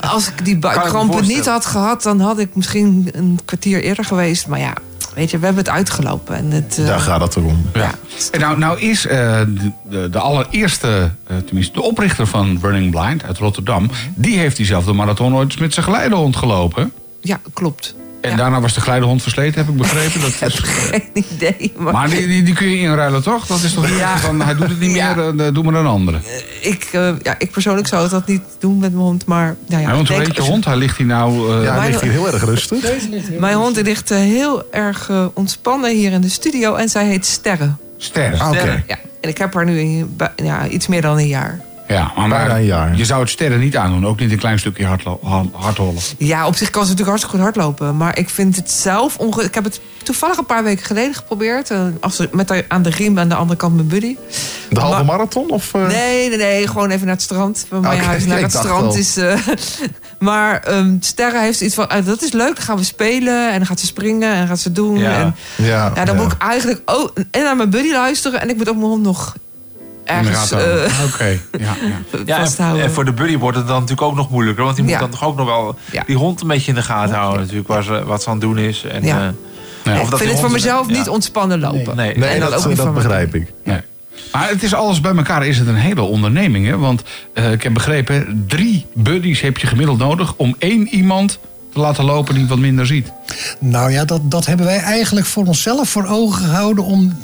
[0.00, 2.02] als ik die buikkrampen niet had gehad...
[2.02, 4.46] dan had ik misschien een kwartier eerder geweest.
[4.46, 4.72] Maar ja,
[5.14, 6.36] weet je, we hebben het uitgelopen.
[6.36, 7.66] En het, eh, Daar gaat het erom.
[7.74, 7.90] Ja.
[8.30, 9.40] En nou, nou is eh,
[9.82, 13.90] de, de, allereerste, eh, tenminste de oprichter van Running Blind uit Rotterdam...
[14.14, 16.92] die heeft diezelfde marathon ooit met zijn geleidehond gelopen.
[17.20, 17.94] ja, klopt.
[18.24, 18.36] En Ja.
[18.36, 20.20] daarna was de geleidehond versleten, heb ik begrepen.
[20.20, 21.72] Dat is, eh, Geen idee.
[21.76, 23.46] Maar, maar die, die, die kun je inruilen, toch?
[23.46, 24.18] Dat is toch niet Ja.
[24.18, 25.14] van, hij doet het niet Ja.
[25.14, 26.18] meer, eh, doe maar een andere.
[26.60, 29.26] ik, eh, ja, ik persoonlijk zou dat niet doen met mijn hond.
[29.26, 30.64] Maar nou ja, Ja, want ik hoe heet je hond?
[30.64, 31.56] Hij ligt hier nou...
[31.58, 32.80] eh, Ja, hij ligt hier heel erg rustig.
[32.80, 36.74] Deze ligt heel Mijn hond ligt heel erg ontspannen hier in de studio.
[36.74, 37.78] En zij heet Sterren.
[37.96, 38.34] Ster.
[38.38, 38.84] Ah, Oké.
[38.86, 41.60] Ja, en ik heb haar nu in, ja, iets meer dan een jaar.
[41.88, 42.96] Ja, maar, Bijna een jaar.
[42.96, 44.06] je zou het sterren niet aandoen.
[44.06, 44.86] Ook niet een klein stukje
[45.52, 46.00] hardhollen.
[46.18, 47.96] Ja, op zich kan ze natuurlijk hartstikke goed hardlopen.
[47.96, 49.16] Maar ik vind het zelf...
[49.18, 51.70] Onge ik heb het toevallig een paar weken geleden geprobeerd.
[51.70, 54.16] eh, als met haar aan de riem aan de andere kant mijn buddy.
[54.70, 55.50] De halve Maar- marathon?
[55.50, 55.86] Of, eh?
[55.86, 56.66] Nee, nee, nee.
[56.68, 57.64] Gewoon even naar het strand.
[57.68, 59.16] Van mijn huis naar het strand is...
[59.16, 59.38] eh,
[60.18, 61.88] maar ehm, Sterre heeft iets van...
[61.88, 63.50] ah, dat is leuk, dan gaan we spelen.
[63.52, 64.98] En dan gaat ze springen en dan gaat ze doen.
[64.98, 65.12] Ja.
[65.20, 66.22] En, Ja, ja, dan ja.
[66.22, 67.12] moet ik eigenlijk ook...
[67.30, 68.40] En naar mijn buddy luisteren.
[68.40, 69.34] En ik moet ook mijn hond nog
[70.04, 71.14] ergens In de gaten eh, houden.
[71.14, 71.76] Oké, ja,
[72.26, 72.46] ja.
[72.58, 74.64] Ja, en, voor de buddy wordt het dan natuurlijk ook nog moeilijker.
[74.64, 74.98] Want die moet Ja.
[75.00, 76.02] dan toch ook nog wel Ja.
[76.06, 77.40] die hond een beetje in de gaten houden.
[77.40, 78.84] Natuurlijk, waar ze, wat ze aan het doen is.
[78.84, 79.18] En, Ja.
[79.18, 79.28] eh,
[79.84, 79.98] Ja.
[80.00, 80.96] of ik dat vind het voor mezelf ja.
[80.96, 81.96] niet ontspannen lopen.
[81.96, 82.18] Nee.
[82.18, 83.52] Nee, En dan dat, ook niet dat van mijn begrijp ik.
[83.64, 83.80] Nee.
[84.32, 86.66] Maar het is alles bij elkaar is het een hele onderneming.
[86.66, 86.78] Hè?
[86.78, 87.02] Want
[87.34, 90.34] eh, ik heb begrepen, drie buddies heb je gemiddeld nodig...
[90.36, 91.38] om één iemand
[91.72, 93.12] te laten lopen die wat minder ziet.
[93.60, 97.18] Nou ja, dat, dat hebben wij eigenlijk voor onszelf voor ogen gehouden om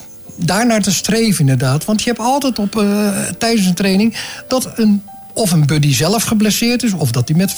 [0.45, 1.85] daarnaar te streven inderdaad.
[1.85, 4.17] Want je hebt altijd op, eh, tijdens een training
[4.49, 7.55] dat een of een buddy zelf geblesseerd is, of dat hij met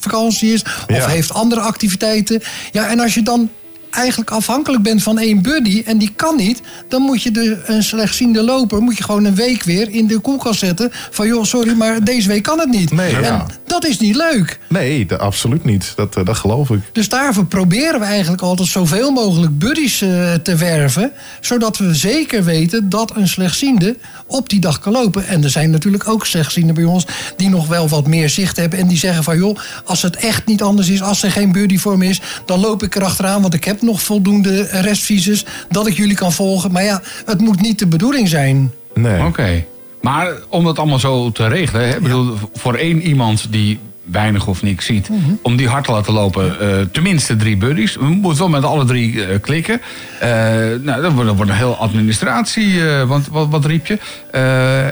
[0.00, 1.06] vakantie is, of Ja.
[1.06, 2.42] heeft andere activiteiten.
[2.72, 3.50] Ja, en als je dan
[3.90, 7.82] eigenlijk afhankelijk bent van één buddy en die kan niet, dan moet je de, een
[7.82, 11.72] slechtziende loper moet je gewoon een week weer in de koelkast zetten van joh, sorry,
[11.72, 12.92] maar deze week kan het niet.
[12.92, 13.46] Nee, en ja.
[13.66, 14.58] dat is niet leuk.
[14.68, 15.92] Nee, dat- absoluut niet.
[15.96, 16.80] Dat, eh, dat geloof ik.
[16.92, 21.12] Dus daarvoor proberen we eigenlijk altijd zoveel mogelijk buddies eh, te werven.
[21.40, 25.26] Zodat we zeker weten dat een slechtziende op die dag kan lopen.
[25.26, 28.78] En er zijn natuurlijk ook slechtzienden bij ons die nog wel wat meer zicht hebben.
[28.78, 31.78] En die zeggen van joh, als het echt niet anders is, als er geen buddy
[31.78, 33.42] voor me is, dan loop ik erachteraan.
[33.42, 36.72] Want ik heb nog voldoende restvisus dat ik jullie kan volgen.
[36.72, 38.72] Maar ja, het moet niet de bedoeling zijn.
[38.94, 39.24] Nee.
[39.24, 39.64] Oké.
[40.00, 41.88] Maar om dat allemaal zo te regelen...
[41.88, 45.08] Hè, bedoel, voor één iemand die weinig of niks ziet...
[45.42, 47.94] om die hard te laten lopen, eh, tenminste drie buddies.
[47.96, 49.80] We moeten wel met alle drie eh, klikken.
[50.20, 50.28] Eh,
[50.82, 52.88] nou, dat wordt, dat wordt een heel administratie.
[52.88, 53.98] eh, want wat, wat riep je?
[54.30, 54.88] Eh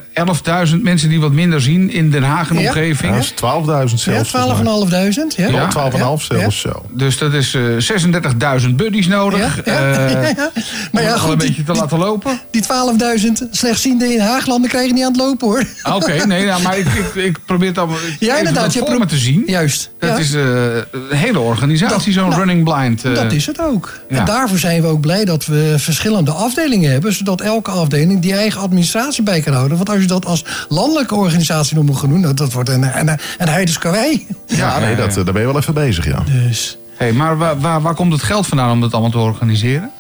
[0.69, 2.67] 11.000 mensen die wat minder zien in Den Haag en Ja.
[2.69, 3.11] omgeving.
[3.13, 4.33] Ja, dat is 12.000 Ja, zelfs.
[4.33, 4.43] mij.
[4.43, 5.37] 12.500.
[5.37, 6.39] Ja, Ja, 12,5 Ja.
[6.39, 6.87] zelfs zo.
[6.93, 9.61] Dus dat is eh 36.000 buddies nodig.
[9.65, 10.51] Ja, ja, eh, ja, ja.
[10.93, 12.41] Maar ja, om goed, een die- beetje te laten lopen.
[12.51, 15.65] Die 12.000 slechtzienden in Haaglanden krijgen niet aan het lopen hoor.
[15.95, 19.43] Oké, nee, nou, maar ik, ik, ik probeer het allemaal Ja, inderdaad, je te zien.
[19.47, 19.91] Juist.
[19.99, 20.17] Dat ja.
[20.17, 20.43] is eh,
[20.75, 23.05] een hele organisatie, zo'n nou, running blind.
[23.05, 23.15] eh.
[23.15, 23.99] Dat is het ook.
[24.09, 24.19] ja.
[24.19, 27.13] En daarvoor zijn we ook blij dat we verschillende afdelingen hebben.
[27.13, 29.77] Zodat elke afdeling die eigen administratie bij kan houden.
[29.77, 32.23] Want als je dat als landelijke organisatie nog moet gaan doen...
[32.23, 34.27] dat, dat wordt een, een, een heidens karwei.
[34.47, 36.23] Ja, nee, dat, daar ben je wel even bezig, ja.
[36.43, 39.91] Dus Hey, maar waar, waar, waar komt het geld vandaan om dat allemaal te organiseren?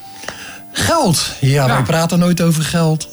[0.72, 1.32] geld.
[1.40, 3.08] Ja, wij praten nooit over geld.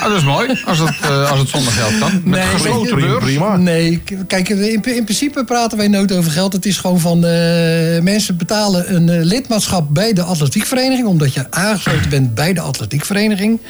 [0.00, 2.10] Ah, dat is mooi, als het, eh, als het zonder geld kan.
[2.24, 3.24] Met Nee, gesloten beurs.
[3.58, 6.52] Nee, k- kijk, in, in principe praten wij nooit over geld.
[6.52, 11.46] Het is gewoon van eh, mensen betalen een eh, lidmaatschap bij de atletiekvereniging, omdat je
[11.50, 13.60] aangesloten bent bij de atletiekvereniging.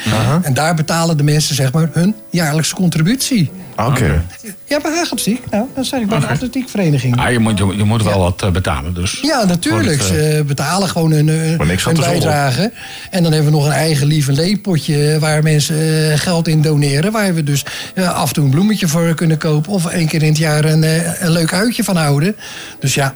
[0.43, 3.51] En daar betalen de mensen zeg maar hun jaarlijkse contributie.
[3.76, 4.24] Oké.
[4.64, 5.51] Ja, bij Hagelziek.
[5.51, 7.16] Nou, dat zeg ik bij de atletiekvereniging.
[7.20, 9.18] Ah, je, moet, je, je moet wel wat eh, betalen, dus.
[9.22, 10.01] Ja, natuurlijk.
[10.01, 12.01] Het, eh, Ze betalen gewoon een, eh, een zollen.
[12.01, 12.72] bijdrage.
[13.10, 17.12] En dan hebben we nog een eigen lieve leepotje waar mensen geld in doneren.
[17.12, 17.64] Waar we dus
[17.94, 19.72] eh, af en toe een bloemetje voor kunnen kopen.
[19.72, 22.36] Of één keer in het jaar een, eh, een leuk uitje van houden.
[22.78, 23.14] Dus ja.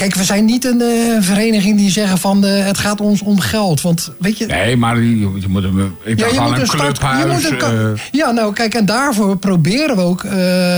[0.00, 3.40] Kijk, we zijn niet een eh, vereniging die zeggen van eh, het gaat ons om
[3.40, 3.80] geld.
[3.80, 5.64] Want weet je, Nee, maar je, je moet.
[6.04, 7.20] Ik een start- clubhuis.
[7.22, 10.24] je moet een ka- eh, ja, nou kijk, en daarvoor proberen we ook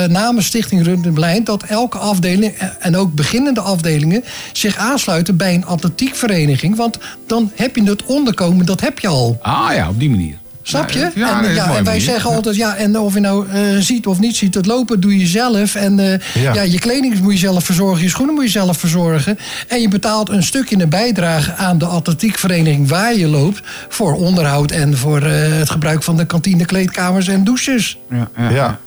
[0.08, 1.46] namens Stichting Rund en Blind...
[1.46, 6.76] dat elke afdeling en ook beginnende afdelingen zich aansluiten bij een atletiekvereniging.
[6.76, 9.38] Want dan heb je het onderkomen, dat heb je al.
[9.42, 10.36] ah ja, op die manier.
[10.62, 11.10] Snap je?
[11.14, 12.00] Ja, en, ja, wij manier.
[12.00, 15.18] zeggen altijd, ja, en of je nou eh, ziet of niet ziet, het lopen doe
[15.18, 15.74] je zelf.
[15.74, 16.54] En eh, Ja.
[16.54, 16.62] ja.
[16.62, 19.38] je kleding moet je zelf verzorgen, je schoenen moet je zelf verzorgen.
[19.68, 23.60] En je betaalt een stukje een bijdrage aan de atletiekvereniging waar je loopt.
[23.88, 27.98] Voor onderhoud en voor eh, het gebruik van de kantine, kleedkamers en douches.
[28.10, 28.50] Ja, ja.
[28.50, 28.78] Ja.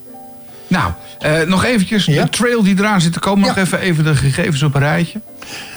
[0.68, 2.24] Nou, eh, nog eventjes Ja.
[2.24, 3.48] de trail die eraan zit te komen.
[3.48, 5.20] Nog even, even de gegevens op een rijtje.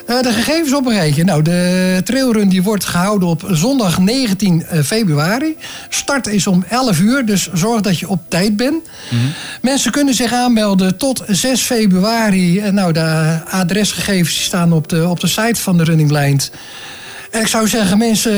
[0.08, 1.24] Eh, de gegevens op een rijtje.
[1.24, 5.56] Nou, de trailrun die wordt gehouden op zondag 19 februari.
[5.88, 8.88] Start is om 11 uur, dus zorg dat je op tijd bent.
[9.62, 12.58] Mensen kunnen zich aanmelden tot 6 februari.
[12.58, 16.50] Eh, Nou, de adresgegevens staan op de, op de site van de Running Blind.
[17.30, 18.32] En ik zou zeggen, mensen,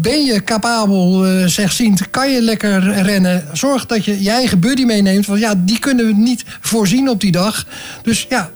[0.00, 3.44] ben je capabel, eh zegziend, kan je lekker rennen?
[3.52, 7.20] Zorg dat je je eigen buddy meeneemt, want ja, die kunnen we niet voorzien op
[7.20, 7.66] die dag.
[8.02, 8.50] Dus ja,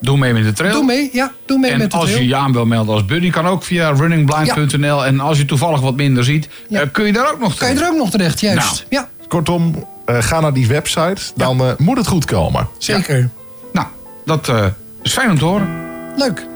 [0.00, 0.72] Doe mee met de trail.
[0.72, 1.10] doe mee.
[1.12, 2.22] Ja, doe mee En met de als trail.
[2.22, 5.04] je je aan wil melden als buddy, kan ook via runningblind.nl.
[5.06, 6.80] En als je toevallig wat minder ziet, Ja.
[6.80, 7.80] eh, kun je daar ook nog Kan je terecht.
[7.92, 8.84] er ook nog terecht, juist.
[8.90, 9.02] Nou.
[9.02, 11.22] Ja, Kortom, eh, ga naar die website.
[11.34, 12.68] Dan eh, moet het goed komen.
[12.78, 13.30] zeker.
[13.72, 13.86] Nou,
[14.24, 14.64] dat eh,
[15.02, 15.68] is fijn om te horen.
[16.16, 16.46] Leuk.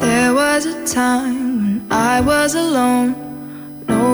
[0.00, 3.14] There was a time when I was alone,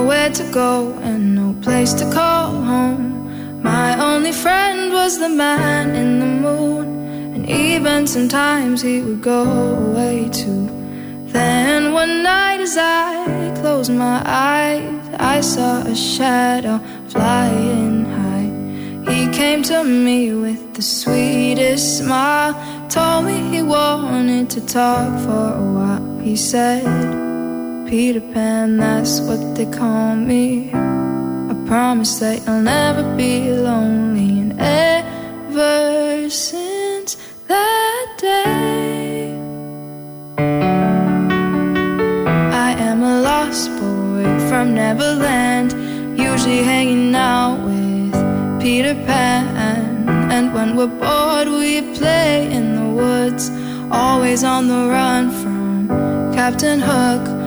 [0.07, 3.61] nowhere to go and no place to call home.
[3.61, 6.85] My only friend was the man in the moon,
[7.35, 10.63] and even sometimes he would go away too.
[11.33, 16.79] Then one night, as I closed my eyes, I saw a shadow
[17.09, 18.49] flying high.
[19.11, 22.53] He came to me with the sweetest smile,
[22.87, 26.19] told me he wanted to talk for a while.
[26.21, 27.26] He said,
[27.87, 30.69] Peter Pan, that's what they call me.
[30.73, 34.39] I promise that you'll never be lonely.
[34.41, 37.15] And ever since
[37.47, 39.31] that day,
[42.67, 45.71] I am a lost boy from Neverland,
[46.19, 48.11] usually hanging out with
[48.61, 50.09] Peter Pan.
[50.29, 53.49] And when we're bored, we play in the woods,
[53.89, 55.87] always on the run from
[56.33, 57.46] Captain Hook.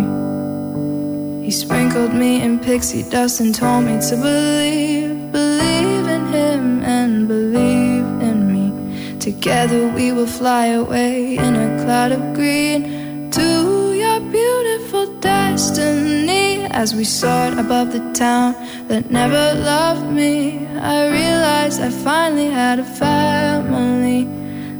[1.43, 7.27] He sprinkled me in pixie dust and told me to believe, believe in him and
[7.27, 9.17] believe in me.
[9.19, 16.65] Together we will fly away in a cloud of green to your beautiful destiny.
[16.65, 18.53] As we soared above the town
[18.87, 24.21] that never loved me, I realized I finally had a family.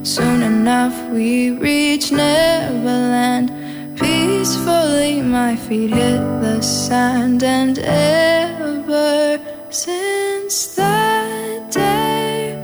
[0.03, 3.60] Soon enough we reached Neverland.
[4.01, 12.55] Peacefully my feet hit the sand, and ever since that day.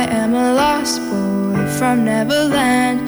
[0.00, 2.98] I am a lost boy from Neverland,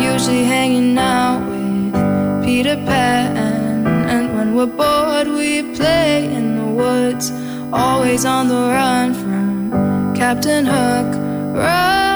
[0.00, 3.86] usually hanging out with Peter Pan.
[4.12, 7.32] And when we're bored, we play in the woods,
[7.72, 11.10] always on the run from Captain Hook.
[11.56, 12.11] Run,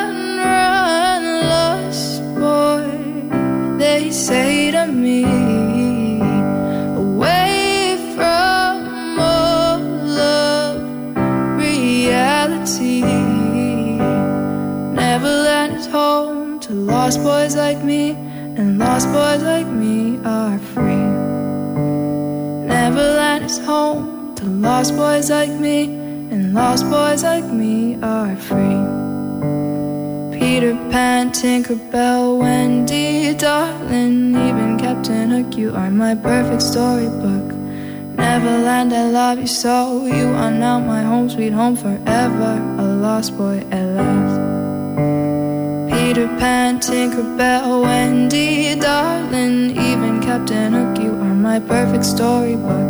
[4.16, 5.24] say to me.
[6.96, 10.80] Away from all of
[11.58, 13.02] reality.
[15.02, 18.12] Neverland is home to lost boys like me,
[18.56, 21.08] and lost boys like me are free.
[22.72, 25.84] Neverland is home to lost boys like me,
[26.32, 28.95] and lost boys like me are free.
[30.56, 37.52] Peter Pan, Tinkerbell, Wendy, darling, even Captain Hook, you are my perfect storybook.
[38.16, 40.06] Neverland, I love you so.
[40.06, 42.54] You are now my home, sweet home forever.
[42.78, 44.40] A lost boy at last.
[45.92, 52.88] Peter Pan, Tinkerbell, Wendy, darling, even Captain Hook, you are my perfect storybook.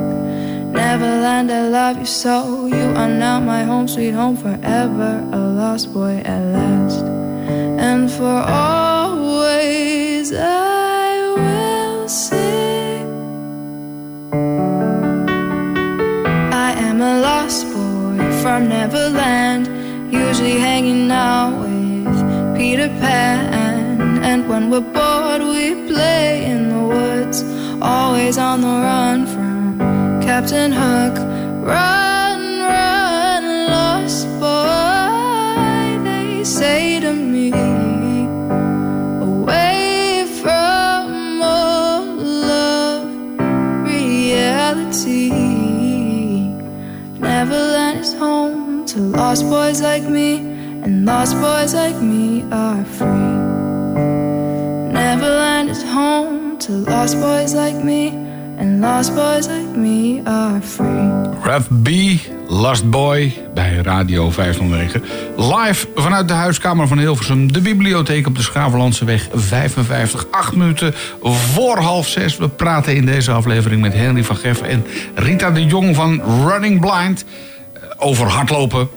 [0.71, 2.67] Neverland, I love you so.
[2.67, 5.29] You are now my home, sweet home forever.
[5.33, 7.16] A lost boy at last.
[7.97, 13.07] And for always, I will sing.
[16.53, 19.65] I am a lost boy from Neverland,
[20.13, 22.19] usually hanging out with
[22.59, 24.23] Peter Pan.
[24.23, 27.43] And when we're bored, we play in the woods,
[27.81, 29.79] always on the run from
[30.21, 31.17] Captain Hook.
[31.65, 32.16] Run,
[48.97, 50.39] to lost boys like me,
[50.83, 53.37] and lost boys like me are free.
[54.93, 58.09] Neverland is home to lost boys like me,
[58.59, 61.11] and lost boys like me are free.
[61.43, 61.89] Ref B,
[62.49, 65.03] Last Boy, bij Radio 509.
[65.37, 67.53] Live vanuit de huiskamer van Hilversum.
[67.53, 70.27] De bibliotheek op de Schaverlandseweg 55.
[70.31, 72.37] Acht minuten voor half zes.
[72.37, 76.81] We praten in deze aflevering met Henry van Geff en Rita de Jong van Running
[76.81, 77.25] Blind.
[77.99, 78.89] Eh, Over hardlopen.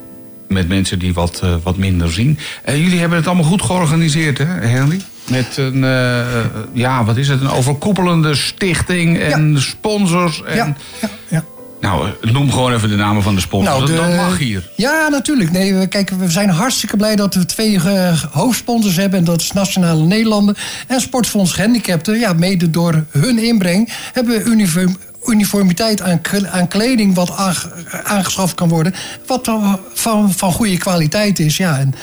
[0.47, 2.37] Met mensen die wat, eh, wat minder zien.
[2.63, 5.01] En jullie hebben het allemaal goed georganiseerd, hè, Henry?
[5.29, 6.25] Met een, eh,
[6.73, 7.41] ja, wat is het?
[7.41, 10.43] Een overkoepelende stichting en sponsors.
[10.43, 11.43] En, Ja, ja, ja.
[11.81, 13.75] Nou, eh, noem gewoon even de namen van de sponsors.
[13.77, 14.69] Nou, dat, de- dat mag hier.
[14.75, 15.51] Ja, natuurlijk.
[15.51, 19.19] Nee, we, kijk, we zijn hartstikke blij dat we twee eh, hoofdsponsors hebben.
[19.19, 20.55] En dat is Nationale Nederlanden
[20.87, 22.19] en Sportfonds Gehandicapten.
[22.19, 26.21] Ja, mede door hun inbreng hebben we uniform, uniformiteit aan,
[26.51, 27.71] aan kleding wat aange-
[28.03, 28.93] aangeschaft kan worden.
[29.27, 31.57] Wat dan van, van goede kwaliteit is.
[31.57, 31.95] Ja, en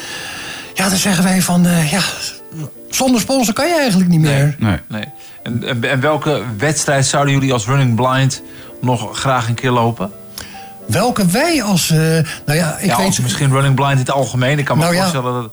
[0.73, 2.01] ja, dan zeggen wij van, eh, ja,
[2.89, 4.55] zonder sponsor kan je eigenlijk niet meer.
[4.59, 4.77] Nee.
[4.87, 5.05] Nee.
[5.43, 8.41] En, en, en welke wedstrijd zouden jullie als Running Blind
[8.81, 10.11] nog graag een keer lopen?
[10.87, 11.97] Welke wij als, eh,
[12.45, 13.19] nou ja, ik ja, weet...
[13.21, 14.59] misschien Running Blind in het algemeen.
[14.59, 15.01] Ik kan me Nou ja.
[15.01, 15.51] voorstellen dat...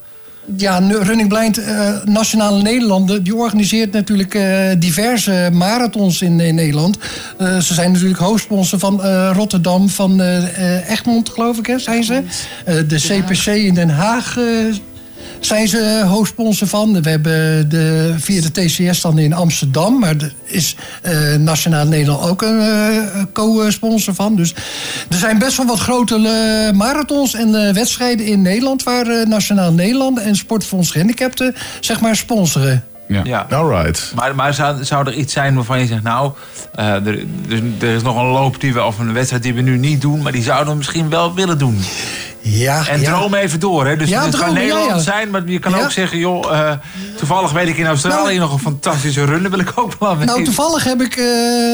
[0.57, 3.23] Ja, Running Blind eh, Nationale Nederlanden...
[3.23, 6.97] die organiseert natuurlijk eh, diverse marathons in, in Nederland.
[7.37, 9.01] Eh, ze zijn natuurlijk hoofdsponsor van
[9.31, 10.21] Rotterdam, van
[10.87, 12.23] Egmond, geloof ik, hè, zijn ze.
[12.65, 14.37] De CPC in Den Haag...
[15.49, 17.01] eh, zijn ze hoofdsponsor van.
[17.01, 19.99] We hebben de, via de TCS dan in Amsterdam.
[19.99, 24.35] Maar er is eh, Nationaal Nederland ook een eh, co-sponsor van.
[24.35, 24.53] Dus
[25.09, 28.83] er zijn best wel wat grote eh, marathons en eh, wedstrijden in Nederland...
[28.83, 32.83] waar eh, Nationaal Nederland en Sportfonds Gehandicapten zeg maar sponsoren.
[33.07, 33.47] Ja.
[33.49, 34.11] Alright.
[34.15, 36.31] Maar, maar zou, zou er iets zijn waarvan je zegt, nou,
[36.75, 37.19] eh, er,
[37.49, 40.01] er, er is nog een loop die we, of een wedstrijd die we nu niet
[40.01, 41.79] doen, maar die zouden we misschien wel willen doen.
[42.47, 43.13] Ja, En ja.
[43.17, 43.95] droom even door, hè?
[43.97, 45.11] Dus Ja, het kan dromen, ja, Nederland ja.
[45.11, 45.83] zijn, maar je kan Ja.
[45.83, 46.71] ook zeggen, joh, eh,
[47.17, 50.15] toevallig weet ik in Australië Nou, nog een fantastische run, daar wil ik ook wel
[50.15, 51.25] Nou, toevallig heb ik, eh,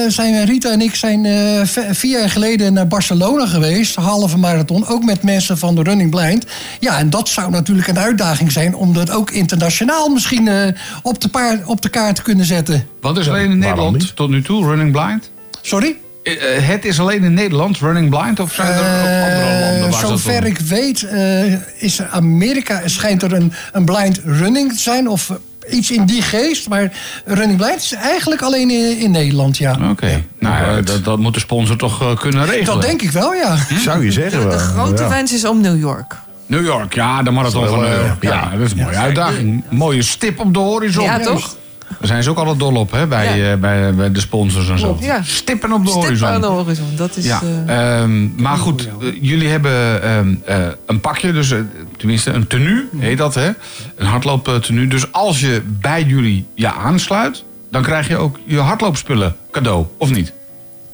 [0.07, 3.95] zijn Rita en ik zijn eh, v- vier jaar geleden naar Barcelona geweest.
[3.95, 6.45] Halve marathon, ook met mensen van de Running Blind.
[6.79, 8.75] Ja, en dat zou natuurlijk een uitdaging zijn...
[8.75, 10.67] om dat ook internationaal misschien eh,
[11.01, 12.87] op, de paar, op de kaart te kunnen zetten.
[13.01, 15.29] Wat is alleen in Nederland tot nu toe, Running Blind?
[15.61, 15.95] Sorry?
[16.23, 16.33] Eh,
[16.67, 18.39] het is alleen in Nederland, Running Blind?
[18.39, 21.53] Of zijn er ook andere landen Eh, waar ze dat zover ik weet, eh,
[21.83, 25.07] is er Amerika, schijnt er een, een blind running te zijn.
[25.09, 25.31] Of
[25.69, 26.69] iets in die geest.
[26.69, 26.91] Maar
[27.25, 29.77] running blind is eigenlijk alleen in, in Nederland, ja.
[29.91, 32.65] Oké, nou, dat, dat moet de sponsor toch kunnen regelen.
[32.65, 33.57] Dat denk ik wel, ja.
[33.83, 34.57] Zou je zeggen De wel.
[34.57, 35.09] grote Ja.
[35.09, 36.15] wens is om New York.
[36.45, 38.23] New York, ja, de marathon van wel, New York.
[38.23, 38.57] Ja, ja.
[38.57, 39.63] dat is een mooie uitdaging.
[39.69, 41.03] Mooie stip op de horizon.
[41.03, 41.55] Ja, toch?
[41.99, 43.51] Daar zijn ze ook altijd dol op, hè, bij, Ja.
[43.51, 44.97] eh, bij, bij de sponsors en zo.
[44.99, 45.21] Ja.
[45.23, 46.27] Stippen op de horizon.
[46.27, 46.85] aan de horizon.
[46.95, 47.25] Dat is...
[47.25, 51.53] Ja, eh, ehm, maar goed, eh, jullie hebben ehm, eh, een pakje, dus
[51.97, 53.49] tenminste een tenue, heet dat hè?
[53.95, 54.87] Een hardlooptenue.
[54.87, 60.11] Dus als je bij jullie je aansluit, dan krijg je ook je hardloopspullen cadeau, of
[60.11, 60.33] niet?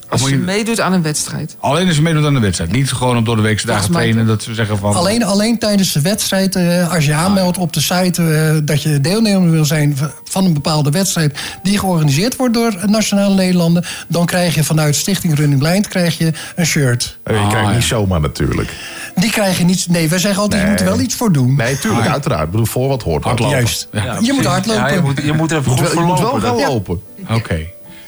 [0.09, 1.55] Als je je- meedoet aan een wedstrijd.
[1.59, 2.71] alleen als je meedoet aan de wedstrijd.
[2.71, 4.93] Niet gewoon op door de weekse dagen trainen, dat ze zeggen van...
[4.95, 9.01] Alleen, alleen tijdens de wedstrijd, eh, als je aanmeldt op de site eh, dat je
[9.01, 14.55] deelnemer wil zijn van een bepaalde wedstrijd die georganiseerd wordt door Nationale Nederlanden, dan krijg
[14.55, 17.17] je vanuit Stichting Running Blind krijg je een shirt.
[17.23, 17.73] Eh, Je Ah, krijgt ja.
[17.73, 18.69] niet zomaar natuurlijk.
[19.15, 19.87] Die krijgen niets.
[19.87, 20.71] Nee, wij zeggen altijd, Nee.
[20.71, 21.55] je moet er wel iets voor doen.
[21.55, 22.43] Nee, tuurlijk, uiteraard.
[22.43, 23.23] Ik bedoel, voor wat hoort.
[23.23, 23.55] Hardlopen.
[23.55, 23.87] Juist.
[23.91, 24.17] Ja.
[24.21, 24.81] Je moet hardlopen.
[24.83, 27.01] Ja, je, moet, je moet er even Moet goed wel, je moet wel gaan lopen.
[27.29, 27.59] Oké.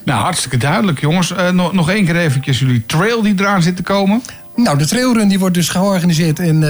[0.05, 1.31] Nou, hartstikke duidelijk, jongens.
[1.31, 4.21] Eh, nog, nog één keer eventjes jullie trail die eraan zit te komen.
[4.55, 6.69] Nou, de trailrun die wordt dus georganiseerd in eh,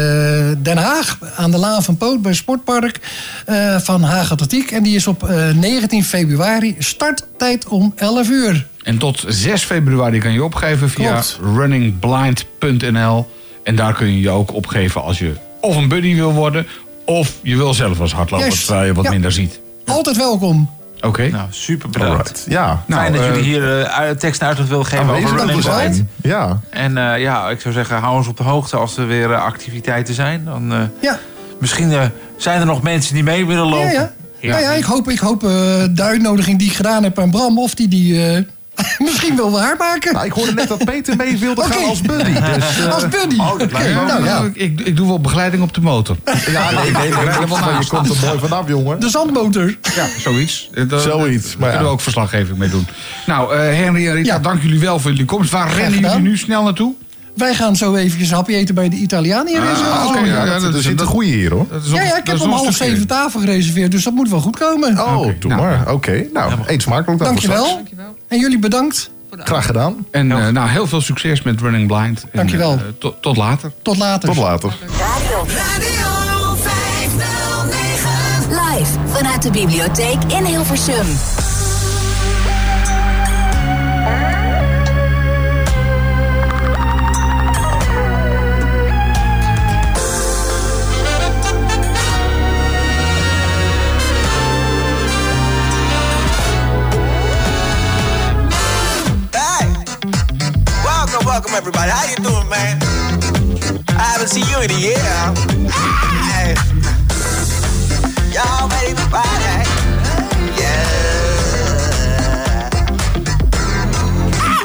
[0.58, 1.18] Den Haag.
[1.36, 3.00] Aan de Laan van Poot bij Sportpark
[3.46, 4.72] eh, van Haag Atletiek.
[4.72, 6.76] En die is op eh, 19 februari.
[6.80, 8.68] Starttijd om 11 uur.
[8.84, 11.40] En tot 6 februari kan je opgeven via Klopt.
[11.56, 13.30] runningblind.nl.
[13.64, 16.68] En daar kun je je ook opgeven als je of een buddy wil worden...
[17.06, 19.10] of je wil zelf als hardloper, terwijl je wat Ja.
[19.12, 19.60] minder ziet.
[19.86, 20.70] Altijd welkom.
[21.02, 21.28] Oké.
[21.28, 22.18] Nou, super bedankt.
[22.18, 22.46] Alright.
[22.48, 22.84] Ja.
[22.90, 26.10] Fijn dat eh, jullie hier eh, uit- tekst en uitleg willen geven over Running zijn.
[26.22, 26.60] Ja.
[26.70, 30.14] En eh, ja, ik zou zeggen, hou ons op de hoogte als er weer activiteiten
[30.14, 30.46] zijn.
[30.46, 31.20] Dan, Ja.
[31.60, 33.92] misschien zijn er nog mensen die mee willen lopen.
[33.92, 34.12] Ja, ja.
[34.42, 37.60] Ja, ja, ik hoop, ik hoop de uitnodiging die ik gedaan heb aan Bram...
[37.60, 38.46] of die die
[39.08, 40.14] misschien wil waarmaken.
[40.14, 42.34] Nou, ik hoorde net dat Peter mee wilde gaan als buddy.
[42.34, 43.38] Dus, eh, Als buddy.
[43.40, 44.50] Oh, dat me nou ja.
[44.54, 46.16] ik, ik doe wel begeleiding op de motor.
[46.52, 49.00] Ja, nee, je komt er mooi vanaf, jongen.
[49.00, 49.78] De zandmotor.
[49.96, 50.70] Ja, zoiets.
[50.74, 52.88] Eh, daar- Zoiets, Daar kunnen we ook verslaggeving mee doen.
[53.26, 54.40] Nou, eh, Henry en Rita, Ja.
[54.40, 55.52] dank jullie wel voor jullie komst.
[55.52, 56.94] Waar rennen jullie nu snel naartoe?
[57.36, 60.60] Wij gaan zo eventjes een hapje eten bij de Italiaan hier Ah, oké, ja, ja,
[60.60, 61.66] dat, is- zit een goeie hier, hoor.
[61.72, 64.40] Dat is Ja, ja, ik heb om half zeven tafel gereserveerd, dus dat moet wel
[64.40, 65.00] goed komen.
[65.00, 65.62] Oh, Oké, doe nou.
[65.62, 65.92] maar.
[65.92, 67.66] Oké, nou, eet smakelijk dan Dankjewel.
[67.66, 67.90] straks.
[68.28, 69.12] En jullie bedankt.
[69.32, 70.06] Graag gedaan.
[70.12, 72.22] En eh, nou, heel veel succes met Running Blind.
[72.24, 72.72] En, Dankjewel.
[72.74, 73.72] eh, tot, tot later.
[73.82, 74.30] Tot later.
[74.30, 74.74] Tot later.
[75.00, 78.10] Radio 509.
[78.50, 81.06] Live vanuit de bibliotheek in Hilversum.
[101.40, 101.90] Welcome, everybody.
[101.90, 102.78] How you doing, man?
[103.88, 104.98] I haven't seen you in a year.
[106.28, 106.54] Hey.
[108.36, 109.64] Y'all ready to party?
[110.60, 111.00] Yeah.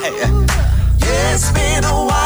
[0.02, 0.18] Hey.
[0.98, 2.23] Yeah, it's been a while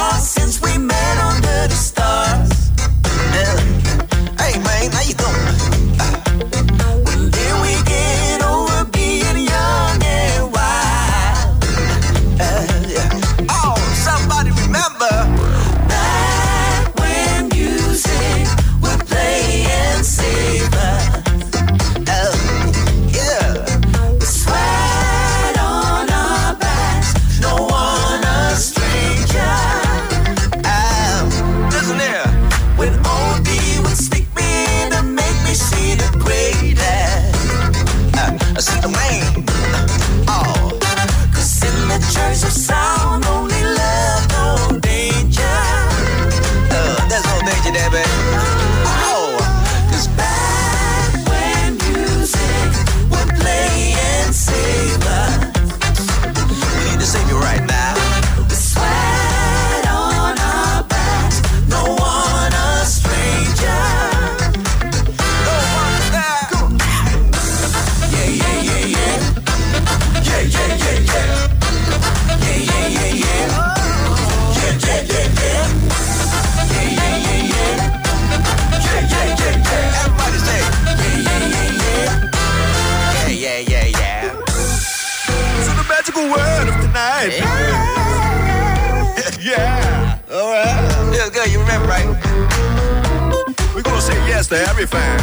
[94.90, 95.17] 45.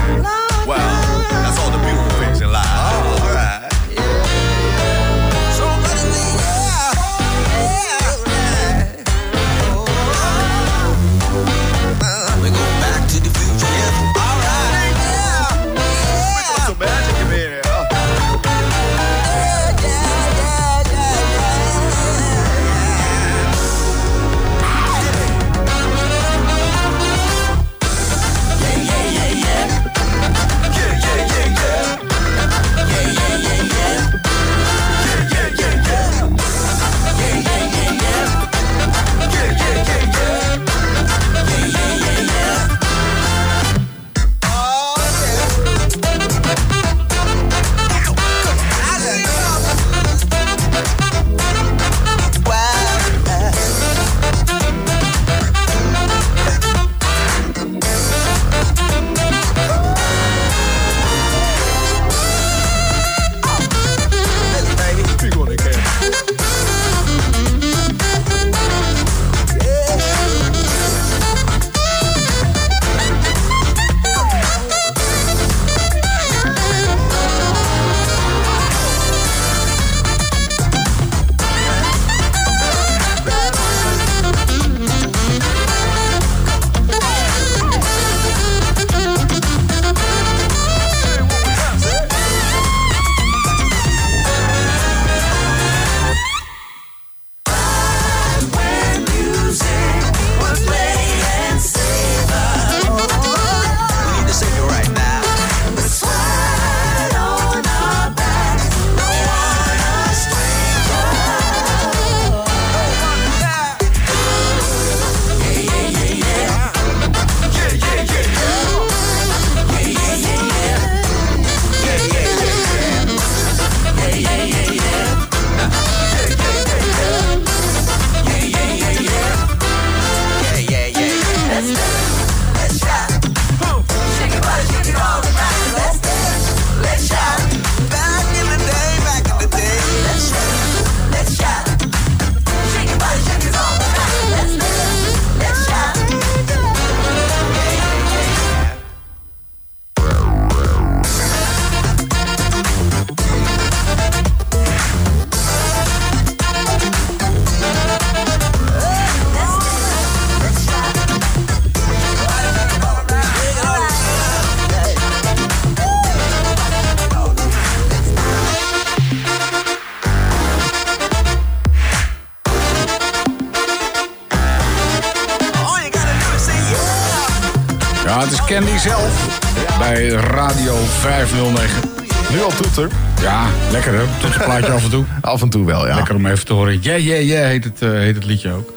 [183.86, 184.20] Lekker hè?
[184.22, 185.04] Tot een plaatje af en toe.
[185.22, 185.96] Af en toe wel, ja.
[185.96, 186.80] Lekker om even te horen.
[186.82, 188.74] Yeah, yeah, yeah heet het, eh, heet het liedje ook.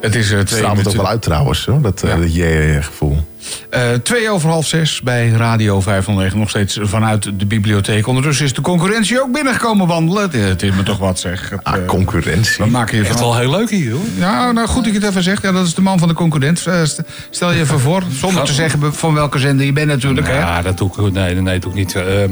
[0.00, 1.80] Het is uh, Het twee, straalt het ook wel uit trouwens, hoor.
[1.82, 2.16] dat, eh, Ja.
[2.16, 3.24] dat yeah gevoel.
[3.70, 6.38] eh, twee over half zes bij Radio 509.
[6.38, 8.06] Nog steeds vanuit de bibliotheek.
[8.06, 10.22] Ondertussen is de concurrentie ook binnengekomen wandelen.
[10.22, 11.50] Het, het is me toch wat zeg.
[11.50, 12.54] Het, Ah, eh, concurrentie.
[12.58, 13.20] wat maak je Echt van?
[13.20, 14.00] wel heel leuk hier, hoor.
[14.18, 15.42] Ja, nou goed dat je het even zegt.
[15.42, 16.66] Ja, dat is de man van de concurrent.
[16.66, 18.02] Eh, st- Stel je even voor.
[18.12, 20.26] Zonder te zeggen van welke zender je bent natuurlijk.
[20.26, 20.38] hè?
[20.38, 21.94] Ja, dat doe ik, nee, nee, doe ik niet.
[21.94, 22.22] Eh,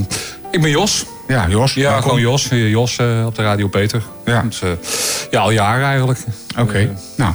[0.51, 1.07] ik ben Jos.
[1.29, 1.75] Ja, Jos.
[1.75, 2.49] Ja, gewoon Jos.
[2.49, 4.03] Eh, Jos eh, op de Radio Peter.
[4.25, 4.43] Ja.
[4.43, 4.69] Dus, eh,
[5.31, 6.19] ja, al jaren eigenlijk.
[6.59, 6.87] Oké, Eh,
[7.17, 7.33] nou.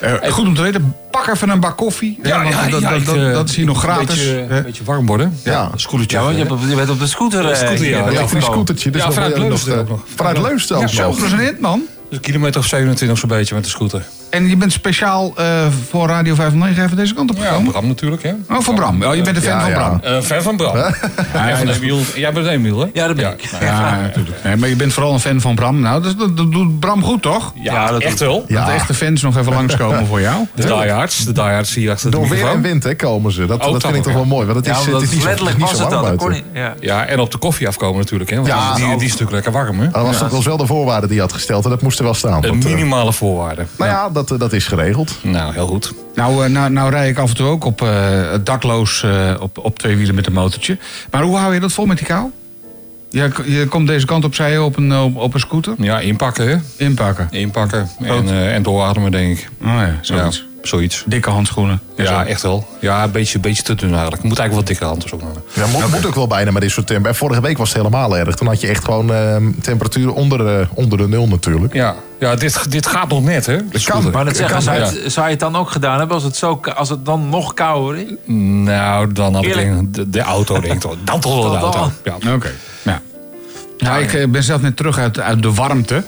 [0.00, 2.18] eh, goed om te weten, pak even een bak koffie.
[2.22, 4.06] hè, want dat, dat, ik, dat, eh, dat is hier nog Een gratis.
[4.06, 5.38] beetje, een beetje warm worden.
[5.44, 5.68] Ja.
[5.72, 6.18] Een scootertje.
[6.18, 7.50] Ja, je, op- bent op de scooter.
[7.50, 7.98] eh, scooter, ja.
[7.98, 8.90] Ja, Ja, die scootertje.
[8.90, 10.00] Dus Ja, nog vanuit Leusden nog, ook eh, nog.
[10.14, 11.82] Vanuit Leusden ook Zo, dat is een hit, man.
[12.08, 14.04] Dus een kilometer of 27 zo'n beetje met de scooter.
[14.30, 15.46] En je bent speciaal eh,
[15.90, 17.70] voor Radio 509 even deze kant op Ja, gekomen?
[17.72, 18.32] Bram natuurlijk, hè.
[18.50, 19.02] Oh, voor Bram.
[19.02, 19.76] Oh, je bent een fan Ja, van ja.
[19.76, 20.00] Bram.
[20.02, 20.76] Eh, fan van Bram.
[20.76, 21.98] en van Emiel.
[22.14, 22.86] Jij bent Emiel, hè?
[22.92, 23.44] Ja, dat ben ik.
[23.60, 24.36] Ja, natuurlijk.
[24.44, 25.80] Nee, maar je bent vooral een fan van Bram.
[25.80, 27.52] Nou, dat, dat, dat doet Bram goed, toch?
[27.54, 28.44] Ja, Ja, dat echt wel.
[28.48, 30.46] Dat de echte fans nog even langskomen voor jou.
[30.54, 31.24] De diehards.
[31.24, 33.46] De diehards zie je achter de Door weer en wind hè, komen ze.
[33.46, 34.18] Dat, dat vind ik toch ja.
[34.18, 34.46] wel mooi.
[34.46, 36.16] Want het Ja, is, het is niet zo, letterlijk niet was het dat.
[36.16, 36.42] kon.
[36.52, 36.74] Ja.
[36.80, 38.36] Ja, en op de koffie afkomen natuurlijk, hè.
[38.36, 39.88] Want Ja, die, die, is natuurlijk lekker warm, hè.
[39.90, 41.64] Dat was toch wel de voorwaarde die je had gesteld.
[41.64, 42.42] En dat moest er wel staan.
[42.44, 43.66] Een want, eh, minimale voorwaarde.
[43.76, 45.18] nou ja, dat, dat is geregeld.
[45.22, 45.92] Nou, heel goed.
[46.14, 49.58] Nou, eh, nou, nou rij ik af en toe ook op eh, dakloos eh, op,
[49.58, 50.78] op twee wielen met een motortje.
[51.10, 52.30] Maar hoe hou je dat vol met die kou?
[53.10, 55.74] Je, je komt deze kant op, zei je, op een, op, op een scooter?
[55.78, 56.56] Ja, inpakken, hè.
[56.76, 57.28] Inpakken.
[57.30, 59.48] Inpakken en, eh, en doorademen, denk ik.
[59.60, 60.36] Oh ja, zoiets.
[60.36, 61.04] Ja, zoiets.
[61.06, 61.80] Dikke handschoenen.
[61.96, 62.28] en Ja, zo.
[62.28, 62.66] echt wel.
[62.80, 64.22] Ja, een beetje, beetje te dun eigenlijk.
[64.22, 65.30] Moet eigenlijk wat handen ook nog.
[65.52, 67.22] Ja, moet, moet ook wel bijna met dit soort temperatuur.
[67.22, 68.34] En vorige week was het helemaal erg.
[68.34, 71.74] Toen had je echt gewoon eh, temperatuur onder, onder de nul natuurlijk.
[71.74, 73.56] Ja, ja dit, dit gaat nog net, hè.
[73.84, 74.10] kan.
[74.10, 75.02] Maar dat zeggen, Kan, zou, je ja.
[75.02, 77.54] het, zou je het dan ook gedaan hebben als het, zo, als het dan nog
[77.54, 78.32] kouder is?
[78.64, 80.96] Nou, dan had ik denk, de, de auto, denk ik toch.
[81.04, 81.90] Dan toch wel de auto.
[82.04, 82.34] Ja.
[82.34, 82.50] Oké.
[82.82, 83.00] Ja.
[83.78, 86.02] Nou, ik eh, ben zelf net terug uit, uit de warmte.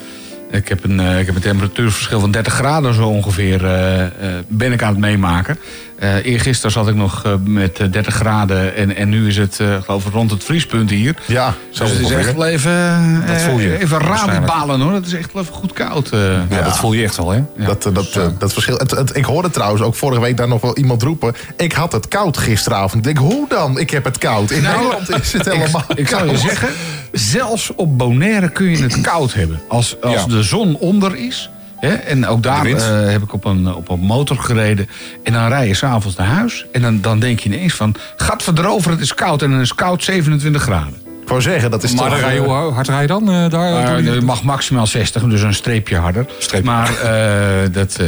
[0.51, 4.11] Ik heb, een, eh, ik heb een temperatuurverschil van 30 graden zo ongeveer eh, eh,
[4.49, 5.59] ben ik aan het meemaken.
[6.01, 9.61] Eh eergisteren zat ik nog eh, met eh, 30 graden en, en nu is het
[9.61, 11.15] eh, geloof ik rond het vriespunt hier.
[11.27, 14.93] Ja, zo dus het is echt wel even, Dat eh, voel je, even hoor.
[14.93, 16.11] Het is echt wel even goed koud.
[16.11, 16.21] eh.
[16.51, 17.37] Ja, dat voel je echt wel, hè.
[17.57, 17.67] Ja.
[17.67, 18.77] Dat, eh, dat, eh, dat verschil.
[18.77, 21.35] Het, het- ik hoorde trouwens ook vorige week daar nog wel iemand roepen.
[21.57, 22.95] Ik had het koud gisteravond.
[23.07, 23.79] Ik denk, hoe dan?
[23.79, 24.51] Ik heb het koud.
[24.51, 26.39] In Nou, Nederland is het helemaal Ik zal je koud.
[26.41, 26.69] zeggen,
[27.13, 29.61] zelfs op Bonaire kun je het koud hebben.
[29.69, 30.27] Als, als Ja.
[30.27, 31.51] de zon onder is.
[31.81, 34.89] En ook daar eh, heb ik op een, op een motor gereden.
[35.23, 36.67] En dan rij je s'avonds naar huis.
[36.73, 37.95] En dan, dan denk je ineens van...
[38.17, 39.43] Gat verdrover, het is koud.
[39.43, 41.10] En dan is het koud 27 graden.
[41.31, 42.21] Ik wou zeggen, dat is Maar toch...
[42.21, 44.03] dan eh, hoe hard rij je dan eh, daar?
[44.03, 46.27] Je mag maximaal 60, dus een streepje harder.
[46.39, 46.71] Streepje.
[46.71, 47.97] Maar eh, dat...
[48.01, 48.07] eh,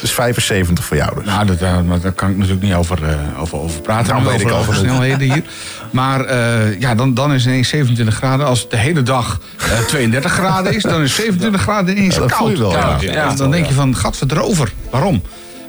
[0.00, 1.24] dus 75 voor jou dus.
[1.24, 4.12] Nou, dat, daar, maar daar kan ik natuurlijk niet over, eh, over, over praten.
[4.12, 5.42] Nou, nu, weet ik over, over over snelheden hier.
[5.90, 8.46] Maar eh, ja, dan, dan is het ineens 27 graden.
[8.46, 12.20] Als het de hele dag eh, 32 graden is, dan is 27 graden ineens Ja,
[12.20, 12.40] dat koud.
[12.40, 13.12] voel je wel, Koud, ja.
[13.12, 13.24] ja.
[13.28, 14.72] Ja, dan denk je van, gat verdrover.
[14.90, 15.22] Waarom?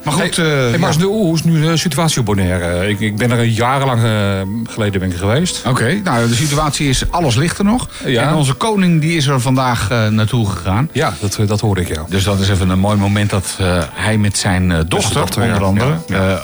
[0.03, 1.05] Maar goed, Hey, eh, maar ja.
[1.05, 2.89] hoe is nu de situatie op Bonaire?
[2.89, 5.61] Ik, ik ben er jarenlang eh, geleden ben ik geweest.
[5.67, 7.89] Oké, nou de situatie is, alles ligt er nog.
[8.05, 8.27] Ja.
[8.27, 10.89] En onze koning die is er vandaag eh, naartoe gegaan.
[10.91, 12.05] Ja, dat, dat hoorde ik, ja.
[12.09, 15.63] Dus dat is even een mooi moment dat eh, hij met zijn eh, dochter, onder
[15.63, 15.97] andere...
[16.07, 16.43] Ja, eh,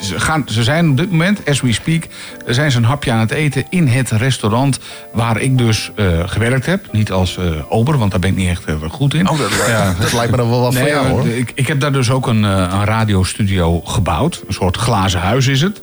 [0.00, 3.12] ze, gaan, ze zijn op dit moment, as we speak, eh, zijn ze een hapje
[3.12, 4.78] aan het eten in het restaurant
[5.12, 6.88] waar ik dus eh, gewerkt heb.
[6.92, 9.28] Niet als eh, ober, want daar ben ik niet echt erg goed in.
[9.28, 11.26] Oh, dat, lijkt- dat lijkt me dan wel wat voor Nee, jou maar hoor.
[11.28, 14.42] Ik, ik heb daar dus ook een, eh, een radiostudio gebouwd.
[14.46, 15.80] Een soort glazen huis is het.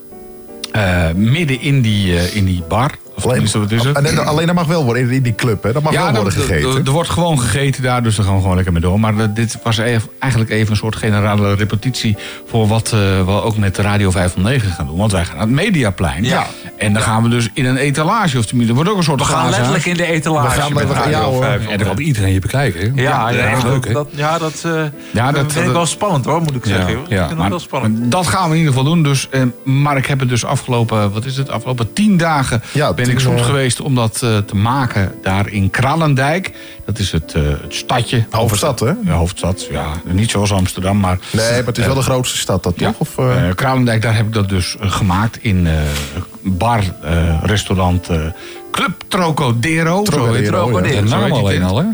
[0.71, 2.91] Eh, midden in die, eh, in die bar.
[3.17, 3.97] Alleen, tenminste, wat is het?
[3.97, 5.71] en dan- alleen dat mag wel worden in- die club, hè?
[5.71, 6.69] Dat mag wel er- worden er- gegeten.
[6.69, 8.99] Er, er wordt gewoon gegeten daar, dus daar gaan we gewoon lekker mee door.
[8.99, 12.17] Maar eh, dit was eigenlijk even een soort generale repetitie...
[12.47, 14.97] voor wat eh, we ook met Radio 509 gaan doen.
[14.97, 16.23] Want wij gaan naar het Mediaplein.
[16.23, 16.45] Ja.
[16.77, 18.37] En dan gaan we dus in een etalage.
[18.37, 20.55] Of tenminste, er wordt ook een soort We gaan glazen letterlijk in de etalage.
[20.55, 21.43] We gaan met met- Radio ja, hoor.
[21.43, 21.67] 5.
[21.67, 23.01] En dan kan iedereen je bekijken, hè?
[23.01, 23.93] Ja, ja, echt dat, leuk, hè?
[23.93, 24.71] dat, ja, dat, eh,
[25.13, 26.91] Ja, dat- vind ik dat- wel spannend hoor, moet ik zeggen.
[26.91, 27.01] joh.
[27.09, 28.11] ja, ik vind Maar, wel spannend.
[28.11, 29.03] dat gaan we in ieder geval doen.
[29.03, 32.93] Dus, eh, maar ik heb het dus afgelopen, wat is het, afgelopen tien dagen Ja,
[32.93, 36.51] ben tien, ik zoet eh, geweest om dat eh, te maken daar in Kralendijk.
[36.85, 38.25] Dat is het, eh, het stadje.
[38.29, 38.93] Hoofdstad, hè?
[39.03, 39.67] Ja, hoofdstad.
[39.71, 41.19] Ja, niet zoals Amsterdam, maar...
[41.31, 42.99] Nee, maar het is wel de grootste stad, dat Ja, toch?
[42.99, 45.73] Of, eh, eh, Kralendijk, daar heb ik dat dus eh, gemaakt in eh,
[46.41, 48.19] bar, eh, restaurant eh,
[48.71, 50.05] Club heet het.
[50.05, 51.27] Trocadero, ja.
[51.29, 51.85] Alleen al, hè?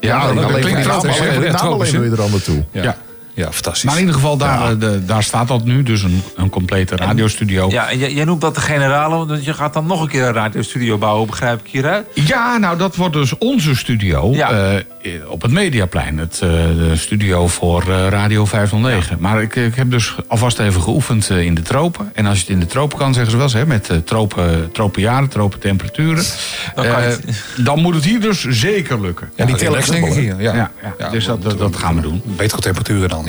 [0.00, 1.92] Ja, alleen, dat alleen, klinkt naam wel alleen, alleen hè?
[1.92, 2.64] doe je er aan naartoe.
[2.70, 2.96] Ja.
[3.38, 3.82] Ja, fantastisch.
[3.84, 5.82] Maar in ieder geval, daar, eh, de, daar staat dat nu.
[5.82, 7.70] Dus een, een complete radiostudio.
[7.70, 10.24] Ja, en jij, jij noemt dat de generale, want je gaat dan nog een keer
[10.24, 12.06] een radiostudio bouwen, begrijp ik hieruit?
[12.14, 14.50] Ja, nou dat wordt dus onze studio Ja.
[14.50, 16.18] eh, op het Mediaplein.
[16.18, 19.16] Het eh, de studio voor eh, Radio 509.
[19.20, 22.10] Maar ik, ik heb dus alvast even geoefend in de tropen.
[22.14, 24.72] En als je het in de tropen kan, zeggen ze wel eens, hè, met tropen,
[24.72, 26.24] tropenjaren, tropentemperaturen.
[26.74, 29.30] Dan kan je eh, dan moet het hier dus zeker lukken.
[29.36, 30.40] Ja, die telex denk ik hier.
[30.40, 30.54] Ja.
[30.54, 31.08] Ja, ja.
[31.10, 32.22] dus dat, dat, dat gaan we doen.
[32.24, 33.24] Betere temperaturen dan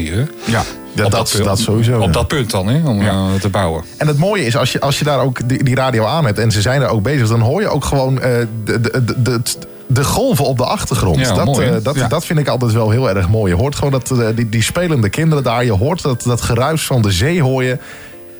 [0.46, 0.64] Ja.
[0.94, 1.96] Ja, Op dat, punt- dat sowieso.
[2.00, 2.12] Op ja.
[2.12, 3.84] dat punt dan, hè, om eh, te bouwen.
[3.98, 6.40] En het mooie is, als je, als je daar ook die, die radio aan hebt
[6.40, 8.32] en ze zijn er ook bezig, dan hoor je ook gewoon eh,
[8.64, 9.42] de, de, de, de,
[9.88, 11.20] de golven op de achtergrond.
[11.20, 12.08] Ja, dat, mooi, eh, dat, Ja.
[12.08, 13.52] dat vind ik altijd wel heel erg mooi.
[13.52, 17.02] Je hoort gewoon dat, die, die spelende kinderen daar, je hoort dat, dat geruis van
[17.02, 17.78] de zee hoor je.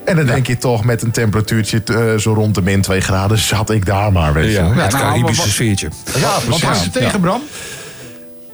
[0.06, 1.82] En dan denk je toch met een temperatuurtje
[2.20, 4.34] zo rond de min 2 graden, zat ik daar maar.
[4.34, 4.60] Weet je.
[4.62, 5.90] Het nou, Caribische sfeertje.
[6.18, 7.42] ja, Wat was je tegen, Bram?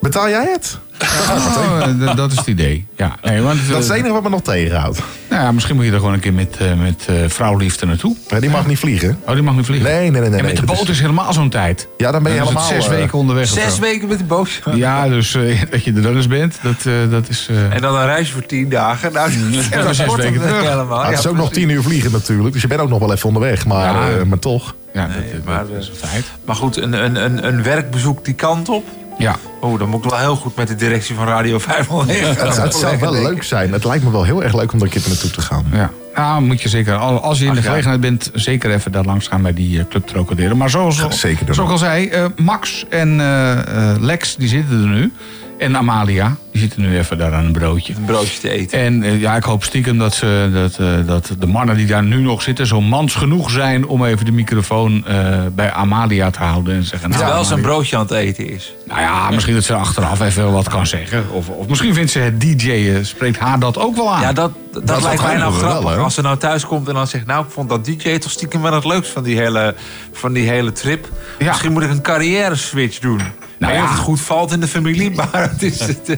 [0.06, 0.78] Betaal jij het?
[1.02, 2.86] Oh, eh, dat is het idee.
[2.96, 5.00] Ja, nee, want, eh, Dat is het enige wat me nog tegenhoudt.
[5.30, 8.16] nou ja, misschien moet je er gewoon een keer met, eh, met eh, vrouwliefde naartoe.
[8.28, 9.20] Ja, die mag niet vliegen.
[9.28, 9.90] Oh, die mag niet vliegen.
[9.90, 10.20] Nee, nee, nee.
[10.22, 10.54] nee, en nee.
[10.54, 11.88] met de boot is- is helemaal zo'n tijd.
[11.98, 12.68] Ja, dan ben je Dan helemaal...
[12.70, 13.48] zes eh, weken onderweg.
[13.48, 14.62] Zes weken met de boot.
[14.74, 17.48] Ja, dus eh, dat je er dan eens bent, dat, eh, dat is...
[17.50, 19.14] eh, En dan een reisje voor tien dagen.
[19.14, 19.32] Nou,
[19.72, 20.70] En dan zes weken terug.
[20.70, 21.04] helemaal.
[21.04, 22.54] Het is ook nog tien uur vliegen natuurlijk.
[22.54, 23.66] Dus je bent ook nog wel even onderweg.
[23.66, 24.18] Maar, Ja.
[24.18, 24.76] eh, maar toch.
[24.94, 26.26] ja, dat, Nee, dat- maar, dat is eh, een feit.
[26.46, 28.86] Maar goed, een, een, een, een werkbezoek die kant op.
[29.18, 29.36] Ja.
[29.60, 32.58] Oh, dan moet ik wel heel goed met de directie van Radio 509 gaan Het,
[32.58, 33.74] het zou wel leuk zijn.
[33.74, 35.66] Het lijkt me wel heel erg leuk om daar een keer naartoe te gaan.
[35.72, 35.92] Ja.
[36.16, 37.68] Nou, moet je zeker, al- als je in Ach, de ja.
[37.68, 40.56] gelegenheid bent, zeker even daar langs gaan bij die eh, Club Trocadero.
[40.56, 44.88] Maar zoals, zoals ik al zei, eh, Max en eh, eh, Lex, die zitten er
[44.88, 45.12] nu.
[45.58, 47.94] En Amalia, die zitten nu even daar aan een broodje.
[47.96, 48.80] Een broodje te eten.
[48.80, 52.04] En eh, ja, ik hoop stiekem dat, ze, dat, eh, dat de mannen die daar
[52.04, 52.68] nu nog zitten...
[52.68, 56.76] zo mans genoeg zijn om even de microfoon eh, bij Amalia te houden.
[56.76, 58.74] En zeggen, nou, Terwijl ze een broodje aan het eten is.
[58.86, 61.26] Nou ja, misschien dat ze achteraf even wat kan zeggen.
[61.32, 64.22] Of, of misschien vindt ze het DJ'en, spreekt haar dat ook wel aan.
[64.22, 64.52] Ja, dat,
[64.84, 65.98] dat, lijkt mij nou wel, grappig.
[65.98, 67.26] als ze nou thuis komt en dan zegt...
[67.26, 69.76] nou, ik vond dat DJ toch stiekem wel het leukst van die hele,
[70.12, 71.10] van die hele trip.
[71.40, 71.48] Ja.
[71.48, 73.22] Misschien moet ik een carrière switch doen.
[73.60, 73.84] Nou ja.
[73.84, 75.80] Of het goed valt in de familie, maar het is...
[75.80, 76.18] Het,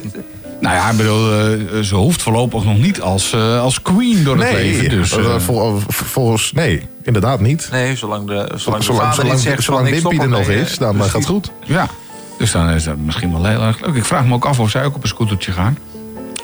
[0.60, 4.38] Nou ja, ik bedoel, eh, ze hoeft voorlopig nog niet als, eh, als queen door
[4.38, 4.88] het Nee, leven.
[4.88, 6.52] Dus, eh, vol- volgens...
[6.52, 7.68] Nee, inderdaad niet.
[7.72, 9.88] nee, zolang de, zolang de Zolang, zolang, zegt zolang
[10.20, 11.50] er nog is, dan gaat het goed.
[11.64, 11.88] ja,
[12.38, 13.94] dus dan is dat misschien wel heel erg leuk.
[13.94, 15.78] Ik vraag me ook af of zij ook op een scootertje gaan.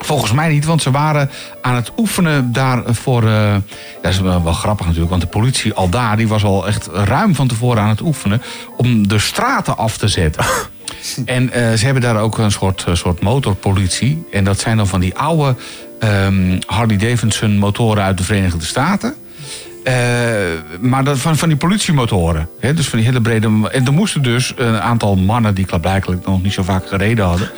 [0.00, 1.30] Volgens mij niet, want ze waren
[1.62, 3.28] aan het oefenen daar voor...
[3.28, 3.54] eh,
[4.02, 6.16] dat is wel, wel grappig natuurlijk, want de politie al daar...
[6.16, 8.42] die was al echt ruim van tevoren aan het oefenen...
[8.76, 10.44] om de straten af te zetten.
[11.24, 14.26] En eh, ze hebben daar ook een soort, eh, soort motorpolitie.
[14.30, 15.56] En dat zijn dan van die oude
[15.98, 19.14] ehm, Harley-Davidson motoren uit de Verenigde Staten.
[19.84, 19.94] Eh,
[20.80, 22.48] maar dat, van, van die politiemotoren.
[22.60, 23.68] Hè, dus van die hele brede.
[23.72, 27.50] En er moesten dus een aantal mannen die blijkbaar nog niet zo vaak gereden hadden.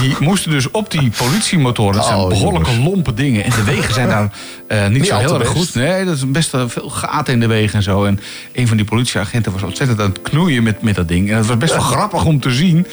[0.00, 1.94] Die moesten dus op die politiemotoren.
[1.94, 2.88] Dat zijn Oh, behoorlijke jongens.
[2.88, 3.44] lompe dingen.
[3.44, 4.30] En de wegen zijn daar
[4.68, 5.74] eh, niet, Niet zo heel erg goed.
[5.74, 8.04] Nee, dat is best wel veel gaten in de wegen en zo.
[8.04, 8.20] En
[8.52, 11.30] een van die politieagenten was ontzettend aan het knoeien met, met dat ding.
[11.30, 12.86] En het was best wel grappig om te zien.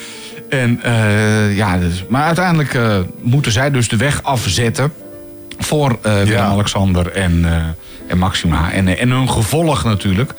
[0.49, 2.79] En, eh, ja, dus, maar uiteindelijk
[3.21, 4.93] moeten zij dus de weg afzetten
[5.57, 7.45] voor Willem-Alexander en,
[8.09, 8.71] en Maxima.
[8.71, 10.33] En, en hun gevolg natuurlijk.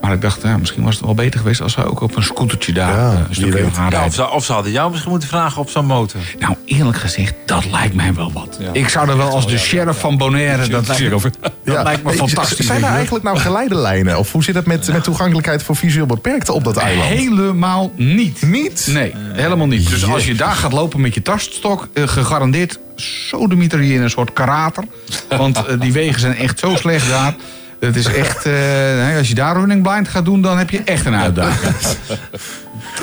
[0.00, 2.22] Maar ik dacht, ja, misschien was het wel beter geweest als zij ook op een
[2.22, 5.28] scootertje daar Ja, eh, een stukje Ja, of, ze, of ze hadden jou misschien moeten
[5.28, 6.20] vragen op zo'n motor.
[6.38, 8.58] Nou, eerlijk gezegd, dat lijkt mij wel wat.
[8.72, 11.82] Ik zou er wel als de sheriff van Bonaire, dat lijkt, me- dat Ja.
[11.82, 12.66] lijkt me fantastisch.
[12.66, 14.18] Zijn er eigenlijk nou geleidelijnen?
[14.18, 17.08] Of hoe zit het met, met toegankelijkheid voor visueel beperkten op dat eiland?
[17.08, 18.42] Helemaal niet.
[18.42, 18.86] Niet?
[18.90, 19.88] Nee, helemaal niet.
[19.90, 24.10] Dus als je daar gaat lopen met je taststok, eh, gegarandeerd sodemieter je in een
[24.10, 24.84] soort karater.
[25.28, 27.34] Want eh, die wegen zijn echt zo slecht daar.
[27.80, 30.82] Het is echt, eh, hè, als je daar running blind gaat doen, dan heb je
[30.84, 31.74] echt een uitdaging.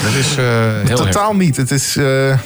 [0.03, 0.95] Dat is eh, heel heftig.
[0.97, 1.57] Totaal niet.
[1.57, 2.37] Het is eh,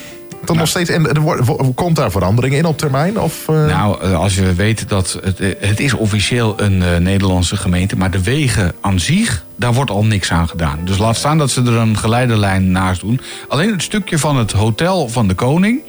[0.46, 0.90] toch nog steeds...
[0.90, 3.20] En er komt daar verandering in op termijn?
[3.20, 8.12] Of, eh, Nou, als je weet dat het, het is officieel een Nederlandse gemeente, maar
[8.12, 10.80] de wegen aan zich, daar wordt al niks aan gedaan.
[10.86, 13.22] Dus laat staan dat ze er een geleidelijn naast doen.
[13.48, 15.80] Alleen het stukje van het hotel van de koning.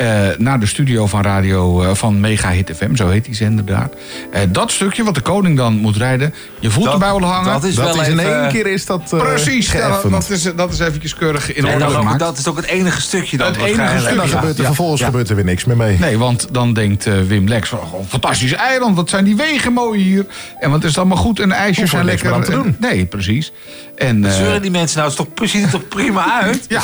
[0.00, 3.64] Eh, naar de studio van radio eh, van Mega Hit FM, zo heet die zender
[3.64, 3.88] daar.
[4.32, 7.52] Eh, dat stukje wat de koning dan moet rijden, je voet Dat- erbij wil hangen.
[7.52, 9.72] dat is dat wel is in één keer is dat eh, Precies,
[10.10, 12.18] dat, is, dat is eventjes keurig in orde dan ook, gemaakt.
[12.18, 13.82] dat is ook het enige stukje dan Het enige.
[14.08, 15.06] En dan gebeurt er ja, vervolgens ja.
[15.06, 15.98] gebeurt er weer niks meer mee.
[15.98, 19.72] Nee, want dan denkt eh, Wim Lex van, oh, fantastisch eiland, wat zijn die wegen
[19.72, 20.26] mooi hier.
[20.60, 22.62] En wat is het allemaal goed en de ijsjes Hoeven zijn er lekker.
[22.62, 23.52] te En- Nee, precies.
[24.00, 26.64] En, eh, Zeuren die mensen nou, het is toch precies het toch prima uit?
[26.76, 26.82] ja,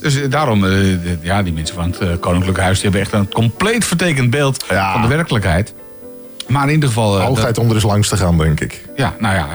[0.00, 2.80] dus eh, daarom, eh, ja, die mensen van het Koninklijk Huis...
[2.80, 4.92] die hebben echt een compleet vertekend beeld Ja.
[4.92, 5.74] van de werkelijkheid.
[6.48, 7.20] Maar in ieder geval...
[7.20, 8.84] Hoogheid om er eens langs te gaan, denk ik.
[8.96, 9.46] ja, nou ja,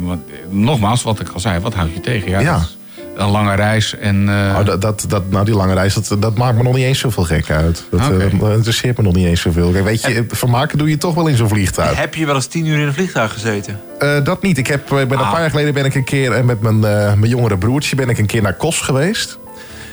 [0.00, 0.18] wat-
[0.48, 2.30] nogmaals, wat ik al zei, wat houd je tegen?
[2.30, 2.52] Ja, Ja.
[2.52, 2.77] Dat, is,
[3.18, 3.96] een lange reis.
[3.96, 6.74] En, eh, Oh, dat, dat, dat, nou, die lange reis, dat, dat maakt me nog
[6.74, 7.84] niet eens zoveel gek uit.
[7.90, 8.08] Dat, eh,
[8.40, 9.70] dat interesseert me nog niet eens zoveel.
[9.70, 11.98] Kijk, weet je, vermaken doe je toch wel in zo'n vliegtuig.
[11.98, 13.80] Heb je wel eens tien uur in een vliegtuig gezeten?
[13.98, 14.58] Eh, dat niet.
[14.58, 15.30] Ik, heb, ik ben een Ah.
[15.30, 18.18] paar jaar geleden ben ik een keer met mijn, eh, mijn jongere broertje ben ik
[18.18, 19.38] een keer naar Kos geweest.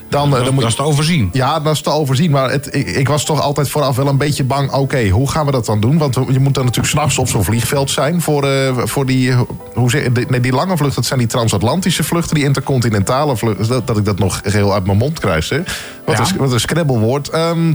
[0.10, 1.30] Dan, eh, dat, dan moet dat is te overzien.
[1.34, 2.32] Ja, dat is te overzien.
[2.32, 4.72] Maar het, ik, ik was toch altijd vooraf wel een beetje bang.
[4.72, 5.98] Oké, hoe gaan we dat dan doen?
[5.98, 8.22] Want je moet dan natuurlijk s'nachts op zo'n vliegveld zijn.
[8.22, 9.34] Voor, eh, voor die,
[9.74, 10.96] hoe zeg, die, nee, die lange vluchten.
[10.96, 12.36] Dat zijn die transatlantische vluchten.
[12.36, 13.68] Die intercontinentale vluchten.
[13.68, 15.50] Dat, dat ik dat nog geheel uit mijn mond krijg.
[15.50, 15.62] Hè?
[16.06, 16.26] Wat, Ja.
[16.32, 17.30] een, wat een scrabblewoord.
[17.30, 17.74] Ehm,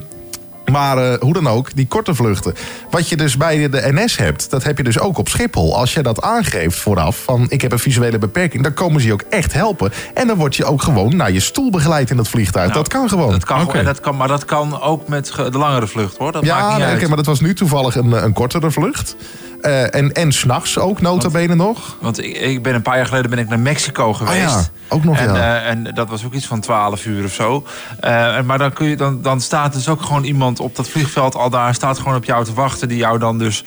[0.71, 2.55] maar eh, hoe dan ook, die korte vluchten.
[2.91, 5.77] Wat je dus bij de NS hebt, dat heb je dus ook op Schiphol.
[5.77, 8.63] Als je dat aangeeft vooraf, van ik heb een visuele beperking...
[8.63, 9.93] dan komen ze je ook echt helpen.
[10.15, 12.67] En dan word je ook gewoon naar je stoel begeleid in dat vliegtuig.
[12.67, 13.31] Nou, dat kan gewoon.
[13.31, 16.33] Dat kan, en dat kan, maar dat kan ook met de langere vlucht, hoor.
[16.33, 16.97] Dat ja, maakt niet nee, uit.
[16.97, 19.17] oké, maar dat was nu toevallig een, een kortere vlucht.
[19.63, 21.97] Eh, en en s'nachts ook, nota bene nog.
[22.01, 24.45] Want ik, ik ben een paar jaar geleden ben ik naar Mexico geweest.
[24.45, 25.61] Ah ja, ook nog, en, ja.
[25.61, 27.67] eh, en dat was ook iets van 12 uur of zo.
[28.01, 31.35] En- maar dan, kun je, dan, dan staat dus ook gewoon iemand op dat vliegveld
[31.35, 31.75] al daar...
[31.75, 32.89] staat gewoon op jou te wachten...
[32.89, 33.65] die jou dan dus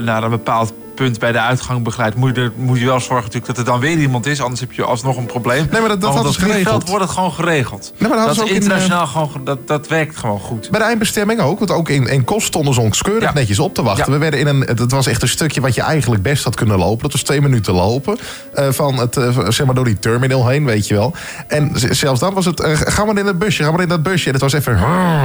[0.00, 2.16] naar een bepaald punt bij de uitgang begeleidt.
[2.16, 4.40] Moet je, moet je wel zorgen natuurlijk dat er dan weer iemand is...
[4.42, 5.66] anders heb je alsnog een probleem.
[5.70, 6.88] Nee, maar dat- dat hadden ze geregeld.
[6.88, 7.92] wordt het gewoon geregeld.
[7.98, 9.30] Nee, maar dat dat is in, internationaal gewoon...
[9.30, 10.70] ge- Dat, dat werkt gewoon goed.
[10.70, 11.58] Bij de eindbestemming ook.
[11.58, 13.32] Want ook in, in Kost stonden ze ons keurig Ja.
[13.32, 14.04] netjes op te wachten.
[14.06, 14.12] Ja.
[14.12, 16.78] We werden in een, het was echt een stukje wat je eigenlijk best had kunnen
[16.78, 17.02] lopen.
[17.02, 18.18] Dat was twee minuten lopen.
[18.54, 21.14] eh, van het, eh, zeg maar door die terminal heen, weet je wel.
[21.48, 24.02] En zelfs dan was het, eh, ga maar in dat busje, ga maar in dat
[24.02, 24.26] busje.
[24.26, 24.76] En het was even,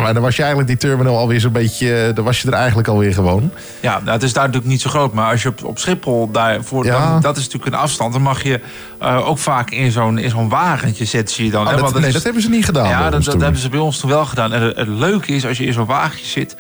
[0.08, 2.54] en dan was je eigenlijk die terminal alweer zo'n beetje, eh, dan was je er
[2.54, 3.52] eigenlijk alweer gewoon.
[3.80, 5.14] Ja, nou, het is daar natuurlijk niet zo groot.
[5.14, 6.86] Maar als je op, op Schiphol daarvoor...
[6.86, 7.12] Ja.
[7.12, 8.14] Dan, dat is natuurlijk een afstand.
[8.14, 8.60] Dan mag je
[9.00, 11.62] eh, ook vaak in zo'n zo'n wagentje zetten zie je dan.
[11.66, 12.88] Oh, hè, dat, want nee, is- dat hebben ze niet gedaan.
[12.90, 14.54] Ja, dat, dat hebben ze bij ons toen wel gedaan.
[14.54, 16.56] En het, het leuke is, als je in zo'n wagentje zit...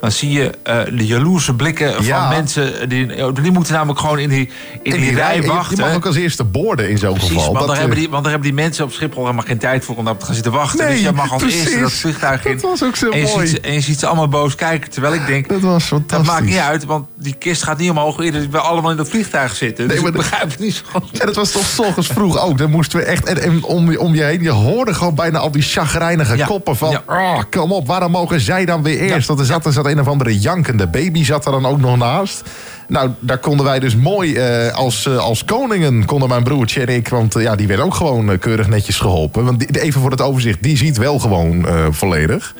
[0.00, 2.20] dan zie je eh, de jaloerse blikken Ja.
[2.20, 2.88] van mensen.
[2.88, 4.50] Die, die moeten namelijk gewoon in die,
[4.82, 5.76] in In die, rij wachten.
[5.76, 7.44] Je mag ook als eerste boorden in zo'n geval.
[7.44, 9.58] want, Dat, daar eh, hebben die, want daar hebben die mensen op Schiphol helemaal geen
[9.58, 10.84] tijd voor om daar te gaan zitten wachten.
[10.84, 11.60] Nee, dus je mag als precies.
[11.64, 12.52] eerste dat vliegtuig in.
[12.52, 13.46] Dat was ook zo en je mooi.
[13.46, 14.90] Ziet, ze- en je ziet ze allemaal boos kijken.
[14.90, 16.28] Terwijl ik denk, dat was dat fantastisch.
[16.28, 19.54] maakt niet uit, want die kist gaat niet omhoog eerder we allemaal in dat vliegtuig
[19.56, 19.88] zitten.
[19.88, 22.38] Dus Nee, maar ik dat- begrijp het niet zo het was toch 's ochtends vroeg
[22.38, 22.58] ook.
[22.58, 23.24] Dan moesten we echt.
[23.26, 26.46] En, en om, je- om je heen, je hoorde gewoon bijna al die chagrijnige Ja.
[26.46, 26.90] koppen van.
[26.90, 27.02] Ja.
[27.06, 29.28] "Ah, kom op, waarom mogen zij dan weer eerst?
[29.28, 31.96] Want er zat, er zat een of andere jankende baby zat er dan ook nog
[31.96, 32.42] naast.
[32.88, 36.94] Nou, daar konden wij dus mooi eh, als, eh, als koningen, konden mijn broertje en
[36.94, 37.08] ik.
[37.08, 39.44] Want eh, ja, die werd ook gewoon keurig netjes geholpen.
[39.44, 42.54] Want die- even voor het overzicht, die ziet wel gewoon volledig.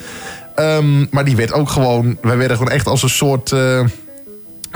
[0.55, 2.16] Ehm, maar die werd ook gewoon.
[2.22, 3.52] Wij werden gewoon echt als een soort.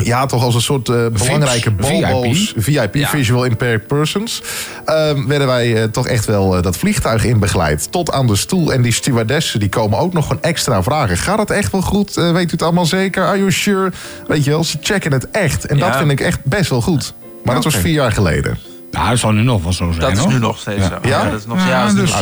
[0.03, 2.53] Ja, toch als een soort eh, belangrijke bobo's.
[2.57, 3.09] VIP, Ja.
[3.09, 4.43] Visual Impaired Persons.
[4.85, 7.93] ehm, werden wij eh, toch echt wel eh, dat vliegtuig in begeleid.
[7.93, 8.73] Tot aan de stoel.
[8.73, 11.17] En die stewardessen die komen ook nog gewoon extra vragen.
[11.17, 12.17] Gaat het echt wel goed?
[12.17, 13.25] Eh, weet u het allemaal zeker?
[13.25, 13.93] Are you sure?
[14.27, 15.67] Weet je wel, ze checken het echt.
[15.67, 17.15] En dat vind ik echt best wel goed.
[17.45, 18.59] Maar dat was vier jaar geleden.
[18.91, 20.01] Nou, dat zal nu nog wel zo zijn.
[20.01, 20.33] Dat is hoor.
[20.33, 20.89] nu nog steeds Ja.
[21.03, 21.09] zo.
[21.09, 21.25] Ja?
[21.31, 22.13] dat is nog, Ja, dus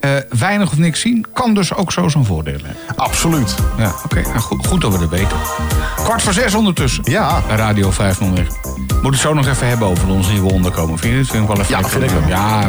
[0.00, 3.04] Eh, eh, weinig of niks zien kan dus ook zo zijn voordelen hebben.
[3.04, 3.54] Absoluut.
[3.78, 4.20] Ja, oké.
[4.20, 5.36] nou, goed, goed dat we dat weten.
[6.04, 7.02] Kwart voor zes ondertussen.
[7.06, 7.40] Ja.
[7.48, 8.54] Radio 509.
[9.02, 10.98] Moet het zo nog even hebben over onze nieuwe onderkomen.
[10.98, 11.28] Vind je dit?
[11.30, 12.00] Vind ik wel even Ja, lekker.
[12.00, 12.28] vind ik wel.
[12.28, 12.60] Ja,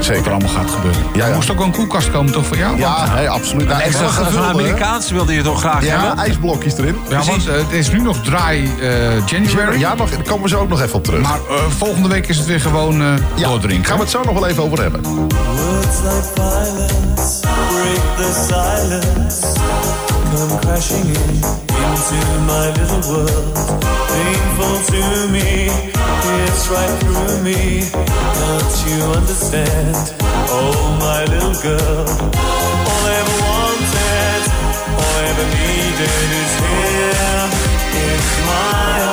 [0.00, 0.16] zeker.
[0.16, 1.00] Wat er allemaal gaat gebeuren.
[1.14, 1.34] Ja, Er ja.
[1.34, 2.78] moest ook wel een koelkast komen toch voor jou?
[2.78, 3.68] Ja, Want- nee, absoluut.
[3.68, 4.50] Nou, Extra van een gevuld, hè?
[4.50, 6.24] Amerikaanse wilde je toch graag Ja, hebben?
[6.24, 6.96] ijsblokjes erin.
[7.08, 9.78] Ja, want eh, het is nu nog dry eh, January.
[9.78, 11.22] Ja, nog, daar komen we zo ook nog even op terug.
[11.22, 13.86] Maar eh, volgende week is het weer gewoon eh ja, doordrinken.
[13.86, 15.00] gaan we het zo nog wel even over hebben.
[16.58, 19.54] Violence break the silence.
[20.34, 21.34] Come crashing in
[21.84, 22.18] into
[22.50, 23.54] my little world.
[24.10, 25.70] Painful to me,
[26.42, 27.86] it's right through me.
[28.42, 29.94] Don't you understand?
[30.50, 32.06] Oh, my little girl.
[32.90, 34.42] All I ever wanted,
[34.98, 37.08] all I ever needed is here
[37.38, 38.98] arms.
[38.98, 39.07] Words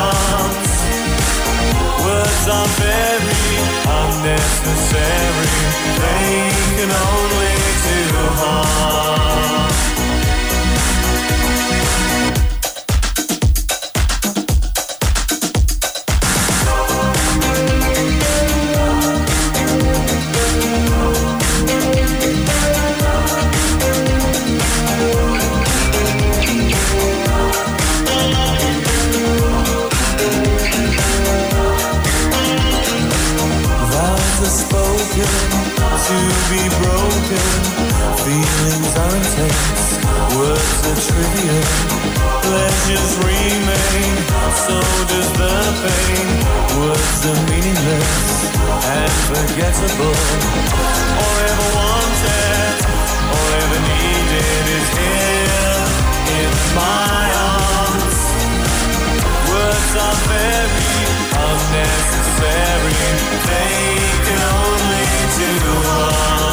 [2.48, 3.58] are very
[4.02, 5.48] unnecessary.
[6.02, 7.56] They can only
[7.88, 8.00] do
[8.38, 9.05] harm.
[36.50, 37.48] Be broken.
[38.22, 39.98] Feelings are intense,
[40.38, 41.64] words are trivial.
[42.46, 44.14] Pleasures remain,
[44.54, 44.78] so
[45.10, 46.28] does the pain.
[46.80, 48.54] Words are meaningless
[48.94, 50.18] and forgettable.
[51.18, 52.76] All I ever wanted,
[53.34, 55.82] all I ever needed is here
[56.38, 57.26] in my
[57.58, 58.18] arms.
[59.50, 60.94] Words are very
[61.50, 63.02] unnecessary.
[63.50, 65.05] They can only
[65.38, 66.45] to walk.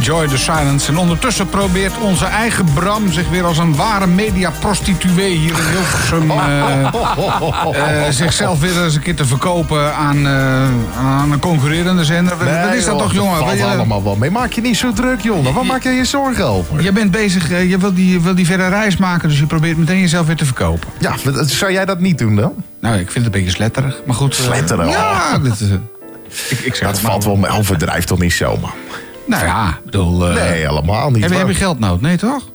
[0.00, 0.88] Enjoy the Silence.
[0.90, 6.30] En ondertussen probeert onze eigen Bram zich weer als een ware mediaprostituee hier in Hilversum...
[6.30, 10.68] eh, eh, zichzelf weer eens een keer te verkopen aan, eh,
[10.98, 12.36] aan een concurrerende zender.
[12.36, 13.38] Wat is dat joh, toch, jongen?
[13.38, 14.30] Dat valt je- allemaal wel mee.
[14.30, 15.52] Maak je niet zo druk, jongen.
[15.52, 16.82] Waar maak je je zorgen over?
[16.82, 20.00] Je bent bezig, je wil die, wil die verre reis maken, dus je probeert meteen
[20.00, 20.88] jezelf weer te verkopen.
[20.98, 21.14] Ja,
[21.46, 22.52] zou jij dat niet doen dan?
[22.80, 24.34] Nou, ik vind het een beetje sletterig, maar goed.
[24.34, 24.88] Sletterig?
[24.88, 25.68] Ja, dit is,
[26.48, 27.50] ik, ik zeg Dat valt wel mee.
[27.50, 28.70] Overdrijf toch niet zo, man.
[29.30, 30.28] Nou ja, ik bedoel...
[30.28, 31.22] eh, Nee, helemaal niet.
[31.22, 32.00] Heb je, heb je geldnood?
[32.00, 32.50] Nee, toch?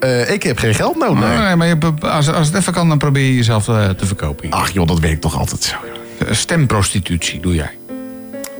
[0.00, 1.22] Eh, ik heb geen geld nodig.
[1.24, 4.06] Oh, nee, maar je, als, als het even kan, dan probeer je jezelf eh, te
[4.06, 4.50] verkopen.
[4.50, 5.76] Ach joh, dat werkt toch altijd zo.
[6.18, 6.28] joh.
[6.28, 7.70] Eh, Stemprostitutie doe jij.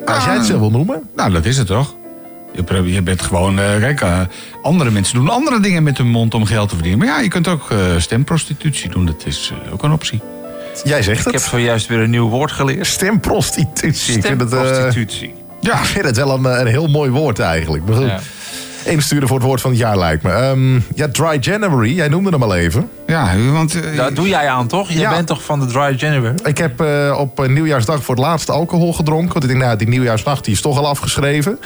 [0.06, 1.02] Als jij het zo wil noemen.
[1.16, 1.94] Nou, dat is het toch?
[2.54, 3.58] Je, pro- je bent gewoon...
[3.58, 4.20] eh, kijk, eh,
[4.62, 7.06] andere mensen doen andere dingen met hun mond om geld te verdienen.
[7.06, 9.06] Maar ja, je kunt ook eh, stemprostitutie doen.
[9.06, 10.20] Dat is eh, ook een optie.
[10.84, 11.34] Jij zegt Ik het.
[11.34, 12.86] heb zojuist weer een nieuw woord geleerd.
[12.86, 14.16] Stemprostitutie.
[14.16, 15.34] Ik vind het, eh, Stemprostitutie.
[15.64, 17.84] Ja, ik vind het wel een, een heel mooi woord eigenlijk.
[17.86, 18.06] Maar goed.
[18.06, 18.18] Ja.
[18.84, 20.30] Insturen voor het woord van het jaar lijkt me.
[20.30, 21.94] Ehm, ja, Dry January.
[21.94, 22.88] Jij noemde hem al even.
[23.06, 23.74] Ja, want...
[23.74, 24.88] eh, Daar doe jij aan, toch?
[24.90, 25.10] Jij Ja.
[25.10, 26.34] bent toch van de Dry January?
[26.44, 29.32] Ik heb eh, op eh, nieuwjaarsdag voor het laatst alcohol gedronken.
[29.32, 31.58] Want ik denk, nou, die nieuwjaarsnacht die is toch al afgeschreven.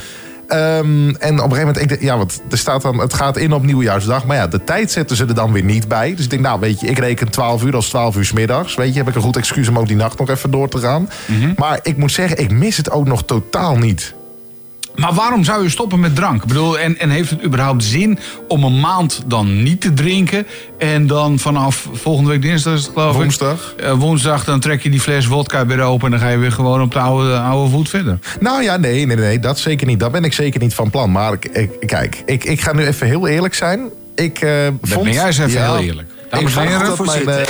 [0.49, 3.37] Ehm, en op een gegeven moment, ik denk, ja, want er staat dan, het gaat
[3.37, 4.25] in op nieuwjaarsdag.
[4.25, 6.15] Maar ja, de tijd zetten ze er dan weer niet bij.
[6.15, 8.75] Dus ik denk, nou, weet je, ik reken 12 uur als 12 uur 's middags.
[8.75, 10.79] Weet je, heb ik een goed excuus om ook die nacht nog even door te
[10.79, 11.09] gaan.
[11.57, 14.15] Maar ik moet zeggen, ik mis het ook nog totaal niet.
[14.99, 16.43] Maar waarom zou je stoppen met drank?
[16.43, 18.19] Ik bedoel, en, en heeft het überhaupt zin
[18.49, 20.47] om een maand dan niet te drinken...
[20.79, 23.21] en dan vanaf volgende week dinsdag is het geloof ik...
[23.21, 23.75] Woensdag.
[23.77, 26.05] eh, woensdag, dan trek je die fles wodka weer open...
[26.05, 28.19] en dan ga je weer gewoon op de oude, oude voet verder.
[28.41, 30.01] Nou ja, nee, nee, nee, dat zeker niet.
[30.01, 31.11] Dat ben ik zeker niet van plan.
[31.13, 33.81] Maar ik, ik- kijk, ik, ik ga nu even heel eerlijk zijn.
[34.15, 34.51] Ik eh
[34.83, 35.05] vond...
[35.05, 36.09] ben jij eens even Ja, heel eerlijk.
[36.31, 37.47] Ik vond, heren, dat mijn,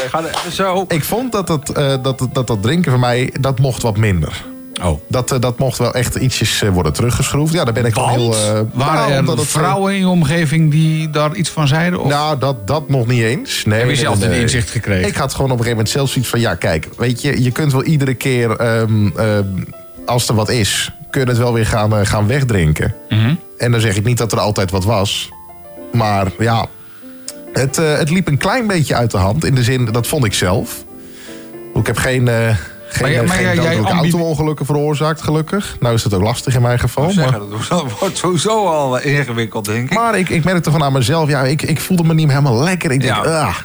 [0.52, 0.84] zo.
[0.88, 4.44] ik vond dat, het, eh, dat, dat, dat drinken van mij, dat mocht wat minder.
[4.82, 5.00] Oh.
[5.08, 7.52] Dat, eh, dat mocht wel echt ietsjes eh, worden teruggeschroefd.
[7.52, 8.32] Ja, daar ben ik gewoon heel...
[8.34, 12.00] eh, Waren nou, er vrouwen in je omgeving die daar iets van zeiden?
[12.00, 12.08] Of?
[12.08, 13.64] Nou, dat, dat nog niet eens.
[13.64, 15.08] Nee, Heb je zelf inzicht gekregen?
[15.08, 16.40] Ik had gewoon op een gegeven moment zelfs zoiets van...
[16.40, 18.56] Ja, kijk, weet je, je kunt wel iedere keer...
[18.56, 19.44] ehm, ehm,
[20.06, 22.94] als er wat is, kun je het wel weer gaan, gaan wegdrinken.
[23.08, 23.34] Mhm.
[23.58, 25.28] En dan zeg ik niet dat er altijd wat was.
[25.92, 26.66] Maar ja,
[27.52, 29.44] het, het liep een klein beetje uit de hand.
[29.44, 30.84] In de zin, dat vond ik zelf.
[31.74, 32.28] Ik heb geen...
[32.88, 35.76] geen, Maar jij- maar geen jij- jij auto-ongelukken veroorzaakt, gelukkig.
[35.80, 37.04] Nou is het ook lastig in mijn geval.
[37.04, 39.96] Maar, zeggen, dat wordt sowieso al eh, ingewikkeld, denk ik.
[39.98, 42.90] maar ik, ik merkte van aan mezelf, ja, ik, ik voelde me niet helemaal lekker.
[42.90, 43.56] Ik denk, ah,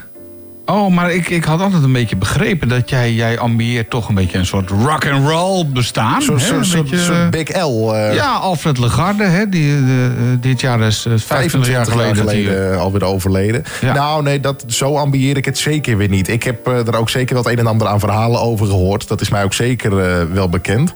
[0.66, 4.16] Oh, maar ik, ik had altijd een beetje begrepen dat jij, jij ambieert toch een
[4.16, 6.22] beetje een soort rock and roll bestaan.
[6.22, 6.64] Zo'n hè?
[6.64, 7.92] soort, beetje, soort Big L.
[7.94, 9.82] eh, Ja, Alfred Lagarde, hè, die, eh,
[10.40, 12.54] dit jaar is eh, 25 jaar 25 geleden.
[12.54, 13.64] jaar eh, eh, alweer overleden.
[13.82, 13.94] Ja.
[13.94, 16.28] Nou, nee, dat, zo ambieer ik het zeker weer niet.
[16.28, 19.08] Ik heb eh, er ook zeker wat een en ander aan verhalen over gehoord.
[19.08, 20.94] Dat is mij ook zeker eh, wel bekend.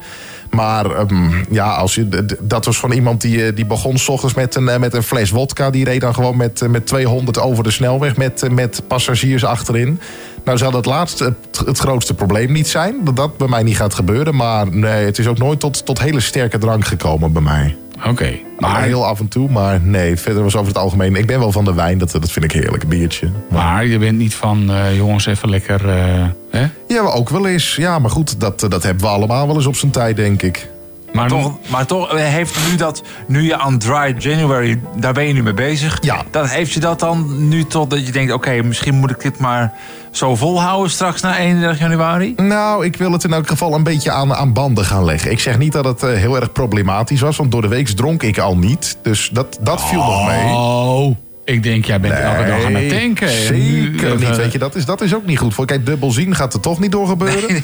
[0.49, 4.35] Maar ehm, ja, als je, dat was van iemand die, eh, die begon s ochtends
[4.35, 5.69] met een, eh, met een fles wodka.
[5.69, 9.99] Die reed dan gewoon met, eh, met 200 over de snelweg met, met passagiers achterin.
[10.43, 12.95] Nou zal dat laatste het, het grootste probleem niet zijn.
[13.03, 14.35] Dat dat bij mij niet gaat gebeuren.
[14.35, 17.75] Maar nee, het is ook nooit tot, tot hele sterke drank gekomen bij mij.
[18.05, 18.37] Oké.
[18.59, 21.15] Maar Maar, heel af en toe, maar nee, verder was over het algemeen.
[21.15, 23.29] Ik ben wel van de wijn, dat, dat vind ik heerlijk, een biertje.
[23.49, 25.89] maar je bent niet van, eh, jongens, even lekker...
[25.89, 26.65] eh, hè?
[26.87, 27.75] Ja, maar ook wel eens.
[27.75, 30.69] Ja, maar goed, dat, dat hebben we allemaal wel eens op zijn tijd, denk ik.
[31.18, 35.27] Maar Toch, maar toch eh, heeft nu dat, nu je aan Dry January, daar ben
[35.27, 35.98] je nu mee bezig.
[36.02, 36.23] Ja.
[36.31, 39.39] Dan heeft je dat dan nu tot dat je denkt, oké, misschien moet ik dit
[39.39, 39.73] maar
[40.11, 42.34] zo volhouden straks na 31 januari?
[42.35, 45.31] Nou, ik wil het in elk geval een beetje aan, aan banden gaan leggen.
[45.31, 48.23] Ik zeg niet dat het eh, heel erg problematisch was, want door de week dronk
[48.23, 48.98] ik al niet.
[49.02, 51.15] Dus dat, dat viel nog mee.
[51.47, 53.29] Ik denk, jij bent elke dag aan het Nee, tanken.
[53.29, 54.35] Zeker nu, eh, niet.
[54.35, 55.65] Weet je, dat is, dat is ook niet goed voor.
[55.65, 57.63] Kijk, dubbel zien gaat er toch niet door gebeuren.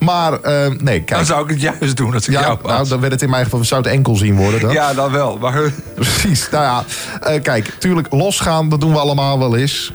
[0.00, 1.08] Maar eh, nee, kijk.
[1.08, 2.72] Dan zou ik het juist doen als ik ja, jou was.
[2.72, 4.60] nou, dan werd het in mijn geval, zou het enkel zien worden.
[4.60, 4.72] Dan.
[4.72, 5.38] Ja, dan wel.
[5.38, 6.48] Maar Precies.
[6.50, 6.84] Nou ja,
[7.20, 9.92] eh, kijk, tuurlijk, losgaan, dat doen we allemaal wel eens.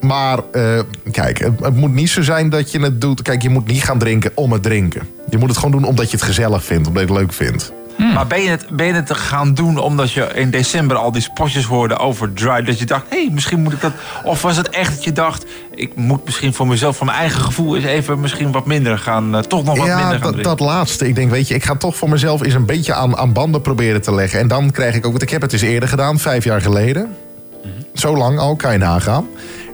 [0.00, 0.80] Maar eh,
[1.10, 3.22] kijk, het, het moet niet zo zijn dat je het doet.
[3.22, 5.02] Kijk, je moet niet gaan drinken om het drinken.
[5.30, 7.72] Je moet het gewoon doen omdat je het gezellig vindt, omdat je het leuk vindt.
[7.98, 11.22] Maar ben je, het, ben je het gaan doen omdat je in december al die
[11.22, 12.62] spotjes hoorde over dry?
[12.62, 13.92] Dat je dacht, hé, hey, misschien moet ik dat.
[14.24, 17.40] Of was het echt dat je dacht, ik moet misschien voor mezelf, voor mijn eigen
[17.40, 19.34] gevoel, eens even misschien wat minder gaan.
[19.36, 20.56] eh, toch nog wat ja, minder gaan dat, drinken?
[20.56, 21.06] dat laatste.
[21.08, 23.62] Ik denk, weet je, ik ga toch voor mezelf eens een beetje aan, aan banden
[23.62, 24.40] proberen te leggen.
[24.40, 27.16] En dan krijg ik ook, want ik heb het eens eerder gedaan, vijf jaar geleden.
[27.94, 29.26] Zo lang al, kan je nagaan.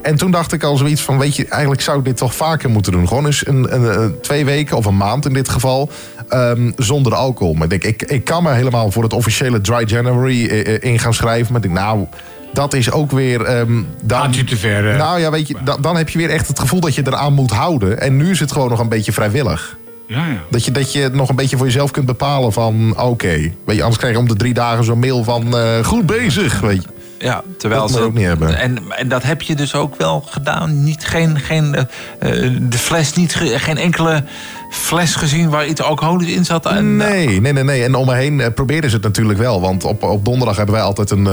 [0.05, 2.71] En toen dacht ik al zoiets van, weet je, eigenlijk zou ik dit toch vaker
[2.71, 3.09] moeten doen.
[3.09, 5.91] Gewoon eens een, een, een- twee weken of een maand in dit geval,
[6.29, 7.55] ehm, zonder alcohol.
[7.55, 10.83] Maar ik denk, ik, ik kan me helemaal voor het officiële Dry January eh, eh,
[10.93, 11.53] in gaan schrijven.
[11.53, 12.07] Maar ik denk, nou,
[12.53, 13.43] dat is ook weer...
[13.43, 14.97] ehm, dan, Gaat je te ver.
[14.97, 17.33] Nou ja, weet je, dan, dan heb je weer echt het gevoel dat je eraan
[17.33, 18.01] moet houden.
[18.01, 19.77] En nu is het gewoon nog een beetje vrijwillig.
[20.07, 20.37] Ja, ja.
[20.51, 22.95] Dat je, dat je nog een beetje voor jezelf kunt bepalen van...
[23.01, 25.57] oké, weet je, anders krijg je om de drie dagen zo'n mail van...
[25.59, 26.89] eh, goed bezig, weet je.
[27.25, 28.59] Ja, terwijl Dat ze ook niet hebben.
[28.59, 30.83] En, en dat heb je dus ook wel gedaan.
[30.85, 34.25] Niet, geen, geen, eh, eh, de fles, niet, ge- geen enkele
[34.71, 36.67] fles gezien waar iets alcoholisch in zat.
[36.67, 37.85] En, Nee, nee, nee, nee.
[37.85, 39.61] En om me heen eh, proberen ze het natuurlijk wel.
[39.61, 41.25] Want op, op donderdag hebben wij altijd een...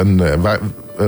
[0.00, 0.60] een waar-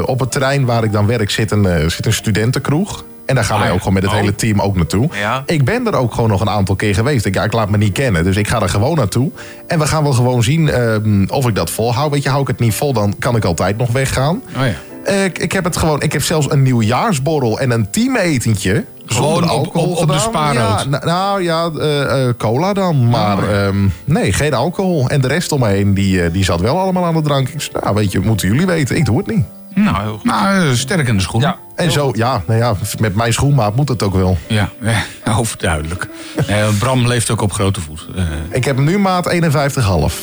[0.05, 3.05] op het terrein waar ik dan werk zit een, zit een studentenkroeg.
[3.27, 4.19] En daar gaan wij ook gewoon met het Oh.
[4.19, 5.09] hele team ook naartoe.
[5.20, 5.43] Ja.
[5.47, 7.27] Ik ben er ook gewoon nog een aantal keer geweest.
[7.27, 9.31] Ik, ja, ik laat me niet kennen, dus ik ga er gewoon naartoe.
[9.66, 12.11] En we gaan wel gewoon zien ehm, of ik dat volhoud.
[12.11, 14.43] Weet je, hou ik het niet vol, dan kan ik altijd nog weggaan.
[14.57, 14.73] Oh ja.
[15.05, 16.01] Eh, ik, ik heb het gewoon.
[16.03, 18.85] Ik heb zelfs een nieuwjaarsborrel en een teametentje.
[19.07, 20.81] Gewoon op- alcohol op- op de spaarrood.
[20.82, 23.09] Ja, nou, nou ja, eh, eh, cola dan.
[23.09, 25.09] Maar Oh, ehm, nee, geen alcohol.
[25.09, 27.49] En de rest om me heen, die, eh, die zat wel allemaal aan de drank.
[27.49, 28.97] Ik zei, nou, weet je, moeten jullie weten.
[28.97, 29.44] Ik doe het niet.
[29.74, 30.24] Nou, heel goed.
[30.24, 31.49] Nou, sterk in de schoenen.
[31.49, 31.57] Ja.
[31.85, 34.39] En zo, ja, nou ja, met mijn schoenmaat moet het ook wel.
[34.47, 36.09] Ja, eh, overduidelijk.
[36.47, 38.07] Eh, Bram leeft ook op grote voet.
[38.17, 39.33] Eh, Ik heb hem nu maat 51,5.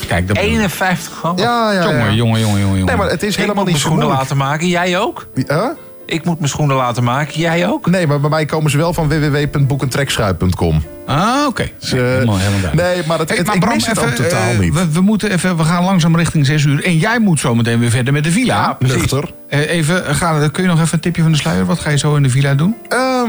[0.07, 0.55] kijk, dat bedoel ik.
[0.57, 1.37] 51 gewoon.
[1.37, 2.11] Ja, ja, Jongen, ja.
[2.11, 2.85] jongen, jongen, jongen.
[2.85, 4.29] Nee, maar het is Ik helemaal niet zo schoenen moeilijk.
[4.29, 4.67] laten maken.
[4.67, 5.27] Jij ook?
[5.47, 5.65] Huh?
[6.09, 7.39] Ik moet mijn schoenen laten maken.
[7.39, 7.89] Jij ook?
[7.89, 10.83] Nee, maar bij mij komen ze wel van www.boekentrekschuit.com.
[11.05, 11.69] Ah, oké.
[11.79, 14.73] Dus, helemaal, helemaal nee, maar het, Hey, het, maar Bram, totaal eh, niet.
[14.73, 16.83] We, we, moeten even, we gaan langzaam richting 6 uur.
[16.83, 18.75] En jij moet zo meteen weer verder met de villa.
[18.79, 19.31] Nuchter.
[19.47, 21.65] Eh, even, eh, ga, kun je nog even een tipje van de sluier?
[21.65, 22.75] Wat ga je zo in de villa doen?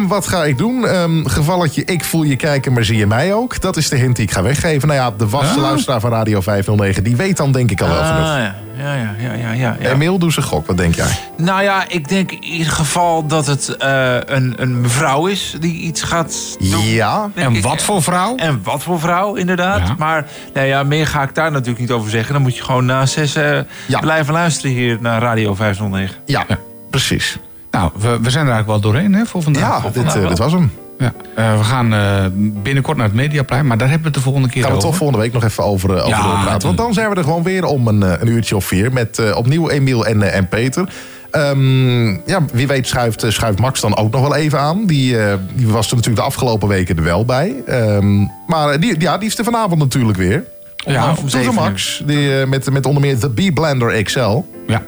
[0.08, 0.86] Wat ga ik doen?
[0.86, 3.60] Ehm, gevalletje, ik voel je kijken, maar zie je mij ook?
[3.60, 4.88] Dat is de hint die ik ga weggeven.
[4.88, 5.62] Nou ja, de vaste Ah.
[5.62, 8.26] luisteraar van Radio 509, die weet dan denk ik al wel Ah, genoeg.
[8.26, 8.54] ja.
[8.78, 9.90] Ja, ja, ja, ja, ja, ja.
[9.90, 10.66] Emiel, doe ze gok.
[10.66, 11.10] Wat denk jij?
[11.36, 15.74] Nou ja, ik denk in ieder geval dat het eh, een, een mevrouw is die
[15.74, 16.84] iets gaat doen.
[16.84, 17.30] Ja.
[17.34, 17.62] En ik.
[17.62, 18.36] wat voor vrouw?
[18.36, 19.78] En wat voor vrouw, inderdaad.
[19.88, 19.94] Ja.
[19.98, 22.32] Maar nou ja, meer ga ik daar natuurlijk niet over zeggen.
[22.32, 23.98] Dan moet je gewoon na zes eh, Ja.
[24.00, 26.16] blijven luisteren hier naar Radio 509.
[26.26, 26.58] Ja, Ja.
[26.90, 27.38] precies.
[27.70, 29.82] Nou, we, we zijn er eigenlijk wel doorheen hè, voor vandaag.
[29.82, 30.70] Ja, dit, eh, dit was hem.
[30.98, 31.12] Ja.
[31.34, 32.24] Eh, we gaan eh,
[32.62, 34.88] binnenkort naar het Mediaplein, maar daar hebben we het de volgende keer Gaan we over.
[34.88, 36.66] toch volgende week nog even over, over Ja, doorpraten.
[36.66, 38.92] Want dan zijn we er gewoon weer om een, een uurtje of vier.
[38.92, 40.88] Met opnieuw Emiel en, en Peter.
[41.30, 44.86] Ehm, ja, wie weet schuift, schuift Max dan ook nog wel even aan.
[44.86, 45.16] Die,
[45.54, 47.54] die was er natuurlijk de afgelopen weken er wel bij.
[47.66, 50.44] Ehm, maar die, ja, die is er vanavond natuurlijk weer.
[50.76, 51.14] Ja,
[51.48, 52.02] Om Max.
[52.06, 54.42] Die, met, met onder meer de B-Blender XL.
[54.66, 54.82] Ja,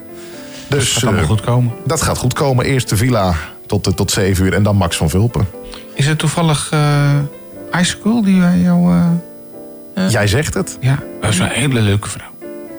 [0.78, 1.72] Dus dat gaat allemaal eh, goed komen.
[1.84, 2.64] dat gaat goed komen.
[2.64, 3.34] Eerst de villa
[3.66, 5.48] tot, eh, tot 7 uur en dan Max van Vulpen.
[5.94, 8.92] Is het toevallig eh Icicle die wij jou...
[9.94, 10.76] eh, Jij zegt het.
[10.80, 12.30] ja, dat is een hele leuke vrouw.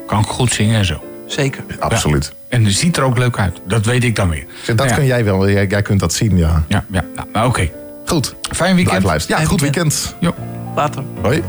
[0.07, 1.03] Kan ook goed zingen en zo.
[1.27, 1.63] Zeker.
[1.79, 2.33] Absoluut.
[2.49, 3.61] En die ziet er ook leuk uit.
[3.67, 4.45] Dat weet ik dan weer.
[4.65, 5.49] Dat Nou ja, kun jij wel.
[5.49, 6.63] Jij, jij kunt dat zien, ja.
[6.67, 7.69] Ja, ja nou, nou, oké.
[8.05, 8.35] Goed.
[8.51, 9.01] Fijn weekend.
[9.03, 9.27] Blijf.
[9.27, 10.15] Ja, Fijn goed weekend.
[10.19, 10.33] Jo.
[10.75, 11.03] Later.
[11.21, 11.43] Hoi.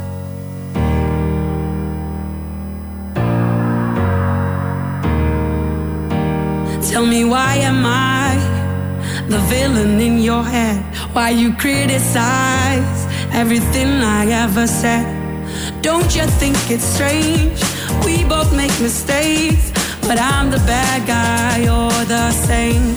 [6.90, 8.36] Tell me why am I
[9.28, 10.81] the villain in your head?
[11.15, 15.06] Why you criticize everything I ever said?
[15.82, 17.59] Don't you think it's strange?
[18.05, 22.94] We both make mistakes, but I'm the bad guy, you're the same.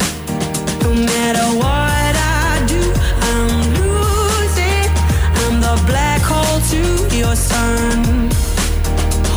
[0.84, 2.84] No matter what I do,
[3.32, 4.90] I'm losing.
[5.42, 8.30] I'm the black hole to your sun.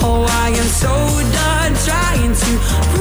[0.02, 0.94] Oh, I am so
[1.40, 2.99] done trying to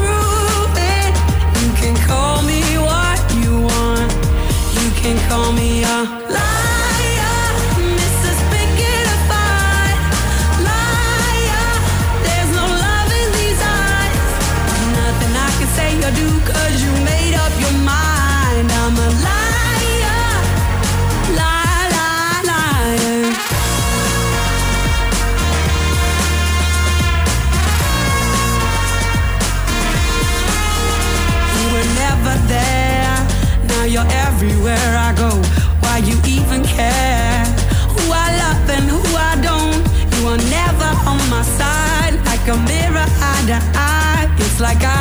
[5.29, 6.28] call me a
[44.59, 44.98] Like a